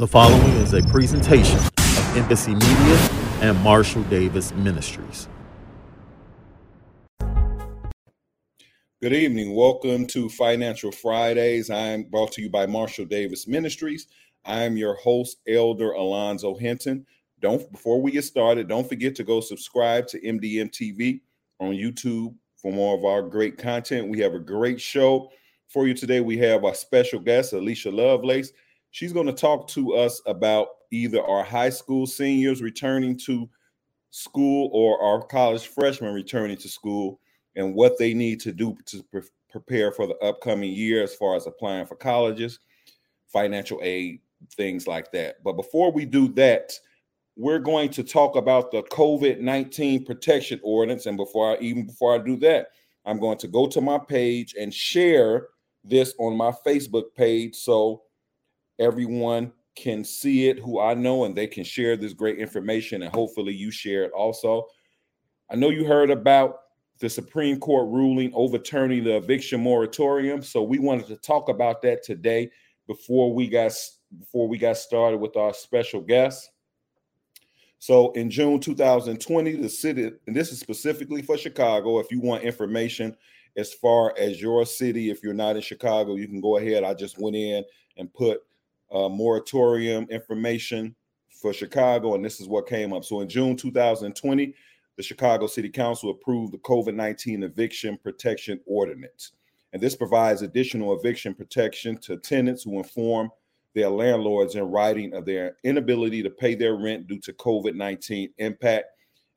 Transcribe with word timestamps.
The 0.00 0.08
following 0.08 0.52
is 0.52 0.72
a 0.72 0.80
presentation 0.84 1.58
of 1.58 2.16
Embassy 2.16 2.54
Media 2.54 3.08
and 3.42 3.62
Marshall 3.62 4.02
Davis 4.04 4.50
Ministries. 4.54 5.28
Good 9.02 9.12
evening. 9.12 9.54
Welcome 9.54 10.06
to 10.06 10.30
Financial 10.30 10.90
Fridays. 10.90 11.68
I'm 11.68 12.04
brought 12.04 12.32
to 12.32 12.40
you 12.40 12.48
by 12.48 12.64
Marshall 12.64 13.04
Davis 13.04 13.46
Ministries. 13.46 14.06
I'm 14.46 14.78
your 14.78 14.94
host, 14.94 15.36
Elder 15.46 15.92
Alonzo 15.92 16.54
Hinton. 16.54 17.04
Don't 17.42 17.70
before 17.70 18.00
we 18.00 18.10
get 18.10 18.24
started, 18.24 18.68
don't 18.68 18.88
forget 18.88 19.14
to 19.16 19.22
go 19.22 19.42
subscribe 19.42 20.06
to 20.06 20.20
MDM 20.22 20.70
TV 20.70 21.20
on 21.60 21.72
YouTube 21.72 22.34
for 22.56 22.72
more 22.72 22.96
of 22.96 23.04
our 23.04 23.20
great 23.20 23.58
content. 23.58 24.08
We 24.08 24.20
have 24.20 24.32
a 24.32 24.40
great 24.40 24.80
show 24.80 25.30
for 25.68 25.86
you 25.86 25.92
today. 25.92 26.20
We 26.22 26.38
have 26.38 26.64
our 26.64 26.74
special 26.74 27.20
guest, 27.20 27.52
Alicia 27.52 27.90
Lovelace. 27.90 28.52
She's 28.90 29.12
going 29.12 29.26
to 29.26 29.32
talk 29.32 29.68
to 29.68 29.94
us 29.94 30.20
about 30.26 30.68
either 30.90 31.22
our 31.22 31.44
high 31.44 31.70
school 31.70 32.06
seniors 32.06 32.62
returning 32.62 33.16
to 33.18 33.48
school 34.10 34.70
or 34.72 35.00
our 35.02 35.22
college 35.22 35.68
freshmen 35.68 36.12
returning 36.12 36.56
to 36.56 36.68
school 36.68 37.20
and 37.56 37.74
what 37.74 37.98
they 37.98 38.14
need 38.14 38.40
to 38.40 38.52
do 38.52 38.76
to 38.86 39.02
pre- 39.04 39.22
prepare 39.48 39.92
for 39.92 40.06
the 40.06 40.16
upcoming 40.18 40.72
year 40.72 41.02
as 41.02 41.14
far 41.14 41.36
as 41.36 41.46
applying 41.46 41.86
for 41.86 41.96
colleges, 41.96 42.58
financial 43.28 43.78
aid, 43.82 44.20
things 44.56 44.86
like 44.86 45.12
that. 45.12 45.42
But 45.44 45.52
before 45.52 45.92
we 45.92 46.04
do 46.04 46.28
that, 46.34 46.72
we're 47.36 47.58
going 47.58 47.90
to 47.90 48.02
talk 48.02 48.36
about 48.36 48.70
the 48.70 48.82
COVID-19 48.84 50.04
protection 50.04 50.60
ordinance. 50.62 51.06
And 51.06 51.16
before 51.16 51.52
I 51.52 51.58
even 51.60 51.86
before 51.86 52.14
I 52.14 52.18
do 52.18 52.36
that, 52.38 52.68
I'm 53.04 53.18
going 53.18 53.38
to 53.38 53.48
go 53.48 53.66
to 53.68 53.80
my 53.80 53.98
page 53.98 54.54
and 54.58 54.74
share 54.74 55.48
this 55.84 56.14
on 56.18 56.36
my 56.36 56.52
Facebook 56.66 57.14
page 57.16 57.54
so 57.54 58.02
everyone 58.80 59.52
can 59.76 60.02
see 60.02 60.48
it 60.48 60.58
who 60.58 60.80
I 60.80 60.94
know 60.94 61.24
and 61.24 61.36
they 61.36 61.46
can 61.46 61.62
share 61.62 61.96
this 61.96 62.12
great 62.12 62.38
information 62.38 63.02
and 63.02 63.14
hopefully 63.14 63.54
you 63.54 63.70
share 63.70 64.04
it 64.04 64.12
also. 64.12 64.66
I 65.50 65.56
know 65.56 65.70
you 65.70 65.84
heard 65.84 66.10
about 66.10 66.60
the 66.98 67.08
Supreme 67.08 67.58
Court 67.58 67.88
ruling 67.88 68.32
overturning 68.34 69.04
the 69.04 69.16
eviction 69.16 69.60
moratorium, 69.60 70.42
so 70.42 70.62
we 70.62 70.78
wanted 70.78 71.06
to 71.06 71.16
talk 71.16 71.48
about 71.48 71.82
that 71.82 72.02
today 72.02 72.50
before 72.86 73.32
we 73.32 73.48
got 73.48 73.72
before 74.18 74.48
we 74.48 74.58
got 74.58 74.76
started 74.76 75.18
with 75.18 75.36
our 75.36 75.54
special 75.54 76.00
guest. 76.00 76.50
So 77.78 78.12
in 78.12 78.28
June 78.28 78.60
2020, 78.60 79.52
the 79.56 79.68
city, 79.68 80.12
and 80.26 80.36
this 80.36 80.52
is 80.52 80.60
specifically 80.60 81.22
for 81.22 81.38
Chicago, 81.38 82.00
if 82.00 82.10
you 82.10 82.20
want 82.20 82.42
information 82.42 83.16
as 83.56 83.72
far 83.72 84.14
as 84.18 84.42
your 84.42 84.66
city, 84.66 85.10
if 85.10 85.22
you're 85.22 85.32
not 85.32 85.56
in 85.56 85.62
Chicago, 85.62 86.16
you 86.16 86.28
can 86.28 86.40
go 86.40 86.58
ahead. 86.58 86.84
I 86.84 86.92
just 86.92 87.18
went 87.18 87.36
in 87.36 87.64
and 87.96 88.12
put 88.12 88.42
uh, 88.92 89.08
moratorium 89.08 90.06
information 90.10 90.94
for 91.40 91.52
Chicago, 91.52 92.14
and 92.14 92.24
this 92.24 92.40
is 92.40 92.48
what 92.48 92.68
came 92.68 92.92
up. 92.92 93.04
So 93.04 93.20
in 93.20 93.28
June 93.28 93.56
2020, 93.56 94.54
the 94.96 95.02
Chicago 95.02 95.46
City 95.46 95.70
Council 95.70 96.10
approved 96.10 96.52
the 96.52 96.58
COVID 96.58 96.94
19 96.94 97.42
eviction 97.42 97.98
protection 98.02 98.60
ordinance. 98.66 99.32
And 99.72 99.80
this 99.80 99.96
provides 99.96 100.42
additional 100.42 100.98
eviction 100.98 101.34
protection 101.34 101.96
to 101.98 102.16
tenants 102.18 102.64
who 102.64 102.78
inform 102.78 103.30
their 103.74 103.88
landlords 103.88 104.56
in 104.56 104.64
writing 104.64 105.14
of 105.14 105.24
their 105.24 105.56
inability 105.62 106.22
to 106.22 106.30
pay 106.30 106.54
their 106.54 106.74
rent 106.74 107.06
due 107.06 107.20
to 107.20 107.32
COVID 107.32 107.74
19 107.74 108.30
impact. 108.38 108.86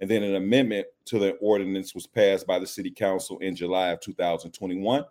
And 0.01 0.09
then 0.09 0.23
an 0.23 0.35
amendment 0.35 0.87
to 1.05 1.19
the 1.19 1.33
ordinance 1.35 1.95
was 1.95 2.07
passed 2.07 2.45
by 2.45 2.59
the 2.59 2.67
City 2.67 2.91
Council 2.91 3.37
in 3.39 3.55
July 3.55 3.89
of 3.89 4.01
2021. 4.01 5.05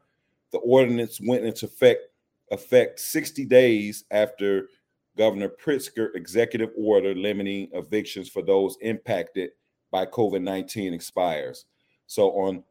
The 0.51 0.59
ordinance 0.59 1.19
went 1.23 1.47
into 1.47 1.65
effect 1.65 2.09
effect 2.53 3.01
60 3.01 3.45
days 3.47 4.05
after 4.11 4.69
Governor 5.17 5.49
Pritzker 5.49 6.15
executive 6.15 6.71
order 6.77 7.15
limiting 7.15 7.69
evictions 7.73 8.29
for 8.29 8.43
those 8.43 8.77
impacted 8.81 9.51
by 9.91 10.07
COVID-19 10.07 10.93
expires. 10.93 11.65
So 12.07 12.31
on 12.31 12.63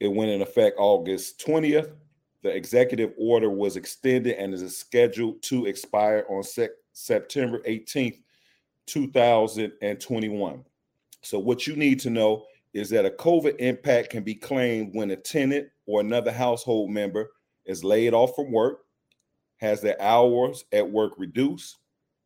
it 0.00 0.08
went 0.08 0.30
in 0.30 0.42
effect 0.42 0.76
August 0.78 1.44
20th. 1.46 1.92
The 2.42 2.48
executive 2.48 3.12
order 3.18 3.50
was 3.50 3.76
extended 3.76 4.36
and 4.36 4.54
is 4.54 4.78
scheduled 4.78 5.42
to 5.42 5.66
expire 5.66 6.24
on 6.30 6.42
September 6.92 7.60
18th, 7.60 8.22
2021. 8.86 10.64
So 11.22 11.38
what 11.38 11.66
you 11.66 11.76
need 11.76 12.00
to 12.00 12.10
know 12.10 12.46
is 12.72 12.88
that 12.90 13.04
a 13.04 13.10
COVID 13.10 13.56
impact 13.58 14.10
can 14.10 14.22
be 14.22 14.34
claimed 14.34 14.94
when 14.94 15.10
a 15.10 15.16
tenant 15.16 15.68
or 15.86 16.00
another 16.00 16.32
household 16.32 16.90
member 16.90 17.30
is 17.66 17.84
laid 17.84 18.14
off 18.14 18.34
from 18.34 18.50
work, 18.52 18.84
has 19.60 19.80
their 19.80 20.00
hours 20.00 20.64
at 20.72 20.88
work 20.88 21.12
reduced, 21.18 21.78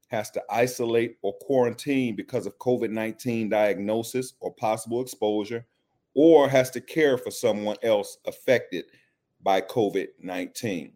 has 0.08 0.30
to 0.30 0.42
isolate 0.50 1.16
or 1.22 1.32
quarantine 1.40 2.14
because 2.14 2.46
of 2.46 2.58
COVID 2.58 2.90
19 2.90 3.48
diagnosis 3.48 4.34
or 4.40 4.54
possible 4.54 5.00
exposure, 5.00 5.66
or 6.14 6.48
has 6.48 6.70
to 6.70 6.80
care 6.80 7.18
for 7.18 7.30
someone 7.30 7.76
else 7.82 8.18
affected 8.26 8.84
by 9.42 9.60
COVID 9.60 10.08
19. 10.20 10.92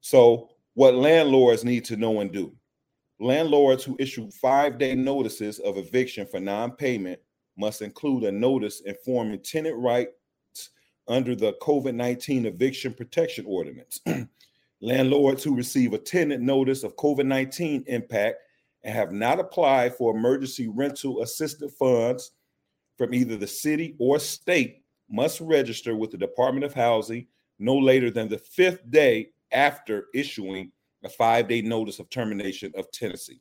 So, 0.00 0.50
what 0.74 0.94
landlords 0.94 1.64
need 1.64 1.84
to 1.86 1.96
know 1.96 2.20
and 2.20 2.32
do 2.32 2.52
landlords 3.22 3.84
who 3.84 3.96
issue 3.98 4.30
five 4.30 4.78
day 4.78 4.94
notices 4.94 5.58
of 5.60 5.78
eviction 5.78 6.26
for 6.26 6.40
non 6.40 6.72
payment 6.72 7.20
must 7.56 7.82
include 7.82 8.24
a 8.24 8.32
notice 8.32 8.80
informing 8.80 9.40
tenant 9.40 9.76
rights 9.76 10.70
under 11.08 11.34
the 11.34 11.54
COVID 11.62 11.94
19 11.94 12.46
eviction 12.46 12.92
protection 12.92 13.44
ordinance. 13.46 14.00
Landlords 14.82 15.44
who 15.44 15.54
receive 15.54 15.92
a 15.92 15.98
tenant 15.98 16.42
notice 16.42 16.82
of 16.82 16.96
COVID 16.96 17.24
19 17.24 17.84
impact 17.86 18.38
and 18.82 18.92
have 18.92 19.12
not 19.12 19.38
applied 19.38 19.94
for 19.94 20.14
emergency 20.14 20.66
rental 20.66 21.22
assistance 21.22 21.72
funds 21.78 22.32
from 22.98 23.14
either 23.14 23.36
the 23.36 23.46
city 23.46 23.94
or 24.00 24.18
state 24.18 24.82
must 25.08 25.40
register 25.40 25.94
with 25.94 26.10
the 26.10 26.18
Department 26.18 26.64
of 26.64 26.74
Housing 26.74 27.28
no 27.60 27.76
later 27.76 28.10
than 28.10 28.28
the 28.28 28.38
fifth 28.38 28.90
day 28.90 29.28
after 29.52 30.06
issuing 30.14 30.72
a 31.04 31.08
five 31.08 31.46
day 31.46 31.62
notice 31.62 32.00
of 32.00 32.10
termination 32.10 32.72
of 32.76 32.90
tenancy. 32.90 33.40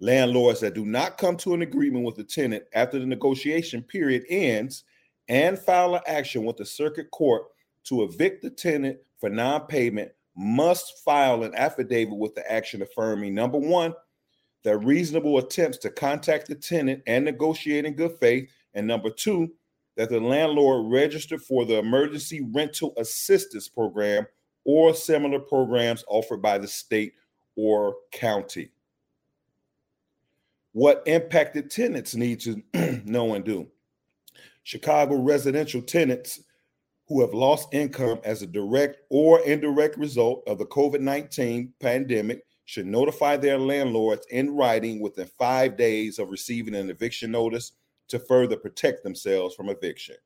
Landlords 0.00 0.58
that 0.60 0.74
do 0.74 0.84
not 0.84 1.16
come 1.16 1.36
to 1.36 1.54
an 1.54 1.62
agreement 1.62 2.04
with 2.04 2.16
the 2.16 2.24
tenant 2.24 2.64
after 2.74 2.98
the 2.98 3.06
negotiation 3.06 3.82
period 3.82 4.24
ends 4.28 4.82
and 5.28 5.56
file 5.56 5.94
an 5.94 6.02
action 6.08 6.44
with 6.44 6.56
the 6.56 6.66
circuit 6.66 7.08
court 7.12 7.44
to 7.84 8.02
evict 8.02 8.42
the 8.42 8.50
tenant 8.50 8.98
for 9.20 9.30
non 9.30 9.60
payment 9.68 10.10
must 10.36 11.04
file 11.04 11.42
an 11.44 11.54
affidavit 11.54 12.16
with 12.16 12.34
the 12.34 12.50
action 12.50 12.82
affirming 12.82 13.34
number 13.34 13.58
one, 13.58 13.94
that 14.64 14.78
reasonable 14.78 15.38
attempts 15.38 15.78
to 15.78 15.90
contact 15.90 16.48
the 16.48 16.54
tenant 16.54 17.02
and 17.06 17.24
negotiate 17.24 17.84
in 17.84 17.94
good 17.94 18.12
faith, 18.18 18.50
and 18.74 18.86
number 18.86 19.10
two, 19.10 19.52
that 19.96 20.08
the 20.08 20.18
landlord 20.18 20.90
registered 20.90 21.40
for 21.42 21.64
the 21.64 21.78
emergency 21.78 22.40
rental 22.52 22.92
assistance 22.96 23.68
program 23.68 24.26
or 24.64 24.94
similar 24.94 25.38
programs 25.38 26.04
offered 26.08 26.42
by 26.42 26.58
the 26.58 26.66
state 26.66 27.12
or 27.56 27.94
county. 28.10 28.70
What 30.72 31.02
impacted 31.06 31.70
tenants 31.70 32.16
need 32.16 32.40
to 32.40 32.62
know 33.04 33.34
and 33.34 33.44
do. 33.44 33.68
Chicago 34.64 35.16
residential 35.16 35.82
tenants 35.82 36.40
who 37.06 37.20
have 37.20 37.34
lost 37.34 37.72
income 37.72 38.18
as 38.24 38.42
a 38.42 38.46
direct 38.46 38.98
or 39.10 39.40
indirect 39.40 39.96
result 39.98 40.42
of 40.46 40.58
the 40.58 40.66
COVID 40.66 41.00
19 41.00 41.72
pandemic 41.80 42.42
should 42.64 42.86
notify 42.86 43.36
their 43.36 43.58
landlords 43.58 44.26
in 44.30 44.54
writing 44.56 45.00
within 45.00 45.28
five 45.38 45.76
days 45.76 46.18
of 46.18 46.30
receiving 46.30 46.74
an 46.74 46.90
eviction 46.90 47.30
notice 47.30 47.72
to 48.08 48.18
further 48.18 48.56
protect 48.56 49.02
themselves 49.02 49.54
from 49.54 49.68
eviction. 49.68 50.16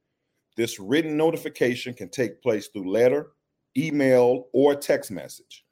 This 0.57 0.79
written 0.79 1.17
notification 1.17 1.95
can 1.95 2.09
take 2.09 2.43
place 2.43 2.69
through 2.69 2.91
letter, 2.91 3.33
email, 3.77 4.49
or 4.53 4.75
text 4.75 5.11
message. 5.11 5.65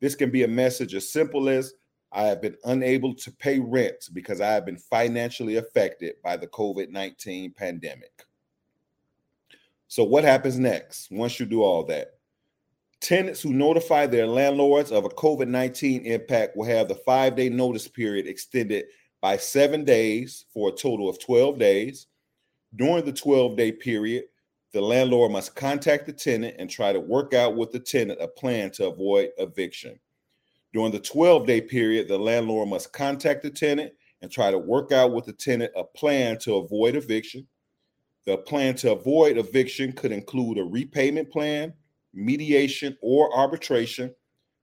This 0.00 0.14
can 0.14 0.30
be 0.30 0.44
a 0.44 0.48
message 0.48 0.94
as 0.94 1.10
simple 1.10 1.48
as 1.48 1.72
I 2.12 2.24
have 2.24 2.42
been 2.42 2.56
unable 2.64 3.14
to 3.14 3.32
pay 3.32 3.58
rent 3.58 4.10
because 4.12 4.40
I 4.40 4.52
have 4.52 4.66
been 4.66 4.78
financially 4.78 5.56
affected 5.56 6.16
by 6.22 6.36
the 6.36 6.46
COVID 6.46 6.90
19 6.90 7.52
pandemic. 7.52 8.25
So, 9.88 10.04
what 10.04 10.24
happens 10.24 10.58
next 10.58 11.10
once 11.10 11.38
you 11.38 11.46
do 11.46 11.62
all 11.62 11.84
that? 11.84 12.12
Tenants 13.00 13.42
who 13.42 13.52
notify 13.52 14.06
their 14.06 14.26
landlords 14.26 14.90
of 14.90 15.04
a 15.04 15.08
COVID 15.10 15.48
19 15.48 16.06
impact 16.06 16.56
will 16.56 16.66
have 16.66 16.88
the 16.88 16.94
five 16.94 17.36
day 17.36 17.48
notice 17.48 17.86
period 17.86 18.26
extended 18.26 18.86
by 19.20 19.36
seven 19.36 19.84
days 19.84 20.46
for 20.52 20.68
a 20.68 20.72
total 20.72 21.08
of 21.08 21.20
12 21.20 21.58
days. 21.58 22.06
During 22.74 23.04
the 23.04 23.12
12 23.12 23.56
day 23.56 23.72
period, 23.72 24.24
the 24.72 24.80
landlord 24.80 25.32
must 25.32 25.54
contact 25.54 26.06
the 26.06 26.12
tenant 26.12 26.56
and 26.58 26.68
try 26.68 26.92
to 26.92 27.00
work 27.00 27.32
out 27.32 27.56
with 27.56 27.70
the 27.70 27.80
tenant 27.80 28.18
a 28.20 28.28
plan 28.28 28.70
to 28.72 28.86
avoid 28.86 29.30
eviction. 29.38 29.98
During 30.72 30.92
the 30.92 31.00
12 31.00 31.46
day 31.46 31.60
period, 31.60 32.08
the 32.08 32.18
landlord 32.18 32.68
must 32.68 32.92
contact 32.92 33.42
the 33.42 33.50
tenant 33.50 33.92
and 34.20 34.30
try 34.30 34.50
to 34.50 34.58
work 34.58 34.92
out 34.92 35.12
with 35.12 35.26
the 35.26 35.32
tenant 35.32 35.72
a 35.76 35.84
plan 35.84 36.38
to 36.40 36.56
avoid 36.56 36.96
eviction. 36.96 37.46
The 38.26 38.36
plan 38.36 38.74
to 38.76 38.92
avoid 38.92 39.38
eviction 39.38 39.92
could 39.92 40.12
include 40.12 40.58
a 40.58 40.64
repayment 40.64 41.30
plan, 41.30 41.72
mediation, 42.12 42.96
or 43.00 43.34
arbitration. 43.36 44.14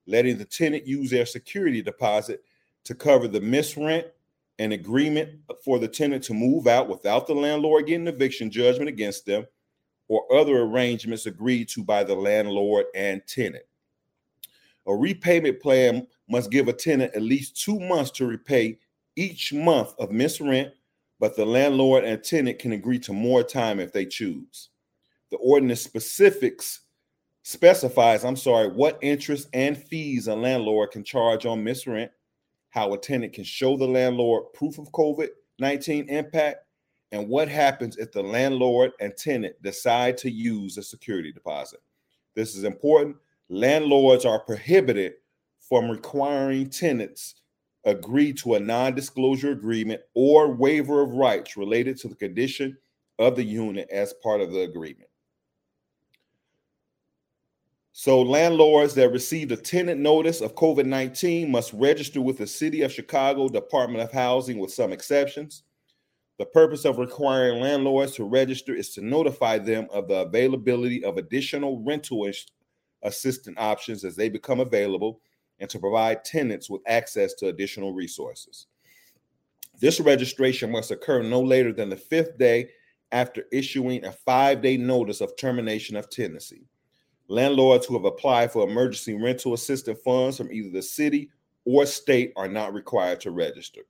letting 0.05 0.37
the 0.37 0.43
tenant 0.45 0.85
use 0.85 1.09
their 1.09 1.25
security 1.25 1.81
deposit 1.81 2.43
to 2.83 2.93
cover 2.93 3.25
the 3.25 3.39
missed 3.39 3.77
rent 3.77 4.05
an 4.59 4.73
agreement 4.73 5.39
for 5.63 5.79
the 5.79 5.87
tenant 5.87 6.23
to 6.25 6.33
move 6.33 6.67
out 6.67 6.89
without 6.89 7.25
the 7.25 7.33
landlord 7.33 7.87
getting 7.87 8.07
eviction 8.07 8.51
judgment 8.51 8.89
against 8.89 9.25
them 9.25 9.45
or 10.07 10.31
other 10.33 10.59
arrangements 10.59 11.25
agreed 11.25 11.67
to 11.69 11.83
by 11.83 12.03
the 12.03 12.13
landlord 12.13 12.85
and 12.93 13.25
tenant. 13.27 13.63
A 14.85 14.93
repayment 14.93 15.61
plan 15.61 16.05
must 16.29 16.51
give 16.51 16.67
a 16.67 16.73
tenant 16.73 17.15
at 17.15 17.21
least 17.21 17.61
two 17.61 17.79
months 17.79 18.11
to 18.11 18.27
repay 18.27 18.77
each 19.15 19.53
month 19.53 19.93
of 19.97 20.11
missed 20.11 20.41
rent, 20.41 20.73
but 21.23 21.37
the 21.37 21.45
landlord 21.45 22.03
and 22.03 22.21
tenant 22.21 22.59
can 22.59 22.73
agree 22.73 22.99
to 22.99 23.13
more 23.13 23.43
time 23.43 23.79
if 23.79 23.93
they 23.93 24.05
choose. 24.05 24.71
The 25.31 25.37
ordinance 25.37 25.79
specifics 25.79 26.81
specifies, 27.43 28.25
I'm 28.25 28.35
sorry, 28.35 28.67
what 28.67 28.99
interest 29.01 29.47
and 29.53 29.77
fees 29.77 30.27
a 30.27 30.35
landlord 30.35 30.91
can 30.91 31.01
charge 31.01 31.45
on 31.45 31.63
missed 31.63 31.87
rent, 31.87 32.11
how 32.71 32.91
a 32.91 32.97
tenant 32.97 33.31
can 33.31 33.45
show 33.45 33.77
the 33.77 33.87
landlord 33.87 34.51
proof 34.53 34.77
of 34.79 34.91
COVID 34.91 35.29
19 35.59 36.09
impact, 36.09 36.65
and 37.13 37.29
what 37.29 37.47
happens 37.47 37.95
if 37.95 38.11
the 38.11 38.21
landlord 38.21 38.91
and 38.99 39.15
tenant 39.15 39.55
decide 39.63 40.17
to 40.17 40.29
use 40.29 40.77
a 40.77 40.83
security 40.83 41.31
deposit. 41.31 41.79
This 42.35 42.53
is 42.53 42.65
important. 42.65 43.15
Landlords 43.47 44.25
are 44.25 44.41
prohibited 44.41 45.13
from 45.57 45.89
requiring 45.89 46.69
tenants 46.69 47.35
agree 47.85 48.33
to 48.33 48.55
a 48.55 48.59
non-disclosure 48.59 49.51
agreement 49.51 50.01
or 50.13 50.53
waiver 50.53 51.01
of 51.01 51.11
rights 51.11 51.57
related 51.57 51.97
to 51.97 52.07
the 52.07 52.15
condition 52.15 52.77
of 53.19 53.35
the 53.35 53.43
unit 53.43 53.87
as 53.91 54.13
part 54.23 54.41
of 54.41 54.51
the 54.51 54.61
agreement. 54.61 55.09
So 57.91 58.21
landlords 58.21 58.95
that 58.95 59.11
received 59.11 59.51
a 59.51 59.57
tenant 59.57 60.01
notice 60.01 60.41
of 60.41 60.55
COVID-19 60.55 61.49
must 61.49 61.73
register 61.73 62.21
with 62.21 62.39
the 62.39 62.47
City 62.47 62.81
of 62.81 62.91
Chicago 62.91 63.47
Department 63.47 64.03
of 64.03 64.11
Housing 64.11 64.57
with 64.57 64.73
some 64.73 64.91
exceptions. 64.91 65.63
The 66.39 66.45
purpose 66.47 66.85
of 66.85 66.97
requiring 66.97 67.61
landlords 67.61 68.15
to 68.15 68.23
register 68.23 68.73
is 68.73 68.89
to 68.95 69.01
notify 69.01 69.59
them 69.59 69.87
of 69.93 70.07
the 70.07 70.21
availability 70.21 71.03
of 71.03 71.17
additional 71.17 71.83
rental 71.83 72.27
assistance 73.03 73.57
options 73.59 74.03
as 74.03 74.15
they 74.15 74.27
become 74.27 74.59
available 74.59 75.21
and 75.59 75.69
to 75.69 75.79
provide 75.79 76.23
tenants 76.23 76.69
with 76.69 76.81
access 76.87 77.33
to 77.35 77.47
additional 77.47 77.93
resources. 77.93 78.67
This 79.79 79.99
registration 79.99 80.71
must 80.71 80.91
occur 80.91 81.23
no 81.23 81.41
later 81.41 81.73
than 81.73 81.89
the 81.89 81.97
fifth 81.97 82.37
day 82.37 82.69
after 83.11 83.45
issuing 83.51 84.05
a 84.05 84.11
five 84.11 84.61
day 84.61 84.77
notice 84.77 85.21
of 85.21 85.35
termination 85.35 85.95
of 85.95 86.09
tenancy. 86.09 86.65
Landlords 87.27 87.85
who 87.85 87.93
have 87.93 88.05
applied 88.05 88.51
for 88.51 88.67
emergency 88.67 89.13
rental 89.13 89.53
assistance 89.53 89.99
funds 90.03 90.37
from 90.37 90.51
either 90.51 90.69
the 90.69 90.81
city 90.81 91.29
or 91.65 91.85
state 91.85 92.33
are 92.35 92.47
not 92.47 92.73
required 92.73 93.21
to 93.21 93.31
register. 93.31 93.81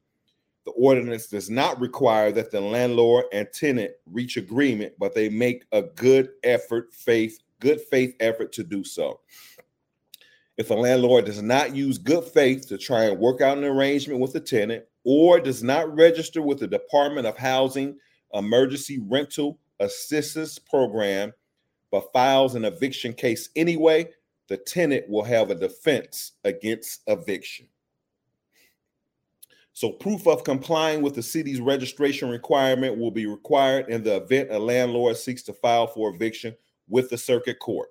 The 0.65 0.71
ordinance 0.71 1.27
does 1.27 1.49
not 1.49 1.79
require 1.79 2.31
that 2.31 2.51
the 2.51 2.61
landlord 2.61 3.25
and 3.33 3.47
tenant 3.51 3.91
reach 4.05 4.37
agreement, 4.37 4.93
but 4.97 5.13
they 5.13 5.27
make 5.27 5.65
a 5.71 5.81
good 5.81 6.29
effort, 6.43 6.93
faith, 6.93 7.39
good 7.59 7.81
faith 7.81 8.15
effort 8.19 8.53
to 8.53 8.63
do 8.63 8.83
so. 8.83 9.19
If 10.57 10.69
a 10.69 10.75
landlord 10.75 11.25
does 11.25 11.41
not 11.41 11.75
use 11.75 11.97
good 11.97 12.23
faith 12.25 12.67
to 12.67 12.77
try 12.77 13.05
and 13.05 13.19
work 13.19 13.41
out 13.41 13.57
an 13.57 13.63
arrangement 13.63 14.19
with 14.19 14.33
the 14.33 14.39
tenant 14.39 14.85
or 15.03 15.39
does 15.39 15.63
not 15.63 15.93
register 15.95 16.41
with 16.41 16.59
the 16.59 16.67
Department 16.67 17.25
of 17.25 17.37
Housing 17.37 17.97
Emergency 18.33 18.99
Rental 19.07 19.59
Assistance 19.79 20.59
Program, 20.59 21.33
but 21.91 22.11
files 22.13 22.53
an 22.53 22.65
eviction 22.65 23.13
case 23.13 23.49
anyway, 23.55 24.07
the 24.47 24.57
tenant 24.57 25.09
will 25.09 25.23
have 25.23 25.49
a 25.49 25.55
defense 25.55 26.33
against 26.43 27.01
eviction. 27.07 27.67
So, 29.75 29.89
proof 29.89 30.27
of 30.27 30.43
complying 30.43 31.01
with 31.01 31.15
the 31.15 31.23
city's 31.23 31.59
registration 31.59 32.29
requirement 32.29 32.99
will 32.99 33.09
be 33.09 33.25
required 33.25 33.89
in 33.89 34.03
the 34.03 34.17
event 34.17 34.51
a 34.51 34.59
landlord 34.59 35.17
seeks 35.17 35.41
to 35.43 35.53
file 35.53 35.87
for 35.87 36.13
eviction 36.13 36.55
with 36.87 37.09
the 37.09 37.17
circuit 37.17 37.57
court. 37.57 37.89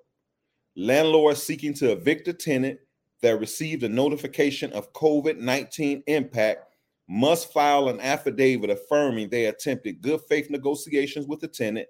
Landlords 0.75 1.43
seeking 1.43 1.73
to 1.75 1.91
evict 1.91 2.27
a 2.27 2.33
tenant 2.33 2.79
that 3.21 3.39
received 3.39 3.83
a 3.83 3.89
notification 3.89 4.71
of 4.73 4.91
COVID 4.93 5.37
19 5.37 6.03
impact 6.07 6.65
must 7.07 7.51
file 7.51 7.89
an 7.89 7.99
affidavit 7.99 8.69
affirming 8.69 9.29
they 9.29 9.45
attempted 9.45 10.01
good 10.01 10.21
faith 10.27 10.49
negotiations 10.49 11.27
with 11.27 11.39
the 11.39 11.47
tenant 11.47 11.87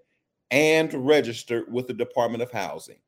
and 0.51 0.93
registered 0.93 1.71
with 1.71 1.87
the 1.87 1.93
Department 1.93 2.43
of 2.43 2.51
Housing. 2.51 2.99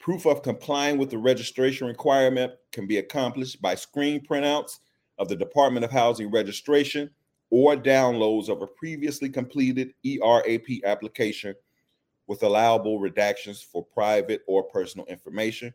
Proof 0.00 0.26
of 0.26 0.42
complying 0.42 0.96
with 0.96 1.10
the 1.10 1.18
registration 1.18 1.86
requirement 1.86 2.52
can 2.72 2.86
be 2.86 2.98
accomplished 2.98 3.60
by 3.60 3.74
screen 3.74 4.24
printouts 4.24 4.78
of 5.18 5.28
the 5.28 5.36
Department 5.36 5.84
of 5.84 5.90
Housing 5.90 6.30
registration 6.30 7.10
or 7.50 7.76
downloads 7.76 8.48
of 8.48 8.62
a 8.62 8.66
previously 8.66 9.28
completed 9.28 9.92
ERAP 10.04 10.84
application 10.84 11.54
with 12.28 12.44
allowable 12.44 13.00
redactions 13.00 13.64
for 13.64 13.84
private 13.84 14.42
or 14.46 14.62
personal 14.62 15.04
information. 15.06 15.74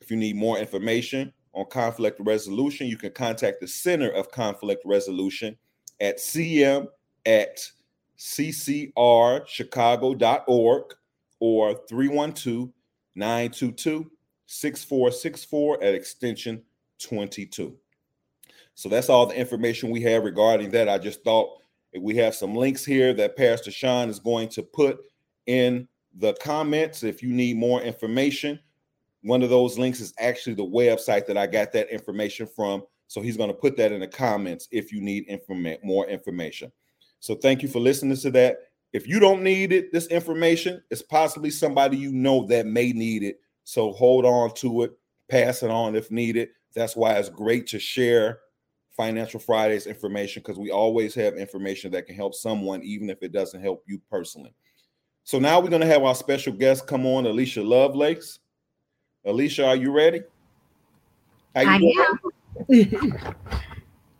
If 0.00 0.10
you 0.10 0.18
need 0.18 0.36
more 0.36 0.58
information 0.58 1.32
on 1.54 1.64
conflict 1.70 2.20
resolution, 2.20 2.88
you 2.88 2.98
can 2.98 3.12
contact 3.12 3.60
the 3.60 3.68
Center 3.68 4.10
of 4.10 4.30
Conflict 4.30 4.82
Resolution 4.84 5.56
at 6.00 6.18
cm 6.18 6.88
at 7.24 7.60
ccrchicago.org 8.18 10.82
or 11.40 11.74
312 11.88 12.70
922 13.14 14.10
6464 14.46 15.82
at 15.82 15.94
extension 15.94 16.62
22. 16.98 17.74
So 18.74 18.88
that's 18.88 19.08
all 19.08 19.26
the 19.26 19.38
information 19.38 19.90
we 19.90 20.00
have 20.02 20.24
regarding 20.24 20.70
that. 20.70 20.88
I 20.88 20.98
just 20.98 21.22
thought 21.22 21.60
we 21.98 22.16
have 22.16 22.34
some 22.34 22.56
links 22.56 22.84
here 22.84 23.14
that 23.14 23.36
Pastor 23.36 23.70
Sean 23.70 24.10
is 24.10 24.18
going 24.18 24.48
to 24.50 24.62
put 24.62 24.98
in 25.46 25.88
the 26.16 26.34
comments 26.34 27.02
if 27.02 27.22
you 27.22 27.30
need 27.30 27.56
more 27.56 27.82
information. 27.82 28.58
One 29.22 29.42
of 29.42 29.50
those 29.50 29.78
links 29.78 30.00
is 30.00 30.14
actually 30.18 30.54
the 30.54 30.64
website 30.64 31.26
that 31.26 31.36
I 31.36 31.46
got 31.46 31.72
that 31.72 31.90
information 31.90 32.46
from. 32.46 32.82
So 33.06 33.20
he's 33.20 33.36
going 33.36 33.50
to 33.50 33.54
put 33.54 33.76
that 33.76 33.92
in 33.92 34.00
the 34.00 34.08
comments 34.08 34.68
if 34.70 34.92
you 34.92 35.00
need 35.00 35.26
more 35.82 36.06
information. 36.06 36.72
So 37.20 37.34
thank 37.34 37.62
you 37.62 37.68
for 37.68 37.80
listening 37.80 38.16
to 38.18 38.30
that. 38.32 38.58
If 38.92 39.08
you 39.08 39.18
don't 39.18 39.42
need 39.42 39.72
it, 39.72 39.92
this 39.92 40.06
information, 40.06 40.82
it's 40.90 41.02
possibly 41.02 41.50
somebody 41.50 41.96
you 41.96 42.12
know 42.12 42.46
that 42.46 42.66
may 42.66 42.92
need 42.92 43.22
it. 43.22 43.40
So 43.64 43.92
hold 43.92 44.24
on 44.24 44.54
to 44.56 44.82
it, 44.82 44.92
pass 45.28 45.62
it 45.62 45.70
on 45.70 45.96
if 45.96 46.10
needed. 46.10 46.50
That's 46.74 46.94
why 46.94 47.14
it's 47.14 47.28
great 47.28 47.66
to 47.68 47.78
share 47.78 48.40
Financial 48.96 49.40
Fridays 49.40 49.86
information 49.86 50.42
because 50.42 50.58
we 50.58 50.70
always 50.70 51.14
have 51.14 51.34
information 51.34 51.90
that 51.92 52.06
can 52.06 52.14
help 52.14 52.34
someone, 52.34 52.82
even 52.82 53.10
if 53.10 53.22
it 53.22 53.32
doesn't 53.32 53.62
help 53.62 53.82
you 53.86 54.00
personally. 54.10 54.54
So 55.24 55.38
now 55.38 55.58
we're 55.58 55.70
going 55.70 55.80
to 55.80 55.86
have 55.86 56.02
our 56.02 56.14
special 56.14 56.52
guest 56.52 56.86
come 56.86 57.06
on, 57.06 57.24
Alicia 57.24 57.62
Lovelace. 57.62 58.38
Alicia, 59.24 59.66
are 59.66 59.76
you 59.76 59.90
ready? 59.90 60.18
You 61.56 61.62
I 61.66 61.80
am. 62.70 63.34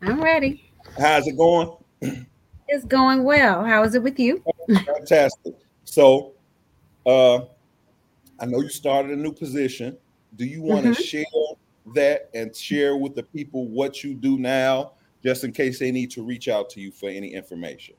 I'm 0.03 0.23
ready. 0.23 0.73
How's 0.99 1.27
it 1.27 1.37
going? 1.37 1.77
It's 2.69 2.87
going 2.87 3.23
well. 3.25 3.63
How 3.65 3.83
is 3.83 3.95
it 3.95 4.03
with 4.03 4.19
you? 4.19 4.43
Fantastic. 4.87 5.55
So, 5.85 6.33
uh, 7.05 7.41
I 8.41 8.47
know 8.47 8.61
you 8.61 8.71
started 8.71 9.13
a 9.13 9.17
new 9.17 9.33
position. 9.33 9.99
Do 10.37 10.47
you 10.47 10.63
want 10.63 10.85
to 10.85 10.93
mm-hmm. 10.93 11.03
share 11.03 11.25
that 11.95 12.31
and 12.33 12.57
share 12.57 12.97
with 12.97 13.15
the 13.15 13.23
people 13.23 13.69
what 13.69 14.03
you 14.03 14.15
do 14.15 14.39
now, 14.39 14.93
just 15.23 15.45
in 15.45 15.53
case 15.53 15.79
they 15.79 15.93
need 15.93 16.11
to 16.13 16.23
reach 16.23 16.49
out 16.49 16.71
to 16.71 16.81
you 16.81 16.91
for 16.91 17.11
any 17.11 17.35
information? 17.35 17.95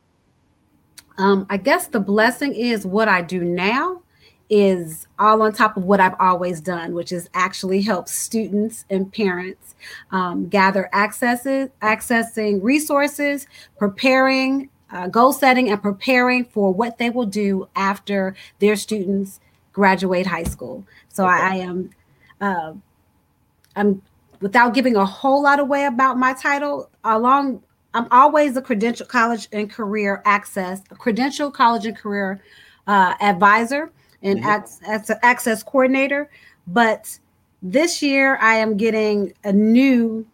Um, 1.17 1.45
I 1.49 1.57
guess 1.57 1.87
the 1.87 1.99
blessing 1.99 2.53
is 2.53 2.85
what 2.85 3.07
I 3.07 3.21
do 3.21 3.43
now 3.43 4.01
is 4.49 5.07
all 5.17 5.41
on 5.41 5.53
top 5.53 5.75
of 5.75 5.83
what 5.83 5.99
I've 5.99 6.15
always 6.19 6.61
done, 6.61 6.93
which 6.93 7.11
is 7.11 7.29
actually 7.33 7.81
help 7.81 8.07
students 8.07 8.85
and 8.89 9.11
parents 9.11 9.75
um, 10.11 10.47
gather 10.47 10.89
accesses, 10.93 11.69
accessing 11.81 12.61
resources, 12.61 13.47
preparing, 13.77 14.69
uh, 14.91 15.07
goal 15.07 15.33
setting, 15.33 15.69
and 15.69 15.81
preparing 15.81 16.45
for 16.45 16.71
what 16.71 16.97
they 16.97 17.09
will 17.09 17.25
do 17.25 17.67
after 17.75 18.35
their 18.59 18.75
students 18.75 19.39
graduate 19.73 20.27
high 20.27 20.43
school. 20.43 20.85
So 21.09 21.25
okay. 21.25 21.33
I, 21.33 21.49
I, 21.49 21.55
am, 21.55 21.89
uh, 22.39 22.73
I'm 23.75 24.01
without 24.41 24.73
giving 24.73 24.95
a 24.95 25.05
whole 25.05 25.41
lot 25.41 25.59
away 25.59 25.85
about 25.85 26.17
my 26.19 26.33
title. 26.33 26.89
Along, 27.03 27.63
I'm 27.95 28.07
always 28.11 28.57
a 28.57 28.61
credential 28.61 29.05
college 29.05 29.47
and 29.53 29.71
career 29.71 30.21
access, 30.25 30.81
a 30.91 30.95
credential 30.95 31.49
college 31.49 31.85
and 31.85 31.95
career 31.95 32.41
uh, 32.87 33.13
advisor 33.21 33.91
and 34.21 34.39
mm-hmm. 34.39 34.85
as, 34.85 35.09
an 35.09 35.17
access 35.23 35.63
coordinator. 35.63 36.29
But 36.67 37.17
this 37.63 38.01
year, 38.03 38.37
I 38.41 38.55
am 38.55 38.75
getting 38.75 39.33
a 39.45 39.53
new 39.53 40.27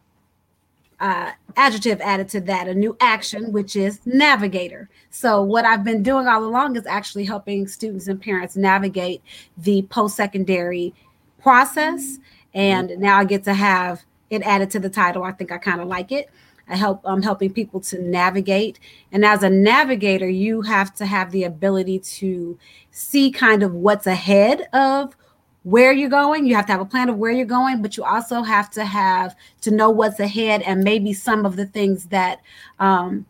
uh, 0.99 1.31
adjective 1.55 2.01
added 2.01 2.29
to 2.29 2.41
that, 2.41 2.67
a 2.67 2.73
new 2.73 2.97
action, 2.99 3.51
which 3.51 3.75
is 3.75 3.99
navigator. 4.05 4.89
So, 5.11 5.43
what 5.43 5.63
I've 5.63 5.83
been 5.83 6.03
doing 6.03 6.27
all 6.27 6.43
along 6.43 6.75
is 6.77 6.85
actually 6.87 7.25
helping 7.25 7.67
students 7.67 8.07
and 8.07 8.21
parents 8.21 8.55
navigate 8.55 9.21
the 9.57 9.83
post 9.83 10.15
secondary 10.15 10.93
process 11.41 12.17
and 12.53 12.89
mm-hmm. 12.89 13.01
now 13.01 13.17
I 13.17 13.25
get 13.25 13.43
to 13.45 13.53
have 13.53 14.03
it 14.29 14.41
added 14.43 14.71
to 14.71 14.79
the 14.79 14.89
title. 14.89 15.23
I 15.23 15.31
think 15.31 15.51
I 15.51 15.57
kind 15.57 15.81
of 15.81 15.87
like 15.87 16.11
it. 16.11 16.29
I 16.71 16.75
help 16.77 17.01
I'm 17.03 17.21
helping 17.21 17.53
people 17.53 17.79
to 17.81 18.01
navigate. 18.01 18.79
And 19.11 19.25
as 19.25 19.43
a 19.43 19.49
navigator, 19.49 20.29
you 20.29 20.61
have 20.61 20.93
to 20.95 21.05
have 21.05 21.31
the 21.31 21.43
ability 21.43 21.99
to 21.99 22.57
see 22.91 23.31
kind 23.31 23.61
of 23.61 23.73
what's 23.73 24.07
ahead 24.07 24.67
of 24.73 25.15
where 25.63 25.91
you're 25.91 26.09
going. 26.09 26.45
You 26.45 26.55
have 26.55 26.65
to 26.67 26.71
have 26.71 26.81
a 26.81 26.85
plan 26.85 27.09
of 27.09 27.17
where 27.17 27.31
you're 27.31 27.45
going, 27.45 27.81
but 27.81 27.97
you 27.97 28.03
also 28.03 28.41
have 28.41 28.69
to 28.71 28.85
have 28.85 29.35
to 29.61 29.71
know 29.71 29.89
what's 29.89 30.19
ahead 30.19 30.61
and 30.63 30.83
maybe 30.83 31.13
some 31.13 31.45
of 31.45 31.55
the 31.55 31.65
things 31.65 32.05
that 32.05 32.41
um, 32.79 33.25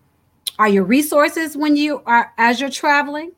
are 0.59 0.69
your 0.69 0.83
resources 0.83 1.57
when 1.57 1.75
you 1.75 2.01
are 2.05 2.31
as 2.37 2.61
you're 2.61 2.69
traveling 2.69 3.31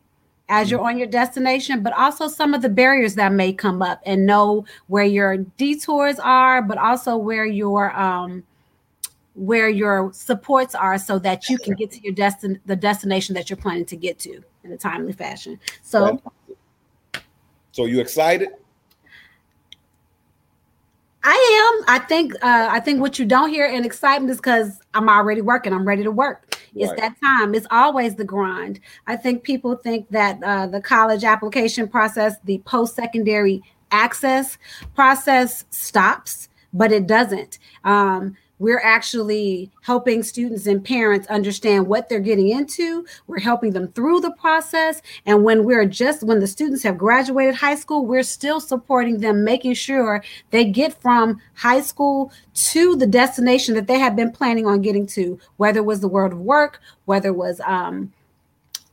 as 0.50 0.70
you're 0.70 0.82
on 0.82 0.98
your 0.98 1.08
destination, 1.08 1.82
but 1.82 1.94
also 1.94 2.28
some 2.28 2.54
of 2.54 2.62
the 2.62 2.70
barriers 2.70 3.16
that 3.16 3.32
may 3.32 3.54
come 3.54 3.82
up 3.82 4.02
and 4.06 4.26
know 4.26 4.66
where 4.88 5.06
your 5.06 5.38
detours 5.38 6.20
are, 6.20 6.62
but 6.62 6.78
also 6.78 7.16
where 7.16 7.46
your 7.46 7.98
um, 7.98 8.44
where 9.36 9.70
your 9.70 10.12
supports 10.14 10.76
are 10.76 10.98
so 10.98 11.18
that 11.20 11.50
you 11.50 11.58
can 11.58 11.74
get 11.74 11.92
to 11.92 12.02
your 12.02 12.14
destin 12.14 12.60
the 12.66 12.76
destination 12.76 13.34
that 13.36 13.50
you're 13.50 13.58
planning 13.58 13.86
to 13.86 13.96
get 13.96 14.20
to 14.20 14.44
in 14.64 14.72
a 14.72 14.78
timely 14.78 15.14
fashion. 15.14 15.60
So 15.82 16.22
so 17.72 17.86
you 17.86 18.00
excited? 18.00 18.50
I 21.24 21.78
am. 21.78 21.86
I 21.88 22.00
think 22.00 22.36
uh, 22.36 22.68
I 22.70 22.80
think 22.80 23.02
what 23.02 23.18
you 23.18 23.26
don't 23.26 23.50
hear 23.50 23.66
in 23.66 23.86
excitement 23.86 24.30
is 24.32 24.38
because 24.38 24.80
I'm 24.94 25.10
already 25.10 25.42
working. 25.42 25.74
I'm 25.74 25.88
ready 25.88 26.04
to 26.04 26.12
work. 26.12 26.56
It's 26.76 26.90
right. 26.90 27.00
that 27.00 27.16
time. 27.24 27.56
It's 27.56 27.68
always 27.72 28.16
the 28.16 28.26
grind. 28.26 28.80
I 29.08 29.16
think 29.16 29.44
people 29.44 29.76
think 29.76 30.10
that 30.10 30.42
uh, 30.44 30.68
the 30.68 30.82
college 30.82 31.24
application 31.24 31.88
process, 31.88 32.36
the 32.44 32.60
post 32.60 32.96
secondary 32.96 33.64
access 33.92 34.58
process 34.96 35.66
stops, 35.70 36.50
but 36.74 36.92
it 36.92 37.08
doesn't. 37.08 37.60
Um, 37.84 38.36
we're 38.60 38.80
actually 38.80 39.72
helping 39.82 40.24
students 40.24 40.68
and 40.68 40.84
parents 40.84 41.28
understand 41.28 41.88
what 41.88 42.08
they're 42.08 42.20
getting 42.20 42.50
into. 42.50 43.06
We're 43.28 43.40
helping 43.40 43.72
them 43.72 43.90
through 43.90 44.22
the 44.22 44.32
process. 44.32 45.02
And 45.26 45.44
when 45.44 45.64
we're 45.64 45.86
just, 45.86 46.24
when 46.24 46.40
the 46.40 46.48
students 46.48 46.84
have 46.84 46.98
graduated 46.98 47.56
high 47.56 47.76
school, 47.76 48.06
we're 48.06 48.24
still 48.24 48.60
supporting 48.60 49.20
them, 49.20 49.44
making 49.44 49.74
sure 49.74 50.24
they 50.52 50.66
get 50.66 51.00
from 51.02 51.42
high 51.56 51.82
school 51.82 52.32
to 52.54 52.96
the 52.96 53.08
destination 53.08 53.76
that 53.76 53.88
they 53.88 54.00
have 54.00 54.16
been 54.16 54.32
planning 54.32 54.66
on 54.66 54.82
getting 54.82 55.08
to, 55.08 55.40
whether 55.58 55.80
it 55.80 55.86
was 55.86 56.00
the 56.00 56.08
world 56.08 56.34
of 56.34 56.40
work, 56.40 56.80
whether 57.06 57.30
it 57.30 57.36
was, 57.36 57.60
um, 57.66 58.12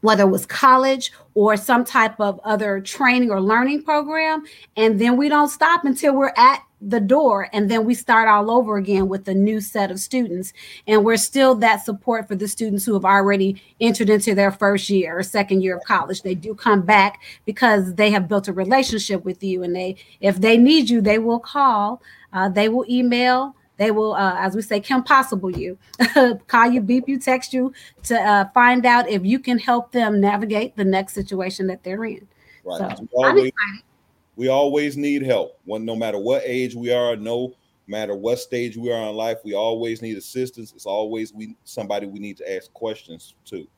whether 0.01 0.25
it 0.25 0.31
was 0.31 0.47
college 0.47 1.13
or 1.35 1.57
some 1.57 1.85
type 1.85 2.19
of 2.21 2.41
other 2.45 2.81
training 2.81 3.31
or 3.31 3.41
learning 3.41 3.83
program. 3.83 4.45
And 4.77 5.01
then 5.01 5.17
we 5.17 5.29
don't 5.29 5.49
stop 5.49 5.85
until 5.85 6.15
we're 6.15 6.33
at 6.37 6.63
the 6.81 7.01
door 7.01 7.49
and 7.53 7.71
then 7.71 7.85
we 7.85 7.95
start 7.95 8.27
all 8.27 8.51
over 8.51 8.79
again 8.79 9.07
with 9.07 9.29
a 9.29 9.35
new 9.35 9.61
set 9.61 9.91
of 9.91 10.01
students 10.01 10.53
and 10.87 11.05
we're 11.05 11.17
still 11.17 11.55
that 11.55 11.85
support 11.85 12.27
for 12.27 12.35
the 12.35 12.49
students 12.49 12.87
who 12.87 12.95
have 12.95 13.05
already 13.05 13.61
entered 13.81 14.09
into 14.09 14.35
their 14.35 14.51
first 14.51 14.89
year 14.89 15.19
or 15.19 15.23
second 15.23 15.61
year 15.61 15.77
of 15.77 15.85
college 15.85 16.23
they 16.23 16.35
do 16.35 16.55
come 16.55 16.81
back 16.81 17.21
because 17.45 17.95
they 17.97 18.11
have 18.11 18.29
built 18.29 18.49
a 18.49 18.53
relationship 18.53 19.23
with 19.27 19.43
you 19.45 19.63
and 19.63 19.77
they 19.77 19.95
if 20.23 20.41
they 20.41 20.57
need 20.57 20.89
you 20.89 21.03
they 21.03 21.19
will 21.19 21.39
call 21.39 22.01
uh, 22.33 22.49
they 22.49 22.69
will 22.69 22.87
email 22.89 23.55
they 23.81 23.91
will 23.91 24.13
uh, 24.13 24.37
as 24.39 24.55
we 24.55 24.63
say 24.63 24.79
can 24.79 25.03
possible 25.03 25.51
you 25.51 25.77
call 26.47 26.71
you 26.71 26.81
beep 26.81 27.09
you 27.09 27.19
text 27.19 27.53
you 27.53 27.73
to 28.05 28.15
uh, 28.15 28.49
find 28.55 28.87
out 28.87 29.09
if 29.09 29.25
you 29.25 29.41
can 29.41 29.59
help 29.59 29.91
them 29.91 30.21
navigate 30.21 30.77
the 30.77 30.85
next 30.85 31.15
situation 31.15 31.67
that 31.67 31.83
they're 31.83 32.05
in 32.05 32.29
right. 32.65 32.79
so 32.79 33.25
I'm 33.25 33.39
excited 33.39 33.83
we 34.41 34.49
always 34.49 34.97
need 34.97 35.21
help. 35.21 35.59
When 35.67 35.85
no 35.85 35.95
matter 35.95 36.19
what 36.19 36.43
age 36.47 36.75
we 36.75 36.91
are, 36.91 37.15
no 37.15 37.53
matter 37.87 38.15
what 38.15 38.39
stage 38.39 38.75
we 38.75 38.91
are 38.91 39.11
in 39.11 39.15
life, 39.15 39.37
we 39.45 39.53
always 39.53 40.01
need 40.01 40.17
assistance. 40.17 40.73
It's 40.73 40.87
always 40.87 41.35
we 41.35 41.57
somebody 41.65 42.07
we 42.07 42.21
need 42.21 42.39
to 42.39 42.57
ask 42.57 42.73
questions 42.73 43.35
to. 43.45 43.69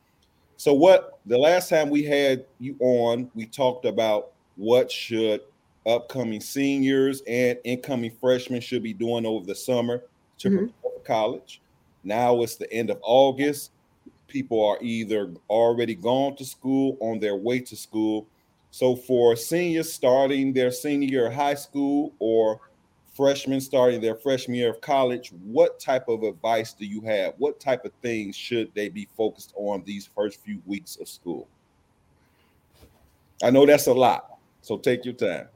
So 0.56 0.72
what 0.72 1.18
the 1.26 1.36
last 1.36 1.68
time 1.68 1.90
we 1.90 2.04
had 2.04 2.44
you 2.60 2.76
on, 2.78 3.28
we 3.34 3.46
talked 3.46 3.86
about 3.86 4.34
what 4.54 4.88
should 4.88 5.40
upcoming 5.86 6.40
seniors 6.40 7.22
and 7.26 7.58
incoming 7.64 8.12
freshmen 8.20 8.60
should 8.60 8.82
be 8.82 8.92
doing 8.94 9.26
over 9.26 9.44
the 9.44 9.54
summer 9.54 10.02
to 10.38 10.48
mm-hmm. 10.48 10.58
prepare 10.58 10.90
for 10.98 11.04
college. 11.04 11.60
Now 12.04 12.42
it's 12.42 12.56
the 12.56 12.72
end 12.72 12.90
of 12.90 12.98
August. 13.02 13.72
People 14.28 14.64
are 14.64 14.78
either 14.80 15.32
already 15.50 15.94
gone 15.94 16.36
to 16.36 16.44
school, 16.44 16.96
on 17.00 17.20
their 17.20 17.36
way 17.36 17.60
to 17.60 17.76
school, 17.76 18.26
so 18.72 18.96
for 18.96 19.36
seniors 19.36 19.92
starting 19.92 20.54
their 20.54 20.70
senior 20.70 21.06
year 21.06 21.26
of 21.26 21.34
high 21.34 21.54
school 21.54 22.14
or 22.18 22.58
freshmen 23.14 23.60
starting 23.60 24.00
their 24.00 24.14
freshman 24.14 24.56
year 24.56 24.70
of 24.70 24.80
college, 24.80 25.30
what 25.44 25.78
type 25.78 26.08
of 26.08 26.22
advice 26.22 26.72
do 26.72 26.86
you 26.86 27.02
have? 27.02 27.34
What 27.36 27.60
type 27.60 27.84
of 27.84 27.92
things 28.00 28.34
should 28.34 28.72
they 28.74 28.88
be 28.88 29.06
focused 29.14 29.52
on 29.56 29.82
these 29.84 30.08
first 30.16 30.40
few 30.40 30.62
weeks 30.64 30.96
of 30.96 31.06
school? 31.06 31.46
I 33.42 33.50
know 33.50 33.66
that's 33.66 33.88
a 33.88 33.92
lot, 33.92 34.38
so 34.62 34.78
take 34.78 35.04
your 35.04 35.14
time. 35.14 35.48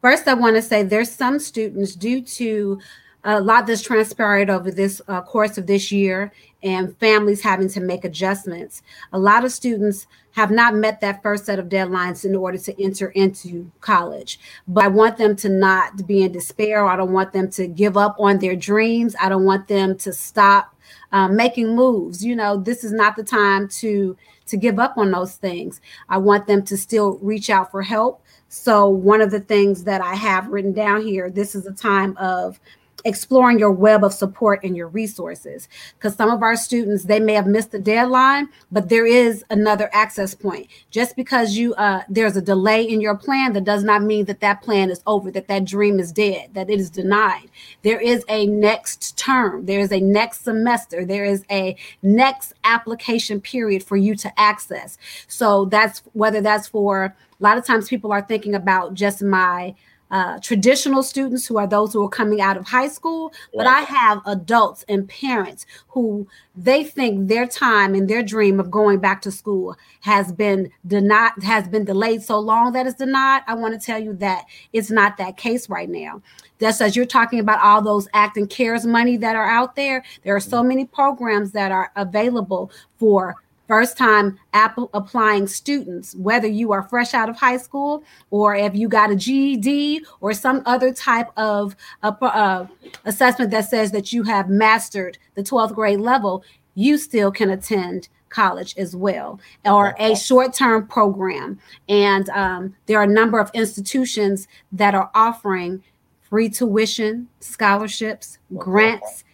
First, 0.00 0.28
I 0.28 0.34
want 0.34 0.56
to 0.56 0.62
say 0.62 0.82
there's 0.82 1.10
some 1.10 1.38
students 1.38 1.94
due 1.94 2.22
to 2.22 2.78
a 3.24 3.40
lot 3.40 3.66
that's 3.66 3.82
transpired 3.82 4.48
over 4.48 4.70
this 4.70 5.02
uh, 5.08 5.20
course 5.22 5.58
of 5.58 5.66
this 5.66 5.90
year 5.90 6.32
and 6.62 6.96
families 6.98 7.42
having 7.42 7.68
to 7.68 7.80
make 7.80 8.04
adjustments. 8.04 8.82
A 9.12 9.18
lot 9.18 9.44
of 9.44 9.52
students 9.52 10.06
have 10.32 10.50
not 10.50 10.74
met 10.74 11.00
that 11.00 11.22
first 11.22 11.46
set 11.46 11.58
of 11.58 11.68
deadlines 11.68 12.24
in 12.24 12.36
order 12.36 12.58
to 12.58 12.82
enter 12.82 13.08
into 13.10 13.70
college. 13.80 14.38
But 14.68 14.84
I 14.84 14.88
want 14.88 15.16
them 15.16 15.34
to 15.36 15.48
not 15.48 16.06
be 16.06 16.22
in 16.22 16.32
despair. 16.32 16.86
I 16.86 16.96
don't 16.96 17.12
want 17.12 17.32
them 17.32 17.50
to 17.50 17.66
give 17.66 17.96
up 17.96 18.16
on 18.18 18.38
their 18.38 18.56
dreams. 18.56 19.16
I 19.20 19.28
don't 19.28 19.44
want 19.44 19.66
them 19.66 19.96
to 19.98 20.12
stop 20.12 20.74
um, 21.10 21.34
making 21.36 21.74
moves. 21.74 22.24
You 22.24 22.36
know, 22.36 22.56
this 22.56 22.84
is 22.84 22.92
not 22.92 23.16
the 23.16 23.24
time 23.24 23.68
to 23.80 24.16
to 24.46 24.56
give 24.56 24.78
up 24.78 24.96
on 24.96 25.10
those 25.10 25.34
things. 25.34 25.80
I 26.08 26.16
want 26.18 26.46
them 26.46 26.62
to 26.64 26.76
still 26.76 27.18
reach 27.18 27.50
out 27.50 27.70
for 27.70 27.82
help. 27.82 28.22
So 28.48 28.88
one 28.88 29.20
of 29.20 29.30
the 29.30 29.40
things 29.40 29.84
that 29.84 30.00
I 30.00 30.14
have 30.14 30.48
written 30.48 30.72
down 30.72 31.02
here, 31.02 31.30
this 31.30 31.54
is 31.54 31.66
a 31.66 31.72
time 31.72 32.16
of 32.16 32.58
exploring 33.04 33.58
your 33.58 33.70
web 33.70 34.04
of 34.04 34.12
support 34.12 34.62
and 34.64 34.76
your 34.76 34.88
resources. 34.88 35.68
Because 35.94 36.14
some 36.14 36.30
of 36.30 36.42
our 36.42 36.56
students 36.56 37.04
they 37.04 37.20
may 37.20 37.34
have 37.34 37.46
missed 37.46 37.70
the 37.70 37.78
deadline 37.78 38.48
but 38.72 38.88
there 38.88 39.06
is 39.06 39.44
another 39.50 39.88
access 39.92 40.34
point. 40.34 40.68
Just 40.90 41.16
because 41.16 41.56
you 41.56 41.74
uh, 41.74 42.02
there's 42.08 42.36
a 42.36 42.42
delay 42.42 42.82
in 42.82 43.00
your 43.00 43.16
plan 43.16 43.52
that 43.52 43.64
does 43.64 43.84
not 43.84 44.02
mean 44.02 44.24
that 44.26 44.40
that 44.40 44.62
plan 44.62 44.90
is 44.90 45.02
over 45.06 45.30
that 45.30 45.48
that 45.48 45.64
dream 45.64 46.00
is 46.00 46.12
dead 46.12 46.50
that 46.54 46.70
it 46.70 46.80
is 46.80 46.90
denied. 46.90 47.48
There 47.82 48.00
is 48.00 48.24
a 48.28 48.46
next 48.46 49.16
term. 49.16 49.66
There 49.66 49.80
is 49.80 49.92
a 49.92 50.00
next 50.00 50.44
semester. 50.44 51.04
There 51.04 51.24
is 51.24 51.44
a 51.50 51.76
next 52.02 52.52
application 52.64 53.40
period 53.40 53.82
for 53.82 53.96
you 53.96 54.14
to 54.16 54.40
access. 54.40 54.98
So 55.26 55.66
that's 55.66 56.02
whether 56.12 56.40
that's 56.40 56.68
for 56.68 57.04
a 57.40 57.42
lot 57.42 57.58
of 57.58 57.64
times 57.64 57.88
people 57.88 58.12
are 58.12 58.22
thinking 58.22 58.54
about 58.54 58.94
just 58.94 59.22
my 59.22 59.74
uh, 60.10 60.38
traditional 60.40 61.02
students 61.02 61.46
who 61.46 61.58
are 61.58 61.66
those 61.66 61.92
who 61.92 62.04
are 62.04 62.08
coming 62.08 62.40
out 62.40 62.56
of 62.56 62.66
high 62.66 62.88
school, 62.88 63.32
but 63.54 63.66
I 63.66 63.80
have 63.80 64.20
adults 64.26 64.84
and 64.88 65.08
parents 65.08 65.66
who 65.88 66.26
they 66.56 66.82
think 66.84 67.28
their 67.28 67.46
time 67.46 67.94
and 67.94 68.08
their 68.08 68.22
dream 68.22 68.58
of 68.58 68.70
going 68.70 68.98
back 68.98 69.22
to 69.22 69.30
school 69.30 69.76
has 70.00 70.32
been 70.32 70.70
denied, 70.86 71.32
has 71.42 71.68
been 71.68 71.84
delayed 71.84 72.22
so 72.22 72.38
long 72.38 72.72
that 72.72 72.86
it's 72.86 72.96
denied. 72.96 73.42
I 73.46 73.54
want 73.54 73.78
to 73.78 73.84
tell 73.84 73.98
you 73.98 74.14
that 74.14 74.44
it's 74.72 74.90
not 74.90 75.16
that 75.18 75.36
case 75.36 75.68
right 75.68 75.88
now. 75.88 76.22
Just 76.60 76.80
as 76.80 76.96
you're 76.96 77.06
talking 77.06 77.38
about 77.38 77.62
all 77.62 77.82
those 77.82 78.08
ACT 78.14 78.36
and 78.36 78.50
CARES 78.50 78.84
money 78.84 79.16
that 79.18 79.36
are 79.36 79.48
out 79.48 79.76
there, 79.76 80.04
there 80.24 80.34
are 80.34 80.40
so 80.40 80.62
many 80.62 80.84
programs 80.84 81.52
that 81.52 81.70
are 81.70 81.92
available 81.94 82.72
for 82.96 83.36
first 83.68 83.96
time 83.96 84.38
Apple 84.54 84.90
applying 84.94 85.46
students, 85.46 86.14
whether 86.16 86.48
you 86.48 86.72
are 86.72 86.82
fresh 86.82 87.14
out 87.14 87.28
of 87.28 87.36
high 87.36 87.58
school 87.58 88.02
or 88.30 88.56
if 88.56 88.74
you 88.74 88.88
got 88.88 89.10
a 89.10 89.16
GED 89.16 90.04
or 90.20 90.32
some 90.32 90.62
other 90.66 90.92
type 90.92 91.28
of 91.36 91.76
uh, 92.02 92.12
uh, 92.22 92.66
assessment 93.04 93.50
that 93.50 93.68
says 93.68 93.92
that 93.92 94.12
you 94.12 94.24
have 94.24 94.48
mastered 94.48 95.18
the 95.34 95.42
12th 95.42 95.74
grade 95.74 96.00
level, 96.00 96.42
you 96.74 96.96
still 96.96 97.30
can 97.30 97.50
attend 97.50 98.08
college 98.30 98.74
as 98.76 98.96
well 98.96 99.40
or 99.64 99.94
a 99.98 100.14
short-term 100.14 100.86
program. 100.86 101.58
And 101.88 102.28
um, 102.30 102.74
there 102.86 102.98
are 102.98 103.04
a 103.04 103.06
number 103.06 103.38
of 103.38 103.50
institutions 103.54 104.48
that 104.72 104.94
are 104.94 105.10
offering 105.14 105.82
free 106.20 106.48
tuition 106.48 107.28
scholarships 107.40 108.38
grants 108.56 109.24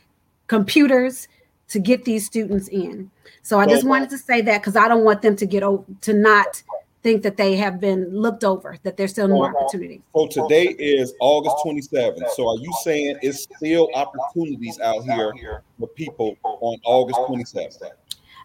computers 0.46 1.28
to 1.74 1.78
get 1.78 2.04
these 2.04 2.24
students 2.26 2.68
in 2.68 3.10
so 3.44 3.60
I 3.60 3.66
just 3.66 3.84
wanted 3.84 4.08
to 4.10 4.18
say 4.18 4.40
that 4.40 4.62
because 4.62 4.74
I 4.74 4.88
don't 4.88 5.04
want 5.04 5.20
them 5.20 5.36
to 5.36 5.44
get 5.44 5.62
over 5.62 5.84
to 6.00 6.14
not 6.14 6.62
think 7.02 7.22
that 7.22 7.36
they 7.36 7.56
have 7.56 7.78
been 7.78 8.08
looked 8.10 8.42
over, 8.42 8.78
that 8.84 8.96
there's 8.96 9.10
still 9.10 9.28
more 9.28 9.54
opportunities. 9.54 10.00
So 10.16 10.26
today 10.26 10.74
is 10.78 11.12
August 11.20 11.56
27th. 11.62 12.30
So 12.30 12.48
are 12.48 12.56
you 12.56 12.72
saying 12.82 13.18
it's 13.20 13.46
still 13.56 13.90
opportunities 13.94 14.80
out 14.80 15.04
here 15.04 15.62
for 15.78 15.88
people 15.88 16.38
on 16.42 16.78
August 16.84 17.20
27th? 17.20 17.90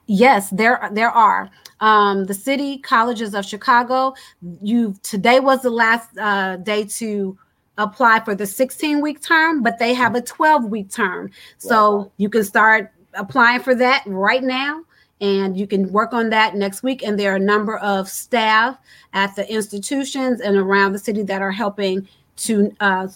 Yes, 0.07 0.49
there 0.49 0.89
there 0.91 1.11
are. 1.11 1.49
Um, 1.79 2.25
the 2.25 2.33
city 2.33 2.79
colleges 2.79 3.33
of 3.33 3.45
Chicago. 3.45 4.15
You 4.61 4.95
today 5.01 5.39
was 5.39 5.61
the 5.61 5.69
last 5.69 6.09
uh, 6.17 6.57
day 6.57 6.83
to 6.83 7.37
apply 7.77 8.19
for 8.25 8.35
the 8.35 8.45
16 8.45 8.99
week 8.99 9.21
term, 9.21 9.63
but 9.63 9.79
they 9.79 9.93
have 9.93 10.15
a 10.15 10.21
12 10.21 10.65
week 10.65 10.91
term. 10.91 11.31
So 11.57 12.11
you 12.17 12.27
can 12.27 12.43
start 12.43 12.91
applying 13.13 13.61
for 13.61 13.75
that 13.75 14.03
right 14.05 14.43
now 14.43 14.83
and 15.21 15.57
you 15.57 15.67
can 15.67 15.91
work 15.91 16.13
on 16.13 16.29
that 16.29 16.55
next 16.55 16.83
week. 16.83 17.03
And 17.03 17.19
there 17.19 17.33
are 17.33 17.37
a 17.37 17.39
number 17.39 17.77
of 17.77 18.07
staff 18.07 18.77
at 19.13 19.35
the 19.35 19.51
institutions 19.51 20.41
and 20.41 20.55
around 20.55 20.93
the 20.93 20.99
city 20.99 21.23
that 21.23 21.41
are 21.41 21.51
helping 21.51 22.07
to 22.37 22.73
uh, 22.79 23.07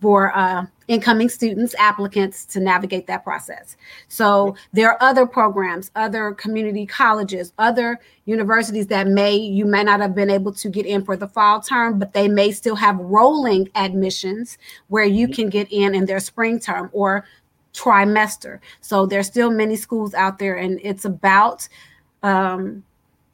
for 0.00 0.34
uh, 0.34 0.64
incoming 0.88 1.28
students, 1.28 1.74
applicants 1.78 2.46
to 2.46 2.58
navigate 2.58 3.06
that 3.06 3.22
process. 3.22 3.76
So 4.08 4.56
there 4.72 4.90
are 4.90 4.96
other 5.00 5.26
programs, 5.26 5.90
other 5.94 6.32
community 6.32 6.86
colleges, 6.86 7.52
other 7.58 8.00
universities 8.24 8.86
that 8.86 9.08
may 9.08 9.36
you 9.36 9.66
may 9.66 9.84
not 9.84 10.00
have 10.00 10.14
been 10.14 10.30
able 10.30 10.52
to 10.54 10.68
get 10.70 10.86
in 10.86 11.04
for 11.04 11.16
the 11.16 11.28
fall 11.28 11.60
term, 11.60 11.98
but 11.98 12.14
they 12.14 12.28
may 12.28 12.50
still 12.50 12.76
have 12.76 12.98
rolling 12.98 13.68
admissions 13.74 14.56
where 14.88 15.04
you 15.04 15.28
can 15.28 15.50
get 15.50 15.70
in 15.70 15.94
in 15.94 16.06
their 16.06 16.20
spring 16.20 16.58
term 16.58 16.88
or 16.92 17.26
trimester. 17.74 18.60
So 18.80 19.06
there's 19.06 19.26
still 19.26 19.50
many 19.50 19.76
schools 19.76 20.14
out 20.14 20.38
there, 20.38 20.56
and 20.56 20.80
it's 20.82 21.04
about 21.04 21.68
um, 22.22 22.82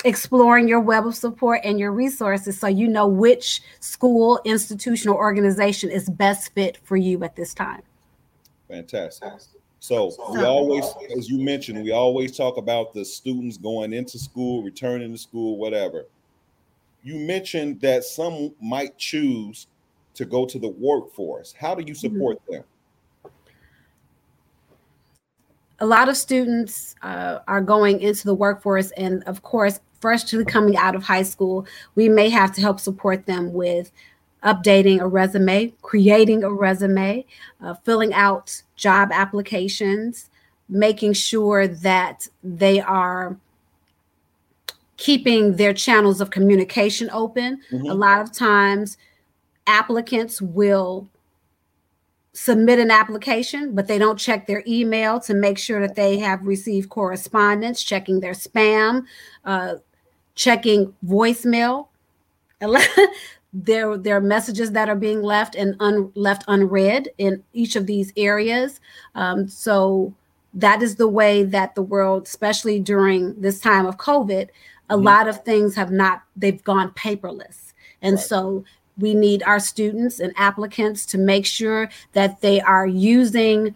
exploring 0.04 0.68
your 0.68 0.80
web 0.80 1.06
of 1.06 1.14
support 1.14 1.60
and 1.64 1.78
your 1.78 1.92
resources 1.92 2.58
so 2.58 2.66
you 2.66 2.88
know 2.88 3.06
which 3.06 3.60
school, 3.80 4.40
institution, 4.44 5.10
or 5.10 5.16
organization 5.16 5.90
is 5.90 6.08
best 6.08 6.52
fit 6.54 6.78
for 6.84 6.96
you 6.96 7.22
at 7.24 7.36
this 7.36 7.54
time. 7.54 7.82
Fantastic. 8.68 9.32
So 9.78 10.12
we 10.32 10.42
always, 10.42 10.84
as 11.16 11.28
you 11.28 11.38
mentioned, 11.38 11.82
we 11.82 11.92
always 11.92 12.36
talk 12.36 12.56
about 12.56 12.92
the 12.92 13.04
students 13.04 13.56
going 13.56 13.92
into 13.92 14.18
school, 14.18 14.62
returning 14.62 15.12
to 15.12 15.18
school, 15.18 15.58
whatever. 15.58 16.06
You 17.04 17.18
mentioned 17.20 17.80
that 17.82 18.02
some 18.02 18.52
might 18.60 18.98
choose 18.98 19.68
to 20.14 20.24
go 20.24 20.44
to 20.44 20.58
the 20.58 20.68
workforce. 20.68 21.52
How 21.52 21.74
do 21.74 21.84
you 21.86 21.94
support 21.94 22.42
mm-hmm. 22.42 22.54
them? 22.54 22.64
A 25.78 25.86
lot 25.86 26.08
of 26.08 26.16
students 26.16 26.94
uh, 27.02 27.40
are 27.46 27.60
going 27.60 28.00
into 28.00 28.24
the 28.24 28.34
workforce 28.34 28.90
and 28.92 29.22
of 29.24 29.42
course 29.42 29.80
freshly 30.00 30.44
coming 30.44 30.76
out 30.76 30.94
of 30.94 31.02
high 31.02 31.22
school 31.22 31.66
we 31.94 32.08
may 32.08 32.28
have 32.28 32.52
to 32.54 32.60
help 32.60 32.80
support 32.80 33.26
them 33.26 33.52
with 33.52 33.90
updating 34.44 35.00
a 35.00 35.06
resume 35.06 35.72
creating 35.82 36.44
a 36.44 36.52
resume 36.52 37.24
uh, 37.62 37.74
filling 37.84 38.12
out 38.14 38.62
job 38.76 39.10
applications 39.12 40.30
making 40.68 41.12
sure 41.12 41.66
that 41.66 42.28
they 42.42 42.80
are 42.80 43.36
keeping 44.96 45.56
their 45.56 45.74
channels 45.74 46.20
of 46.20 46.30
communication 46.30 47.10
open 47.12 47.60
mm-hmm. 47.70 47.86
a 47.86 47.94
lot 47.94 48.20
of 48.20 48.32
times 48.32 48.96
applicants 49.66 50.40
will 50.40 51.08
submit 52.36 52.78
an 52.78 52.90
application, 52.90 53.74
but 53.74 53.86
they 53.86 53.96
don't 53.96 54.18
check 54.18 54.46
their 54.46 54.62
email 54.66 55.18
to 55.18 55.32
make 55.32 55.56
sure 55.56 55.80
that 55.80 55.94
they 55.94 56.18
have 56.18 56.46
received 56.46 56.90
correspondence, 56.90 57.82
checking 57.82 58.20
their 58.20 58.34
spam, 58.34 59.04
uh, 59.46 59.76
checking 60.34 60.94
voicemail. 61.04 61.88
there, 63.54 63.96
there 63.96 64.16
are 64.16 64.20
messages 64.20 64.72
that 64.72 64.90
are 64.90 64.96
being 64.96 65.22
left 65.22 65.54
and 65.54 65.76
un, 65.80 66.12
left 66.14 66.44
unread 66.46 67.08
in 67.16 67.42
each 67.54 67.74
of 67.74 67.86
these 67.86 68.12
areas. 68.18 68.80
Um, 69.14 69.48
so 69.48 70.14
that 70.52 70.82
is 70.82 70.96
the 70.96 71.08
way 71.08 71.42
that 71.42 71.74
the 71.74 71.82
world, 71.82 72.26
especially 72.26 72.80
during 72.80 73.40
this 73.40 73.60
time 73.60 73.86
of 73.86 73.96
COVID, 73.96 74.48
a 74.90 74.94
mm-hmm. 74.94 75.04
lot 75.04 75.26
of 75.26 75.42
things 75.42 75.74
have 75.74 75.90
not, 75.90 76.22
they've 76.36 76.62
gone 76.62 76.90
paperless. 76.90 77.72
And 78.02 78.16
right. 78.16 78.24
so 78.24 78.64
we 78.98 79.14
need 79.14 79.42
our 79.42 79.60
students 79.60 80.20
and 80.20 80.32
applicants 80.36 81.04
to 81.06 81.18
make 81.18 81.46
sure 81.46 81.88
that 82.12 82.40
they 82.40 82.60
are 82.60 82.86
using 82.86 83.74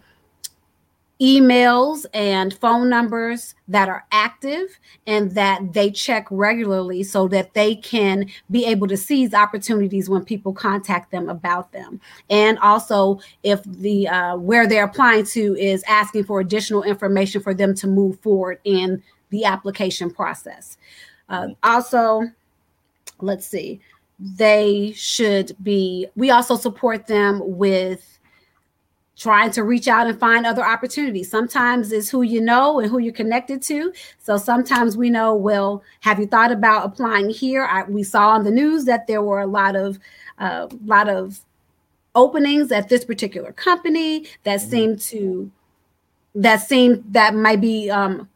emails 1.21 2.07
and 2.15 2.55
phone 2.55 2.89
numbers 2.89 3.53
that 3.67 3.87
are 3.87 4.03
active 4.11 4.79
and 5.05 5.31
that 5.33 5.71
they 5.71 5.91
check 5.91 6.25
regularly 6.31 7.03
so 7.03 7.27
that 7.27 7.53
they 7.53 7.75
can 7.75 8.25
be 8.49 8.65
able 8.65 8.87
to 8.87 8.97
seize 8.97 9.31
opportunities 9.31 10.09
when 10.09 10.25
people 10.25 10.51
contact 10.51 11.11
them 11.11 11.29
about 11.29 11.71
them. 11.71 12.01
And 12.31 12.57
also 12.57 13.19
if 13.43 13.61
the 13.63 14.07
uh, 14.07 14.37
where 14.37 14.65
they're 14.65 14.85
applying 14.85 15.25
to 15.25 15.55
is 15.57 15.83
asking 15.87 16.23
for 16.23 16.39
additional 16.39 16.81
information 16.81 17.39
for 17.43 17.53
them 17.53 17.75
to 17.75 17.87
move 17.87 18.19
forward 18.19 18.59
in 18.63 19.03
the 19.29 19.45
application 19.45 20.09
process. 20.09 20.77
Uh, 21.29 21.49
also 21.61 22.23
let's 23.19 23.45
see 23.45 23.79
they 24.21 24.93
should 24.95 25.55
be 25.63 26.07
we 26.15 26.29
also 26.29 26.55
support 26.55 27.07
them 27.07 27.41
with 27.43 28.19
trying 29.17 29.51
to 29.51 29.63
reach 29.63 29.87
out 29.87 30.07
and 30.07 30.19
find 30.19 30.45
other 30.45 30.63
opportunities. 30.63 31.29
Sometimes 31.29 31.91
it's 31.91 32.09
who 32.09 32.21
you 32.21 32.41
know 32.41 32.79
and 32.79 32.89
who 32.89 32.97
you're 32.99 33.13
connected 33.13 33.61
to. 33.63 33.93
So 34.19 34.37
sometimes 34.37 34.95
we 34.95 35.09
know 35.09 35.33
well 35.33 35.83
have 36.01 36.19
you 36.19 36.27
thought 36.27 36.51
about 36.51 36.85
applying 36.85 37.31
here? 37.31 37.65
I, 37.65 37.83
we 37.83 38.03
saw 38.03 38.29
on 38.29 38.43
the 38.43 38.51
news 38.51 38.85
that 38.85 39.07
there 39.07 39.23
were 39.23 39.39
a 39.39 39.47
lot 39.47 39.75
of 39.75 39.99
a 40.39 40.43
uh, 40.43 40.69
lot 40.85 41.09
of 41.09 41.39
openings 42.13 42.71
at 42.71 42.89
this 42.89 43.05
particular 43.05 43.51
company 43.53 44.27
that 44.43 44.59
mm-hmm. 44.59 44.69
seem 44.69 44.97
to 44.97 45.51
that 46.35 46.57
seem 46.57 47.03
that 47.09 47.33
might 47.33 47.61
be 47.61 47.89
um, 47.89 48.29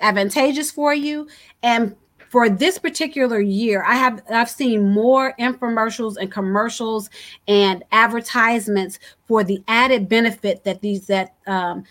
advantageous 0.00 0.70
for 0.70 0.94
you. 0.94 1.28
And 1.62 1.96
for 2.36 2.50
this 2.50 2.76
particular 2.76 3.40
year, 3.40 3.82
I 3.82 3.94
have 3.94 4.22
I've 4.28 4.50
seen 4.50 4.90
more 4.92 5.32
infomercials 5.40 6.16
and 6.20 6.30
commercials 6.30 7.08
and 7.48 7.82
advertisements 7.92 8.98
for 9.24 9.42
the 9.42 9.64
added 9.68 10.06
benefit 10.06 10.62
that 10.64 10.82
these 10.82 11.06
that 11.06 11.34
um, 11.46 11.84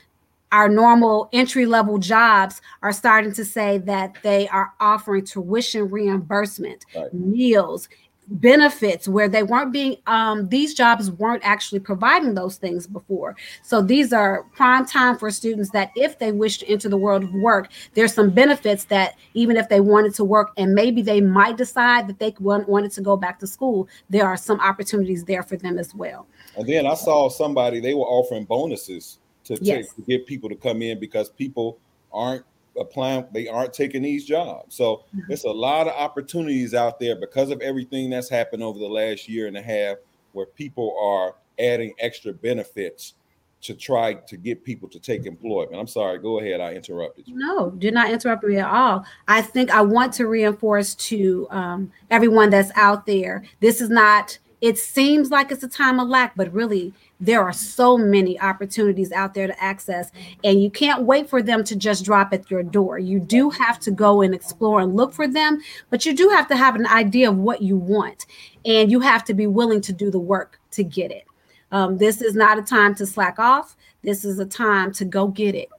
our 0.51 0.69
normal 0.69 1.29
entry 1.33 1.65
level 1.65 1.97
jobs 1.97 2.61
are 2.83 2.93
starting 2.93 3.33
to 3.33 3.43
say 3.43 3.79
that 3.79 4.17
they 4.21 4.47
are 4.49 4.71
offering 4.79 5.25
tuition 5.25 5.89
reimbursement, 5.89 6.85
right. 6.95 7.11
meals, 7.11 7.89
benefits 8.27 9.07
where 9.07 9.29
they 9.29 9.43
weren't 9.43 9.71
being 9.71 9.97
um, 10.07 10.49
these 10.49 10.73
jobs 10.73 11.11
weren't 11.11 11.43
actually 11.45 11.79
providing 11.79 12.33
those 12.33 12.57
things 12.57 12.87
before 12.87 13.35
so 13.61 13.81
these 13.81 14.11
are 14.11 14.43
prime 14.55 14.85
time 14.85 15.17
for 15.17 15.29
students 15.29 15.69
that 15.71 15.91
if 15.95 16.17
they 16.17 16.31
wish 16.31 16.57
to 16.57 16.67
enter 16.67 16.89
the 16.89 16.97
world 16.97 17.23
of 17.23 17.33
work 17.33 17.69
there's 17.93 18.13
some 18.13 18.29
benefits 18.29 18.85
that 18.85 19.15
even 19.33 19.57
if 19.57 19.69
they 19.69 19.79
wanted 19.79 20.13
to 20.13 20.23
work 20.23 20.51
and 20.57 20.73
maybe 20.73 21.01
they 21.01 21.21
might 21.21 21.57
decide 21.57 22.07
that 22.07 22.19
they 22.19 22.33
wanted 22.39 22.91
to 22.91 23.01
go 23.01 23.15
back 23.15 23.39
to 23.39 23.45
school 23.45 23.87
there 24.09 24.25
are 24.25 24.37
some 24.37 24.59
opportunities 24.59 25.23
there 25.23 25.43
for 25.43 25.57
them 25.57 25.77
as 25.77 25.93
well 25.93 26.25
and 26.57 26.67
then 26.67 26.87
i 26.87 26.95
saw 26.95 27.29
somebody 27.29 27.79
they 27.79 27.93
were 27.93 28.05
offering 28.05 28.43
bonuses 28.43 29.19
to, 29.43 29.57
yes. 29.61 29.85
take, 29.87 29.95
to 29.95 30.01
get 30.01 30.25
people 30.25 30.49
to 30.49 30.55
come 30.55 30.81
in 30.81 30.99
because 30.99 31.29
people 31.29 31.77
aren't 32.11 32.43
applying, 32.79 33.25
they 33.31 33.47
aren't 33.47 33.73
taking 33.73 34.01
these 34.01 34.25
jobs. 34.25 34.75
So 34.75 34.97
mm-hmm. 34.97 35.21
there's 35.27 35.43
a 35.43 35.51
lot 35.51 35.87
of 35.87 35.93
opportunities 35.93 36.73
out 36.73 36.99
there 36.99 37.15
because 37.15 37.51
of 37.51 37.61
everything 37.61 38.09
that's 38.09 38.29
happened 38.29 38.63
over 38.63 38.79
the 38.79 38.87
last 38.87 39.29
year 39.29 39.47
and 39.47 39.57
a 39.57 39.61
half, 39.61 39.97
where 40.33 40.45
people 40.45 40.97
are 41.01 41.35
adding 41.59 41.93
extra 41.99 42.33
benefits 42.33 43.13
to 43.61 43.73
try 43.73 44.13
to 44.13 44.37
get 44.37 44.63
people 44.63 44.87
to 44.87 44.99
take 44.99 45.25
employment. 45.25 45.75
I'm 45.75 45.87
sorry, 45.87 46.19
go 46.19 46.39
ahead. 46.39 46.61
I 46.61 46.73
interrupted 46.73 47.27
you. 47.27 47.35
No, 47.35 47.71
did 47.71 47.95
not 47.95 48.11
interrupt 48.11 48.43
me 48.43 48.57
at 48.57 48.69
all. 48.69 49.05
I 49.27 49.41
think 49.41 49.71
I 49.71 49.81
want 49.81 50.13
to 50.13 50.27
reinforce 50.27 50.93
to 50.95 51.47
um, 51.49 51.91
everyone 52.11 52.51
that's 52.51 52.71
out 52.75 53.07
there 53.07 53.43
this 53.61 53.81
is 53.81 53.89
not, 53.89 54.37
it 54.61 54.77
seems 54.77 55.31
like 55.31 55.51
it's 55.51 55.63
a 55.63 55.67
time 55.67 55.99
of 55.99 56.07
lack, 56.07 56.35
but 56.35 56.53
really 56.53 56.93
there 57.19 57.41
are 57.41 57.53
so 57.53 57.97
many 57.97 58.39
opportunities 58.39 59.11
out 59.11 59.33
there 59.33 59.47
to 59.47 59.63
access 59.63 60.11
and 60.43 60.61
you 60.61 60.69
can't 60.69 61.03
wait 61.03 61.29
for 61.29 61.41
them 61.41 61.63
to 61.63 61.75
just 61.75 62.03
drop 62.03 62.33
at 62.33 62.49
your 62.51 62.63
door 62.63 62.99
you 62.99 63.19
do 63.19 63.49
have 63.49 63.79
to 63.79 63.91
go 63.91 64.21
and 64.21 64.33
explore 64.33 64.81
and 64.81 64.95
look 64.95 65.13
for 65.13 65.27
them 65.27 65.61
but 65.89 66.05
you 66.05 66.15
do 66.15 66.29
have 66.29 66.47
to 66.47 66.55
have 66.55 66.75
an 66.75 66.87
idea 66.87 67.29
of 67.29 67.37
what 67.37 67.61
you 67.61 67.77
want 67.77 68.25
and 68.65 68.91
you 68.91 68.99
have 68.99 69.23
to 69.23 69.33
be 69.33 69.47
willing 69.47 69.81
to 69.81 69.93
do 69.93 70.11
the 70.11 70.19
work 70.19 70.59
to 70.71 70.83
get 70.83 71.11
it 71.11 71.25
um, 71.71 71.97
this 71.97 72.21
is 72.21 72.35
not 72.35 72.59
a 72.59 72.61
time 72.61 72.93
to 72.93 73.05
slack 73.05 73.39
off 73.39 73.75
this 74.03 74.25
is 74.25 74.39
a 74.39 74.45
time 74.45 74.91
to 74.91 75.05
go 75.05 75.27
get 75.27 75.55
it 75.55 75.69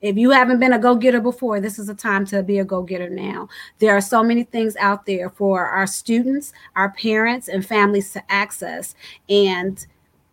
if 0.00 0.16
you 0.16 0.30
haven't 0.30 0.60
been 0.60 0.72
a 0.72 0.78
go 0.78 0.94
getter 0.94 1.20
before, 1.20 1.60
this 1.60 1.78
is 1.78 1.88
a 1.88 1.94
time 1.94 2.24
to 2.26 2.42
be 2.42 2.60
a 2.60 2.64
go 2.64 2.82
getter 2.82 3.10
now. 3.10 3.48
There 3.80 3.96
are 3.96 4.00
so 4.00 4.22
many 4.22 4.44
things 4.44 4.76
out 4.76 5.06
there 5.06 5.28
for 5.28 5.66
our 5.66 5.88
students, 5.88 6.52
our 6.76 6.92
parents, 6.92 7.48
and 7.48 7.66
families 7.66 8.12
to 8.12 8.22
access. 8.30 8.94
And 9.28 9.84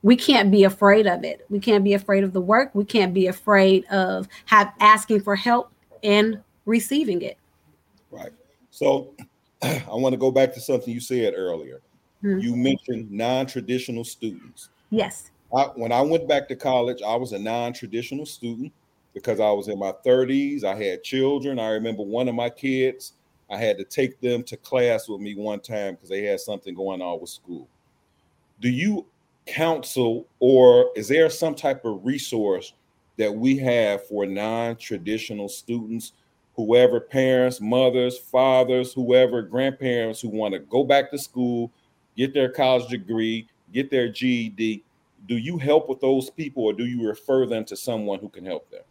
we 0.05 0.15
can't 0.15 0.51
be 0.51 0.65
afraid 0.65 1.07
of 1.07 1.23
it. 1.23 1.43
We 1.49 1.59
can't 1.59 1.83
be 1.83 1.95
afraid 1.95 2.23
of 2.23 2.31
the 2.31 2.39
work. 2.39 2.69
We 2.75 2.85
can't 2.85 3.11
be 3.11 3.25
afraid 3.25 3.85
of 3.85 4.27
have 4.45 4.71
asking 4.79 5.21
for 5.21 5.35
help 5.35 5.71
and 6.03 6.39
receiving 6.65 7.23
it. 7.23 7.39
Right. 8.11 8.31
So 8.69 9.15
I 9.63 9.83
want 9.89 10.13
to 10.13 10.17
go 10.17 10.29
back 10.29 10.53
to 10.53 10.61
something 10.61 10.93
you 10.93 10.99
said 10.99 11.33
earlier. 11.35 11.81
Mm-hmm. 12.23 12.39
You 12.39 12.55
mentioned 12.55 13.09
non-traditional 13.09 14.03
students. 14.03 14.69
Yes. 14.91 15.31
I, 15.57 15.63
when 15.73 15.91
I 15.91 16.01
went 16.01 16.27
back 16.27 16.47
to 16.49 16.55
college, 16.55 17.01
I 17.01 17.15
was 17.15 17.31
a 17.31 17.39
non-traditional 17.39 18.27
student 18.27 18.71
because 19.15 19.39
I 19.39 19.49
was 19.49 19.69
in 19.69 19.79
my 19.79 19.93
30s. 20.05 20.63
I 20.63 20.75
had 20.75 21.01
children. 21.01 21.57
I 21.57 21.69
remember 21.69 22.03
one 22.03 22.29
of 22.29 22.35
my 22.35 22.51
kids, 22.51 23.13
I 23.49 23.57
had 23.57 23.79
to 23.79 23.83
take 23.83 24.21
them 24.21 24.43
to 24.43 24.55
class 24.55 25.09
with 25.09 25.19
me 25.19 25.33
one 25.33 25.61
time 25.61 25.95
because 25.95 26.09
they 26.09 26.21
had 26.21 26.41
something 26.41 26.75
going 26.75 27.01
on 27.01 27.19
with 27.19 27.31
school. 27.31 27.67
Do 28.61 28.69
you 28.69 29.07
counsel 29.45 30.27
or 30.39 30.91
is 30.95 31.07
there 31.07 31.29
some 31.29 31.53
type 31.53 31.85
of 31.85 32.03
resource 32.03 32.73
that 33.17 33.33
we 33.33 33.57
have 33.57 34.05
for 34.07 34.25
non-traditional 34.25 35.47
students 35.47 36.13
whoever 36.55 36.99
parents 36.99 37.61
mothers 37.61 38.17
fathers 38.17 38.91
whoever 38.93 39.41
grandparents 39.43 40.19
who 40.19 40.29
want 40.29 40.53
to 40.53 40.59
go 40.59 40.83
back 40.83 41.11
to 41.11 41.17
school 41.17 41.71
get 42.17 42.33
their 42.33 42.49
college 42.49 42.87
degree 42.89 43.47
get 43.71 43.91
their 43.91 44.09
ged 44.09 44.81
do 45.27 45.37
you 45.37 45.57
help 45.57 45.89
with 45.89 45.99
those 45.99 46.29
people 46.29 46.63
or 46.65 46.73
do 46.73 46.85
you 46.85 47.07
refer 47.07 47.45
them 47.45 47.65
to 47.65 47.75
someone 47.75 48.19
who 48.19 48.29
can 48.29 48.45
help 48.45 48.69
them? 48.69 48.81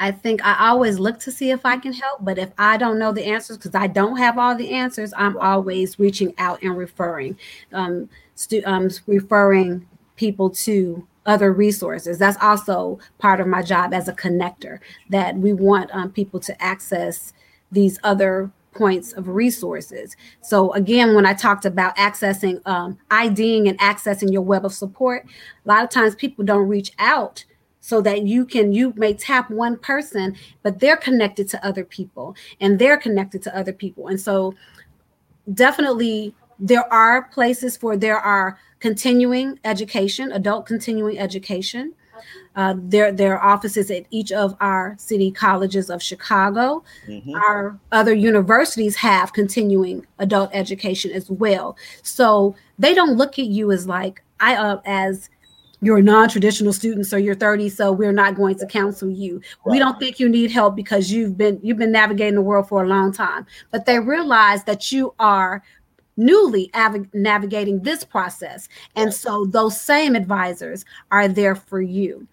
I 0.00 0.10
think 0.10 0.44
I 0.44 0.68
always 0.68 0.98
look 0.98 1.20
to 1.20 1.30
see 1.30 1.50
if 1.50 1.64
I 1.64 1.76
can 1.76 1.92
help, 1.92 2.24
but 2.24 2.36
if 2.36 2.50
I 2.58 2.76
don't 2.76 2.98
know 2.98 3.12
the 3.12 3.24
answers, 3.24 3.56
because 3.56 3.74
I 3.76 3.86
don't 3.86 4.16
have 4.16 4.36
all 4.36 4.56
the 4.56 4.70
answers, 4.72 5.14
I'm 5.16 5.36
always 5.36 5.98
reaching 5.98 6.34
out 6.38 6.60
and 6.62 6.76
referring, 6.76 7.38
um, 7.72 8.08
stu- 8.42 8.62
um, 8.64 8.90
referring 9.06 9.86
people 10.16 10.50
to 10.50 11.06
other 11.24 11.52
resources. 11.52 12.18
That's 12.18 12.42
also 12.42 12.98
part 13.18 13.40
of 13.40 13.46
my 13.46 13.62
job 13.62 13.94
as 13.94 14.08
a 14.08 14.12
connector. 14.12 14.78
That 15.10 15.36
we 15.36 15.52
want 15.52 15.90
um, 15.94 16.10
people 16.10 16.40
to 16.40 16.62
access 16.62 17.32
these 17.70 17.98
other 18.02 18.50
points 18.74 19.12
of 19.12 19.28
resources. 19.28 20.16
So 20.40 20.72
again, 20.72 21.14
when 21.14 21.26
I 21.26 21.34
talked 21.34 21.64
about 21.64 21.96
accessing, 21.96 22.66
um, 22.66 22.98
IDing 23.10 23.68
and 23.68 23.78
accessing 23.78 24.32
your 24.32 24.42
web 24.42 24.64
of 24.64 24.72
support, 24.72 25.26
a 25.64 25.68
lot 25.68 25.84
of 25.84 25.90
times 25.90 26.14
people 26.14 26.44
don't 26.44 26.68
reach 26.68 26.92
out 26.98 27.44
so 27.80 28.00
that 28.00 28.22
you 28.22 28.46
can 28.46 28.72
you 28.72 28.94
may 28.96 29.12
tap 29.12 29.50
one 29.50 29.76
person 29.76 30.36
but 30.62 30.78
they're 30.78 30.96
connected 30.96 31.48
to 31.48 31.66
other 31.66 31.84
people 31.84 32.36
and 32.60 32.78
they're 32.78 32.96
connected 32.96 33.42
to 33.42 33.54
other 33.58 33.72
people 33.72 34.06
and 34.06 34.20
so 34.20 34.54
definitely 35.54 36.32
there 36.58 36.92
are 36.92 37.22
places 37.28 37.76
for 37.76 37.96
there 37.96 38.18
are 38.18 38.58
continuing 38.80 39.58
education 39.64 40.32
adult 40.32 40.66
continuing 40.66 41.18
education 41.18 41.94
uh, 42.54 42.74
there, 42.76 43.12
there 43.12 43.38
are 43.38 43.52
offices 43.52 43.90
at 43.90 44.04
each 44.10 44.30
of 44.30 44.54
our 44.60 44.94
city 44.98 45.30
colleges 45.30 45.88
of 45.88 46.02
Chicago. 46.02 46.84
Mm-hmm. 47.06 47.34
Our 47.34 47.78
other 47.92 48.14
universities 48.14 48.96
have 48.96 49.32
continuing 49.32 50.06
adult 50.18 50.50
education 50.52 51.12
as 51.12 51.30
well. 51.30 51.76
So 52.02 52.54
they 52.78 52.94
don't 52.94 53.16
look 53.16 53.38
at 53.38 53.46
you 53.46 53.72
as 53.72 53.86
like 53.86 54.22
I 54.40 54.56
uh, 54.56 54.80
as 54.84 55.30
you're 55.80 55.98
a 55.98 56.02
non-traditional 56.02 56.72
student 56.72 57.06
so 57.06 57.16
you're 57.16 57.34
30 57.34 57.68
so 57.68 57.90
we're 57.90 58.12
not 58.12 58.36
going 58.36 58.54
to 58.56 58.66
counsel 58.66 59.10
you 59.10 59.40
right. 59.64 59.72
we 59.72 59.78
don't 59.80 59.98
think 59.98 60.20
you 60.20 60.28
need 60.28 60.48
help 60.48 60.76
because 60.76 61.10
you've 61.10 61.36
been 61.36 61.58
you've 61.60 61.76
been 61.76 61.90
navigating 61.90 62.36
the 62.36 62.40
world 62.40 62.68
for 62.68 62.84
a 62.84 62.86
long 62.86 63.12
time 63.12 63.44
but 63.72 63.84
they 63.84 63.98
realize 63.98 64.62
that 64.62 64.92
you 64.92 65.12
are 65.18 65.60
newly 66.16 66.70
av- 66.74 67.12
navigating 67.14 67.82
this 67.82 68.04
process. 68.04 68.68
And 68.96 69.12
so 69.12 69.46
those 69.46 69.80
same 69.80 70.14
advisors 70.14 70.84
are 71.10 71.28
there 71.28 71.54
for 71.54 71.80
you. 71.80 72.26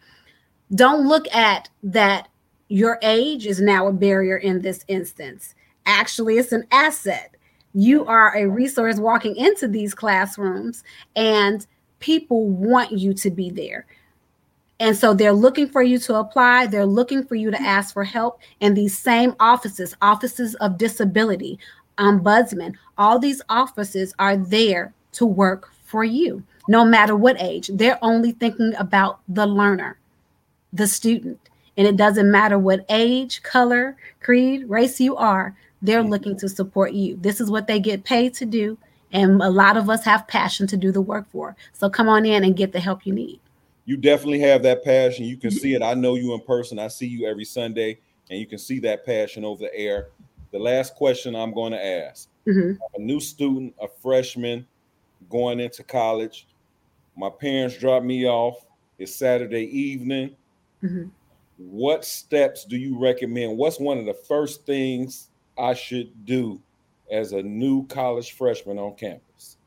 Don't 0.76 1.08
look 1.08 1.34
at 1.34 1.70
that 1.84 2.28
your 2.68 3.00
age 3.02 3.48
is 3.48 3.60
now 3.60 3.88
a 3.88 3.94
barrier 3.94 4.38
in 4.38 4.62
this 4.62 4.86
instance. 4.88 5.56
Actually 5.86 6.38
it's 6.38 6.52
an 6.52 6.65
asset. 6.72 7.36
You 7.74 8.06
are 8.06 8.36
a 8.36 8.48
resource 8.48 8.98
walking 8.98 9.36
into 9.36 9.68
these 9.68 9.94
classrooms 9.94 10.84
and 11.15 11.65
people 12.00 12.48
want 12.50 12.92
you 12.92 13.13
to 13.13 13.32
be 13.32 13.50
there. 13.50 13.86
And 14.80 14.96
so 14.96 15.13
they're 15.13 15.34
looking 15.34 15.68
for 15.68 15.82
you 15.82 16.00
to 16.00 16.15
apply, 16.15 16.68
they're 16.68 16.86
looking 16.86 17.26
for 17.26 17.36
you 17.36 17.52
to 17.52 17.58
mm-hmm. 17.58 17.65
ask 17.65 17.94
for 17.94 18.04
help. 18.04 18.39
And 18.62 18.78
these 18.78 18.98
same 18.98 19.36
offices, 19.39 19.96
offices 20.02 20.56
of 20.56 20.78
disability, 20.78 21.60
ombudsman, 21.99 22.75
all 22.97 23.19
these 23.19 23.41
offices 23.49 24.13
are 24.19 24.38
there 24.38 24.93
to 25.13 25.25
work 25.25 25.71
for 25.83 26.03
you, 26.03 26.43
no 26.67 26.85
matter 26.85 27.15
what 27.15 27.41
age. 27.41 27.69
They're 27.73 27.99
only 28.01 28.31
thinking 28.31 28.73
about 28.77 29.19
the 29.27 29.45
learner, 29.45 29.99
the 30.73 30.88
student. 30.88 31.39
And 31.77 31.88
it 31.88 31.97
doesn't 31.97 32.31
matter 32.31 32.57
what 32.57 32.85
age, 32.89 33.43
color, 33.43 33.95
creed, 34.21 34.69
race 34.69 34.99
you 34.99 35.15
are, 35.15 35.55
they're 35.81 36.01
mm-hmm. 36.01 36.09
looking 36.09 36.38
to 36.39 36.49
support 36.49 36.93
you. 36.93 37.17
This 37.21 37.39
is 37.39 37.49
what 37.49 37.67
they 37.67 37.79
get 37.79 38.03
paid 38.03 38.33
to 38.35 38.45
do 38.45 38.77
and 39.12 39.41
a 39.41 39.49
lot 39.49 39.77
of 39.77 39.89
us 39.89 40.03
have 40.05 40.27
passion 40.27 40.67
to 40.67 40.77
do 40.77 40.91
the 40.91 41.01
work 41.01 41.29
for. 41.29 41.55
So 41.73 41.89
come 41.89 42.07
on 42.07 42.25
in 42.25 42.43
and 42.43 42.55
get 42.55 42.71
the 42.71 42.79
help 42.79 43.05
you 43.05 43.13
need. 43.13 43.39
You 43.85 43.97
definitely 43.97 44.39
have 44.41 44.62
that 44.63 44.83
passion. 44.83 45.25
You 45.25 45.38
can 45.38 45.49
mm-hmm. 45.49 45.59
see 45.59 45.73
it. 45.73 45.81
I 45.81 45.95
know 45.95 46.15
you 46.15 46.33
in 46.33 46.41
person. 46.41 46.77
I 46.77 46.89
see 46.89 47.07
you 47.07 47.27
every 47.27 47.45
Sunday, 47.45 47.97
and 48.29 48.39
you 48.39 48.45
can 48.45 48.59
see 48.59 48.79
that 48.81 49.05
passion 49.05 49.43
over 49.43 49.63
the 49.63 49.75
air. 49.75 50.09
The 50.51 50.59
last 50.59 50.95
question 50.95 51.35
I'm 51.35 51.53
going 51.53 51.73
to 51.73 51.85
ask 51.85 52.27
mm-hmm. 52.47 52.73
a 52.95 52.99
new 52.99 53.19
student, 53.19 53.73
a 53.81 53.88
freshman 53.88 54.65
going 55.29 55.59
into 55.59 55.83
college. 55.83 56.47
My 57.15 57.29
parents 57.29 57.77
dropped 57.77 58.05
me 58.05 58.27
off. 58.27 58.65
It's 58.97 59.15
Saturday 59.15 59.65
evening. 59.77 60.35
Mm-hmm. 60.83 61.09
What 61.57 62.05
steps 62.05 62.65
do 62.65 62.77
you 62.77 62.97
recommend? 62.97 63.57
What's 63.57 63.79
one 63.79 63.97
of 63.97 64.05
the 64.05 64.13
first 64.13 64.65
things 64.65 65.29
I 65.57 65.73
should 65.73 66.25
do 66.25 66.62
as 67.12 67.33
a 67.33 67.41
new 67.41 67.85
college 67.88 68.33
freshman 68.33 68.79
on 68.79 68.95
campus. 68.95 69.57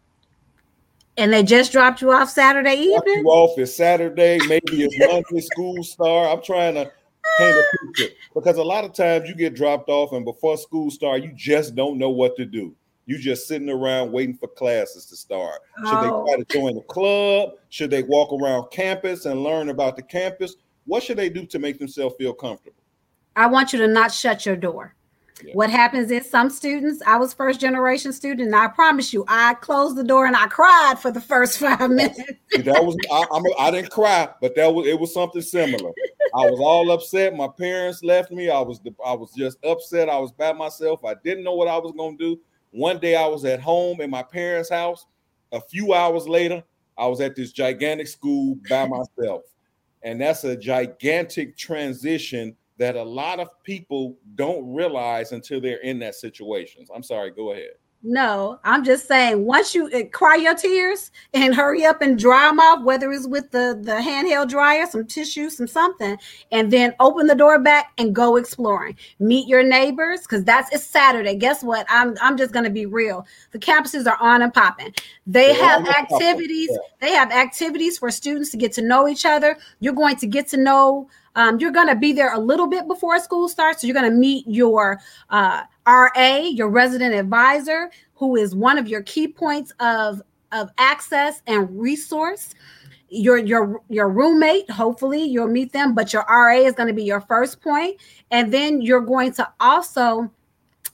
And 1.17 1.33
they 1.33 1.43
just 1.43 1.73
dropped 1.73 2.01
you 2.01 2.13
off 2.13 2.31
Saturday 2.31 2.75
evening? 2.75 2.93
Dropped 2.95 3.09
you 3.09 3.27
off 3.27 3.59
is 3.59 3.77
Saturday, 3.77 4.39
maybe 4.49 4.85
it's 4.85 4.99
Monday 4.99 5.41
school 5.41 5.83
start. 5.83 6.37
I'm 6.37 6.43
trying 6.43 6.75
to 6.75 6.91
paint 7.39 7.57
a 7.57 7.65
picture 7.79 8.15
because 8.35 8.57
a 8.57 8.63
lot 8.63 8.85
of 8.85 8.93
times 8.93 9.29
you 9.29 9.35
get 9.35 9.55
dropped 9.55 9.89
off 9.89 10.13
and 10.13 10.25
before 10.25 10.57
school 10.57 10.91
starts, 10.91 11.25
you 11.25 11.33
just 11.35 11.75
don't 11.75 11.99
know 11.99 12.11
what 12.11 12.37
to 12.37 12.45
do. 12.45 12.75
You 13.07 13.19
just 13.19 13.49
sitting 13.49 13.69
around 13.69 14.13
waiting 14.13 14.37
for 14.37 14.47
classes 14.47 15.07
to 15.07 15.17
start. 15.17 15.61
Should 15.79 15.87
oh. 15.87 16.25
they 16.25 16.33
try 16.33 16.45
to 16.45 16.53
join 16.53 16.75
the 16.77 16.83
club? 16.83 17.55
Should 17.69 17.91
they 17.91 18.05
walk 18.05 18.33
around 18.33 18.71
campus 18.71 19.27
and 19.27 19.43
learn 19.43 19.71
about 19.71 19.97
the 19.97 20.03
campus? 20.03 20.55
What 20.87 21.03
should 21.03 21.19
they 21.19 21.29
do 21.29 21.45
to 21.47 21.59
make 21.59 21.79
themselves 21.79 22.15
feel 22.17 22.33
comfortable? 22.33 22.77
I 23.35 23.47
want 23.47 23.73
you 23.73 23.79
to 23.81 23.89
not 23.89 24.13
shut 24.13 24.47
your 24.47 24.57
door. 24.57 24.95
What 25.55 25.71
happens 25.71 26.11
is 26.11 26.29
some 26.29 26.51
students, 26.51 27.03
I 27.05 27.17
was 27.17 27.35
first 27.35 27.61
generation 27.61 28.13
student, 28.13 28.47
and 28.47 28.57
I 28.57 28.69
promise 28.69 29.13
you, 29.13 29.25
I 29.27 29.55
closed 29.55 29.97
the 29.97 30.05
door 30.05 30.27
and 30.27 30.37
I 30.37 30.47
cried 30.47 30.99
for 31.01 31.11
the 31.11 31.21
first 31.21 31.59
five 31.59 31.91
minutes. 31.91 32.21
that 32.53 32.85
was 32.85 32.97
I, 33.11 33.25
I'm, 33.33 33.43
I 33.59 33.71
did 33.71 33.83
not 33.83 33.91
cry, 33.91 34.29
but 34.41 34.55
that 34.57 34.73
was 34.73 34.87
it 34.87 34.99
was 34.99 35.13
something 35.13 35.43
similar. 35.43 35.91
I 36.35 36.51
was 36.51 36.61
all 36.61 36.91
upset. 36.91 37.37
My 37.37 37.49
parents 37.49 38.03
left 38.03 38.31
me. 38.31 38.49
I 38.49 38.61
was 38.61 38.81
I 39.05 39.13
was 39.13 39.33
just 39.33 39.59
upset. 39.65 40.09
I 40.09 40.19
was 40.19 40.33
by 40.33 40.53
myself. 40.53 41.05
I 41.05 41.15
didn't 41.23 41.45
know 41.45 41.55
what 41.55 41.69
I 41.69 41.77
was 41.79 41.93
gonna 41.97 42.17
do. 42.17 42.41
One 42.71 42.99
day 42.99 43.17
I 43.17 43.27
was 43.27 43.45
at 43.45 43.61
home 43.61 44.01
in 44.01 44.11
my 44.11 44.23
parents' 44.23 44.71
house. 44.71 45.07
A 45.53 45.61
few 45.61 45.93
hours 45.93 46.27
later, 46.27 46.63
I 46.97 47.07
was 47.07 47.21
at 47.21 47.37
this 47.37 47.53
gigantic 47.53 48.09
school 48.09 48.57
by 48.69 48.87
myself. 48.87 49.43
And 50.03 50.21
that's 50.21 50.45
a 50.45 50.57
gigantic 50.57 51.57
transition 51.57 52.57
that 52.79 52.97
a 52.97 53.03
lot 53.03 53.39
of 53.39 53.49
people 53.63 54.17
don't 54.35 54.75
realize 54.75 55.33
until 55.33 55.61
they're 55.61 55.83
in 55.83 55.99
that 56.01 56.15
situation. 56.15 56.85
I'm 56.95 57.03
sorry, 57.03 57.31
go 57.31 57.53
ahead. 57.53 57.73
No, 58.05 58.59
I'm 58.65 58.85
just 58.85 59.07
saying 59.07 59.45
once 59.45 59.77
you 59.77 59.87
uh, 59.87 60.03
cry 60.11 60.35
your 60.35 60.57
tears 60.57 61.13
and 61.35 61.55
hurry 61.55 61.85
up 61.85 62.03
and 62.03 62.19
dry 62.19 62.49
them 62.49 62.59
off, 62.59 62.83
whether 62.83 63.13
it's 63.13 63.29
with 63.29 63.53
the, 63.53 63.79
the 63.81 63.93
handheld 63.93 64.49
dryer, 64.49 64.87
some 64.91 65.07
tissue, 65.07 65.49
some 65.51 65.69
something, 65.69 66.19
and 66.51 66.73
then 66.73 66.95
open 66.99 67.29
the 67.29 67.37
door 67.37 67.61
back 67.61 67.93
and 67.99 68.13
go 68.13 68.35
exploring. 68.35 68.97
Meet 69.21 69.47
your 69.47 69.63
neighbors 69.63 70.23
because 70.23 70.43
that's 70.43 70.73
it's 70.75 70.83
Saturday. 70.83 71.37
Guess 71.37 71.63
what? 71.63 71.87
I'm 71.89 72.17
I'm 72.21 72.37
just 72.37 72.53
gonna 72.53 72.71
be 72.71 72.87
real. 72.87 73.25
The 73.53 73.61
campuses 73.61 74.09
are 74.09 74.19
on 74.21 74.43
and 74.43 74.53
popping. 74.53 74.93
They 75.25 75.53
They're 75.53 75.65
have 75.65 75.87
activities, 75.87 76.71
yeah. 76.73 76.79
they 77.01 77.13
have 77.13 77.31
activities 77.31 77.99
for 77.99 78.11
students 78.11 78.51
to 78.51 78.57
get 78.57 78.73
to 78.73 78.83
know 78.83 79.07
each 79.07 79.25
other. 79.25 79.57
You're 79.79 79.95
going 79.95 80.17
to 80.17 80.27
get 80.27 80.49
to 80.49 80.57
know 80.57 81.09
um, 81.35 81.59
you're 81.61 81.73
going 81.73 81.89
to 81.89 81.97
be 81.97 82.13
there 82.13 82.35
a 82.35 82.39
little 82.39 82.67
bit 82.67 82.87
before 82.87 83.19
school 83.19 83.49
starts. 83.49 83.81
So 83.81 83.87
you're 83.87 83.95
going 83.95 84.11
to 84.11 84.17
meet 84.17 84.47
your 84.47 85.01
uh, 85.31 85.63
RA, 85.87 86.37
your 86.39 86.69
resident 86.69 87.15
advisor, 87.15 87.91
who 88.15 88.37
is 88.37 88.55
one 88.55 88.79
of 88.79 88.87
your 88.89 89.03
key 89.03 89.29
points 89.29 89.73
of, 89.81 90.23
of 90.53 90.71
access 90.79 91.43
and 91.47 91.69
resource. 91.79 92.55
Your 93.15 93.37
your 93.37 93.83
your 93.91 94.09
roommate, 94.09 94.71
hopefully 94.71 95.23
you'll 95.23 95.47
meet 95.47 95.71
them, 95.75 95.95
but 95.95 96.15
your 96.15 96.25
RA 96.31 96.55
is 96.55 96.73
going 96.73 96.87
to 96.87 96.95
be 96.95 97.05
your 97.05 97.21
first 97.21 97.61
point, 97.61 98.01
and 98.31 98.51
then 98.51 98.81
you're 98.81 99.03
going 99.03 99.33
to 99.35 99.47
also 99.61 100.31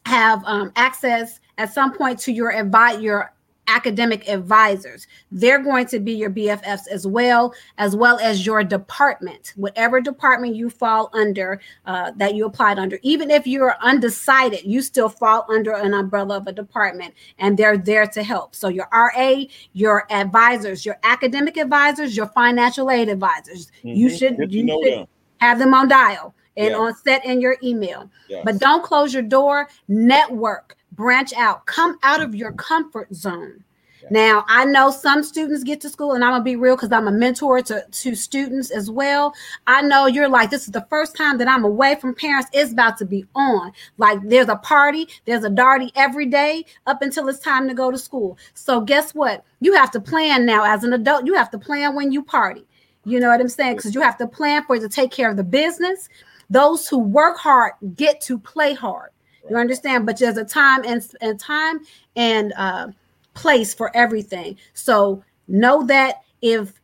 have 0.05 0.43
um, 0.45 0.73
access 0.75 1.39
at 1.59 1.73
some 1.73 1.93
point 1.93 2.19
to 2.21 2.33
your 2.33 2.51
invite 2.51 3.01
your 3.01 3.33
academic 3.69 4.29
advisors. 4.29 5.07
They're 5.31 5.63
going 5.63 5.87
to 5.89 6.01
be 6.01 6.13
your 6.13 6.31
BFFs 6.31 6.89
as 6.91 7.07
well, 7.07 7.55
as 7.77 7.95
well 7.95 8.19
as 8.19 8.45
your 8.45 8.65
department, 8.65 9.53
whatever 9.57 10.01
department 10.01 10.57
you 10.57 10.71
fall 10.71 11.11
under 11.13 11.61
uh, 11.87 12.13
that 12.17 12.35
you 12.35 12.47
applied 12.47 12.79
under. 12.79 12.99
Even 13.03 13.31
if 13.31 13.47
you're 13.47 13.77
undecided, 13.81 14.65
you 14.65 14.83
still 14.83 15.09
fall 15.09 15.47
under 15.49 15.73
an 15.73 15.95
umbrella 15.95 16.39
of 16.39 16.47
a 16.47 16.53
department, 16.53 17.15
and 17.39 17.57
they're 17.57 17.79
there 17.79 18.07
to 18.07 18.23
help. 18.23 18.57
So 18.57 18.69
your 18.69 18.89
RA, 18.93 19.45
your 19.75 20.11
advisors, 20.11 20.85
your 20.85 20.99
academic 21.05 21.57
advisors, 21.57 22.17
your 22.17 22.27
financial 22.27 22.91
aid 22.91 23.09
advisors. 23.09 23.71
Mm-hmm. 23.85 23.89
You 23.89 24.11
should 24.11 24.53
you 24.53 24.67
should 24.67 24.99
them. 25.01 25.07
have 25.41 25.59
them 25.59 25.75
on 25.75 25.89
dial 25.89 26.35
and 26.57 26.71
yeah. 26.71 26.77
on 26.77 26.95
set 26.97 27.25
in 27.25 27.41
your 27.41 27.57
email. 27.63 28.11
Yes. 28.29 28.43
But 28.45 28.59
don't 28.59 28.83
close 28.83 29.13
your 29.15 29.23
door. 29.23 29.69
Network 29.87 30.78
branch 30.99 31.33
out, 31.35 31.65
come 31.65 31.97
out 32.03 32.21
of 32.21 32.35
your 32.35 32.53
comfort 32.53 33.15
zone. 33.15 33.63
Now, 34.11 34.45
I 34.49 34.65
know 34.65 34.91
some 34.91 35.23
students 35.23 35.63
get 35.63 35.81
to 35.83 35.89
school, 35.89 36.13
and 36.13 36.25
I'm 36.25 36.33
gonna 36.33 36.43
be 36.43 36.57
real 36.57 36.75
because 36.75 36.91
I'm 36.91 37.07
a 37.07 37.13
mentor 37.13 37.61
to, 37.63 37.85
to 37.89 38.15
students 38.15 38.71
as 38.71 38.91
well. 38.91 39.33
I 39.67 39.83
know 39.83 40.07
you're 40.07 40.29
like, 40.29 40.51
this 40.51 40.65
is 40.65 40.73
the 40.73 40.87
first 40.89 41.15
time 41.15 41.39
that 41.39 41.49
I'm 41.49 41.65
away 41.65 41.95
from 41.97 42.15
parents. 42.15 42.49
It's 42.53 42.73
about 42.73 42.97
to 42.99 43.05
be 43.05 43.27
on. 43.35 43.73
Like, 43.99 44.19
there's 44.25 44.49
a 44.49 44.57
party, 44.57 45.09
there's 45.25 45.45
a 45.45 45.51
darty 45.51 45.91
every 45.95 46.27
day 46.27 46.65
up 46.87 47.03
until 47.03 47.29
it's 47.29 47.39
time 47.39 47.69
to 47.69 47.75
go 47.75 47.91
to 47.91 47.99
school. 47.99 48.37
So, 48.55 48.81
guess 48.81 49.15
what? 49.15 49.45
You 49.61 49.75
have 49.75 49.91
to 49.93 50.01
plan 50.01 50.47
now 50.47 50.65
as 50.65 50.85
an 50.85 50.95
adult. 50.95 51.27
You 51.27 51.35
have 51.35 51.51
to 51.51 51.59
plan 51.59 51.95
when 51.95 52.11
you 52.11 52.23
party. 52.25 52.65
You 53.05 53.21
know 53.21 53.29
what 53.29 53.41
I'm 53.41 53.49
saying? 53.49 53.77
Because 53.77 53.95
you 53.95 54.01
have 54.01 54.19
to 54.19 54.27
plan 54.27 54.65
for 54.65 54.77
it 54.77 54.81
to 54.81 54.89
take 54.89 55.13
care 55.13 55.31
of 55.31 55.37
the 55.37 55.45
business. 55.45 56.09
Those 56.51 56.89
who 56.89 56.99
work 56.99 57.37
hard 57.37 57.75
get 57.95 58.21
to 58.23 58.39
play 58.39 58.75
hard. 58.75 59.11
You 59.51 59.57
understand? 59.57 60.07
But 60.07 60.19
there's 60.19 60.37
a 60.37 60.45
time 60.45 60.85
and, 60.85 61.07
and 61.21 61.39
time 61.39 61.81
and 62.17 62.53
uh, 62.57 62.89
place 63.35 63.75
for 63.75 63.95
everything. 63.97 64.57
So 64.75 65.23
know 65.47 65.87
that 65.87 66.23
if 66.43 66.81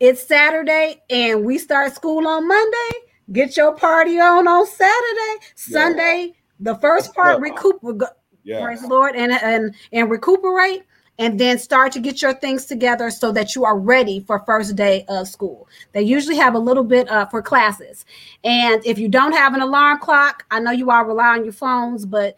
it's 0.00 0.26
Saturday 0.26 1.00
and 1.10 1.44
we 1.44 1.58
start 1.58 1.94
school 1.94 2.26
on 2.26 2.48
Monday, 2.48 2.90
get 3.32 3.56
your 3.56 3.74
party 3.74 4.18
on 4.18 4.48
on 4.48 4.66
Saturday. 4.66 5.46
Sunday, 5.54 6.34
the 6.60 6.74
first 6.76 7.14
part 7.14 7.40
recuperate. 7.40 8.10
Yeah. 8.44 8.64
Praise 8.64 8.84
Lord 8.84 9.14
and 9.14 9.30
and 9.32 9.72
and 9.92 10.10
recuperate 10.10 10.82
and 11.18 11.38
then 11.38 11.58
start 11.58 11.92
to 11.92 12.00
get 12.00 12.22
your 12.22 12.34
things 12.34 12.66
together 12.66 13.10
so 13.10 13.32
that 13.32 13.54
you 13.54 13.64
are 13.64 13.78
ready 13.78 14.20
for 14.20 14.40
first 14.40 14.76
day 14.76 15.04
of 15.08 15.28
school. 15.28 15.68
They 15.92 16.02
usually 16.02 16.36
have 16.36 16.54
a 16.54 16.58
little 16.58 16.84
bit 16.84 17.08
uh, 17.08 17.26
for 17.26 17.42
classes. 17.42 18.04
And 18.44 18.84
if 18.86 18.98
you 18.98 19.08
don't 19.08 19.32
have 19.32 19.54
an 19.54 19.60
alarm 19.60 19.98
clock, 19.98 20.44
I 20.50 20.60
know 20.60 20.70
you 20.70 20.90
all 20.90 21.04
rely 21.04 21.36
on 21.36 21.44
your 21.44 21.52
phones, 21.52 22.06
but 22.06 22.36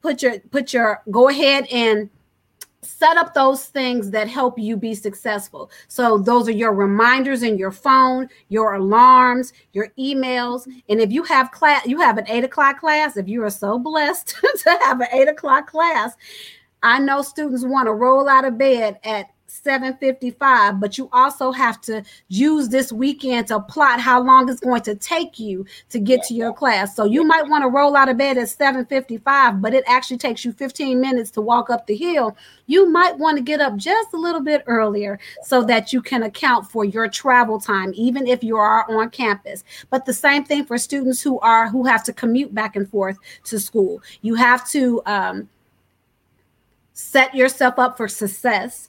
put 0.00 0.22
your 0.22 0.38
put 0.50 0.72
your 0.72 1.02
go 1.10 1.28
ahead 1.28 1.66
and 1.70 2.10
set 2.84 3.16
up 3.16 3.34
those 3.34 3.66
things 3.66 4.10
that 4.10 4.28
help 4.28 4.58
you 4.58 4.76
be 4.76 4.94
successful. 4.94 5.70
So 5.88 6.18
those 6.18 6.48
are 6.48 6.52
your 6.52 6.74
reminders 6.74 7.42
in 7.42 7.56
your 7.56 7.72
phone, 7.72 8.28
your 8.48 8.74
alarms, 8.74 9.52
your 9.72 9.88
emails. 9.98 10.66
And 10.88 11.00
if 11.00 11.10
you 11.10 11.22
have 11.24 11.50
class, 11.50 11.86
you 11.86 11.98
have 12.00 12.18
an 12.18 12.28
eight 12.28 12.44
o'clock 12.44 12.80
class. 12.80 13.16
If 13.16 13.28
you 13.28 13.42
are 13.42 13.50
so 13.50 13.78
blessed 13.78 14.36
to 14.64 14.78
have 14.82 15.00
an 15.00 15.08
eight 15.12 15.28
o'clock 15.28 15.66
class, 15.66 16.14
I 16.84 16.98
know 16.98 17.22
students 17.22 17.64
want 17.64 17.86
to 17.86 17.92
roll 17.94 18.28
out 18.28 18.44
of 18.44 18.58
bed 18.58 18.98
at 19.04 19.30
7:55, 19.48 20.80
but 20.80 20.98
you 20.98 21.08
also 21.12 21.50
have 21.50 21.80
to 21.82 22.02
use 22.28 22.68
this 22.68 22.92
weekend 22.92 23.46
to 23.48 23.60
plot 23.60 24.00
how 24.00 24.22
long 24.22 24.50
it's 24.50 24.60
going 24.60 24.82
to 24.82 24.94
take 24.94 25.38
you 25.38 25.64
to 25.88 25.98
get 25.98 26.22
to 26.24 26.34
your 26.34 26.52
class. 26.52 26.94
So 26.94 27.04
you 27.04 27.24
might 27.24 27.48
want 27.48 27.62
to 27.62 27.68
roll 27.68 27.96
out 27.96 28.10
of 28.10 28.18
bed 28.18 28.36
at 28.36 28.48
7:55, 28.48 29.62
but 29.62 29.72
it 29.72 29.84
actually 29.86 30.18
takes 30.18 30.44
you 30.44 30.52
15 30.52 31.00
minutes 31.00 31.30
to 31.32 31.40
walk 31.40 31.70
up 31.70 31.86
the 31.86 31.96
hill. 31.96 32.36
You 32.66 32.90
might 32.90 33.16
want 33.16 33.38
to 33.38 33.42
get 33.42 33.60
up 33.60 33.76
just 33.76 34.12
a 34.12 34.18
little 34.18 34.42
bit 34.42 34.62
earlier 34.66 35.18
so 35.42 35.62
that 35.62 35.92
you 35.92 36.02
can 36.02 36.22
account 36.22 36.70
for 36.70 36.84
your 36.84 37.08
travel 37.08 37.58
time 37.58 37.92
even 37.94 38.26
if 38.26 38.44
you 38.44 38.58
are 38.58 38.84
on 38.90 39.08
campus. 39.08 39.64
But 39.88 40.04
the 40.04 40.12
same 40.12 40.44
thing 40.44 40.66
for 40.66 40.76
students 40.76 41.22
who 41.22 41.38
are 41.40 41.68
who 41.68 41.86
have 41.86 42.04
to 42.04 42.12
commute 42.12 42.54
back 42.54 42.76
and 42.76 42.88
forth 42.90 43.16
to 43.44 43.58
school. 43.58 44.02
You 44.20 44.34
have 44.34 44.68
to 44.70 45.00
um, 45.06 45.48
set 46.94 47.34
yourself 47.34 47.78
up 47.78 47.96
for 47.96 48.08
success 48.08 48.88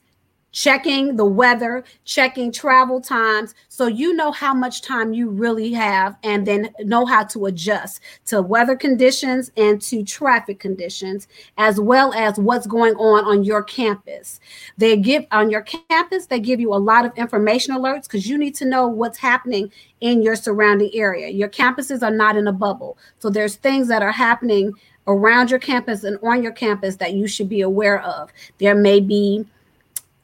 checking 0.56 1.18
the 1.18 1.26
weather, 1.26 1.84
checking 2.06 2.50
travel 2.50 3.02
times, 3.02 3.54
so 3.68 3.88
you 3.88 4.16
know 4.16 4.32
how 4.32 4.54
much 4.54 4.82
time 4.82 5.12
you 5.14 5.30
really 5.30 5.74
have 5.74 6.16
and 6.24 6.48
then 6.48 6.74
know 6.80 7.06
how 7.06 7.26
to 7.26 7.48
adjust 7.48 8.00
to 8.26 8.42
weather 8.42 8.78
conditions 8.78 9.52
and 9.58 9.82
to 9.82 10.02
traffic 10.02 10.58
conditions, 10.58 11.28
as 11.58 11.78
well 11.78 12.14
as 12.14 12.40
what's 12.40 12.68
going 12.68 12.96
on 12.96 13.26
on 13.26 13.44
your 13.44 13.62
campus. 13.62 14.40
They 14.78 14.96
give 14.96 15.26
on 15.32 15.50
your 15.50 15.62
campus, 15.62 16.28
they 16.28 16.40
give 16.40 16.62
you 16.62 16.74
a 16.74 16.78
lot 16.78 17.06
of 17.06 17.12
information 17.18 17.76
alerts 17.76 18.04
because 18.04 18.26
you 18.26 18.38
need 18.38 18.56
to 18.56 18.66
know 18.66 18.88
what's 18.88 19.18
happening 19.18 19.70
in 20.00 20.22
your 20.22 20.38
surrounding 20.38 20.92
area. 20.94 21.28
Your 21.28 21.50
campuses 21.50 22.02
are 22.02 22.16
not 22.16 22.38
in 22.38 22.48
a 22.48 22.54
bubble. 22.54 22.98
So 23.20 23.30
there's 23.30 23.58
things 23.58 23.90
that 23.90 24.02
are 24.02 24.12
happening 24.12 24.72
around 25.08 25.50
your 25.50 25.60
campus 25.60 26.04
and 26.04 26.18
on 26.24 26.42
your 26.42 26.52
campus 26.52 26.96
that 26.98 27.14
you 27.14 27.28
should 27.28 27.50
be 27.50 27.62
aware 27.62 28.02
of. 28.02 28.32
There 28.58 28.76
may 28.76 29.00
be 29.00 29.46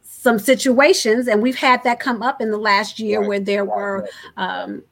some 0.03 0.37
situations, 0.39 1.27
and 1.27 1.41
we've 1.41 1.55
had 1.55 1.83
that 1.83 1.99
come 1.99 2.21
up 2.21 2.41
in 2.41 2.51
the 2.51 2.57
last 2.57 2.99
year 2.99 3.19
right. 3.19 3.27
where 3.27 3.39
there 3.39 3.65
were 3.65 4.07
um, 4.37 4.83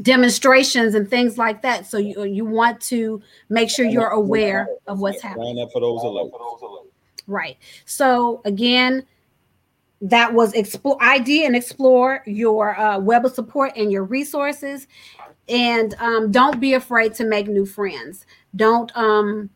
demonstrations 0.00 0.94
and 0.94 1.08
things 1.08 1.36
like 1.38 1.62
that. 1.62 1.86
So 1.86 1.98
you 1.98 2.24
you 2.24 2.44
want 2.44 2.80
to 2.82 3.22
make 3.48 3.70
sure 3.70 3.84
you're 3.84 4.08
aware 4.08 4.68
of 4.86 5.00
what's 5.00 5.22
happening. 5.22 5.56
Line 5.56 5.64
up 5.64 5.72
for 5.72 5.80
those 5.80 6.00
alerts. 6.00 6.30
Right. 7.26 7.58
So 7.84 8.40
again, 8.44 9.04
that 10.00 10.32
was 10.32 10.54
explore 10.54 10.96
ID 11.00 11.44
and 11.44 11.56
explore 11.56 12.22
your 12.26 12.78
uh, 12.78 12.98
web 12.98 13.26
of 13.26 13.34
support 13.34 13.72
and 13.76 13.90
your 13.90 14.04
resources, 14.04 14.86
and 15.48 15.94
um, 15.98 16.30
don't 16.30 16.60
be 16.60 16.74
afraid 16.74 17.14
to 17.14 17.24
make 17.24 17.48
new 17.48 17.66
friends. 17.66 18.26
Don't 18.56 18.94
um, 18.96 19.50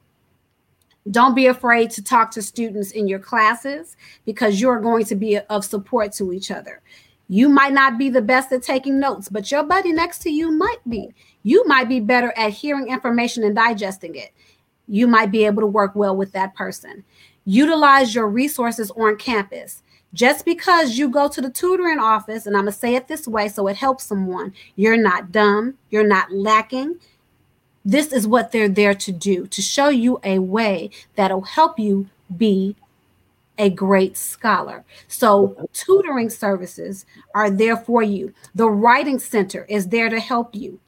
don't 1.11 1.35
be 1.35 1.47
afraid 1.47 1.91
to 1.91 2.03
talk 2.03 2.31
to 2.33 2.43
students 2.43 2.93
in 2.93 3.09
your 3.09 3.19
classes 3.19 3.97
because 4.25 4.61
you're 4.61 4.81
going 4.81 5.05
to 5.07 5.17
be 5.17 5.39
of 5.39 5.65
support 5.65 6.13
to 6.13 6.33
each 6.33 6.51
other. 6.51 6.81
You 7.29 7.49
might 7.49 7.73
not 7.73 7.99
be 7.99 8.09
the 8.09 8.23
best 8.23 8.53
at 8.53 8.63
taking 8.63 9.01
notes, 9.01 9.29
but 9.29 9.51
your 9.51 9.65
buddy 9.65 9.93
next 9.93 10.21
to 10.21 10.31
you 10.31 10.51
might 10.53 10.79
be. 10.89 11.15
You 11.43 11.67
might 11.67 11.89
be 11.89 11.99
better 11.99 12.33
at 12.37 12.53
hearing 12.53 12.89
information 12.89 13.43
and 13.43 13.57
digesting 13.57 14.15
it. 14.15 14.33
You 14.87 15.09
might 15.09 15.31
be 15.31 15.45
able 15.47 15.63
to 15.63 15.67
work 15.67 15.97
well 15.97 16.17
with 16.17 16.33
that 16.33 16.55
person. 16.55 17.05
Utilize 17.45 18.15
your 18.15 18.29
resources 18.29 18.91
on 18.93 19.17
campus. 19.17 19.83
Just 20.15 20.45
because 20.45 20.99
you 20.99 21.09
go 21.09 21.29
to 21.29 21.41
the 21.41 21.51
tutoring 21.51 21.99
office, 21.99 22.47
and 22.47 22.57
I'm 22.57 22.65
going 22.65 22.73
to 22.73 22.79
say 22.79 22.95
it 22.95 23.09
this 23.09 23.27
way 23.27 23.49
so 23.49 23.67
it 23.67 23.77
helps 23.77 24.05
someone, 24.05 24.53
you're 24.77 24.97
not 24.97 25.33
dumb, 25.33 25.75
you're 25.91 26.07
not 26.07 26.31
lacking, 26.31 26.97
this 27.85 28.13
is 28.13 28.27
what 28.27 28.53
they're 28.53 28.69
there 28.69 28.95
to 28.95 29.13
do 29.13 29.47
to 29.47 29.63
show 29.63 29.89
you 29.89 30.21
a 30.23 30.39
way 30.39 30.91
that'll 31.17 31.43
help 31.43 31.79
you 31.79 32.09
be 32.37 32.77
a 33.59 33.71
great 33.71 34.17
scholar. 34.17 34.85
So, 35.09 35.69
tutoring 35.73 36.31
services 36.31 37.05
are 37.35 37.51
there 37.51 37.77
for 37.77 38.03
you. 38.03 38.33
The 38.55 38.69
Writing 38.69 39.19
Center 39.19 39.67
is 39.69 39.89
there 39.89 40.09
to 40.09 40.21
help 40.21 40.55
you. 40.55 40.81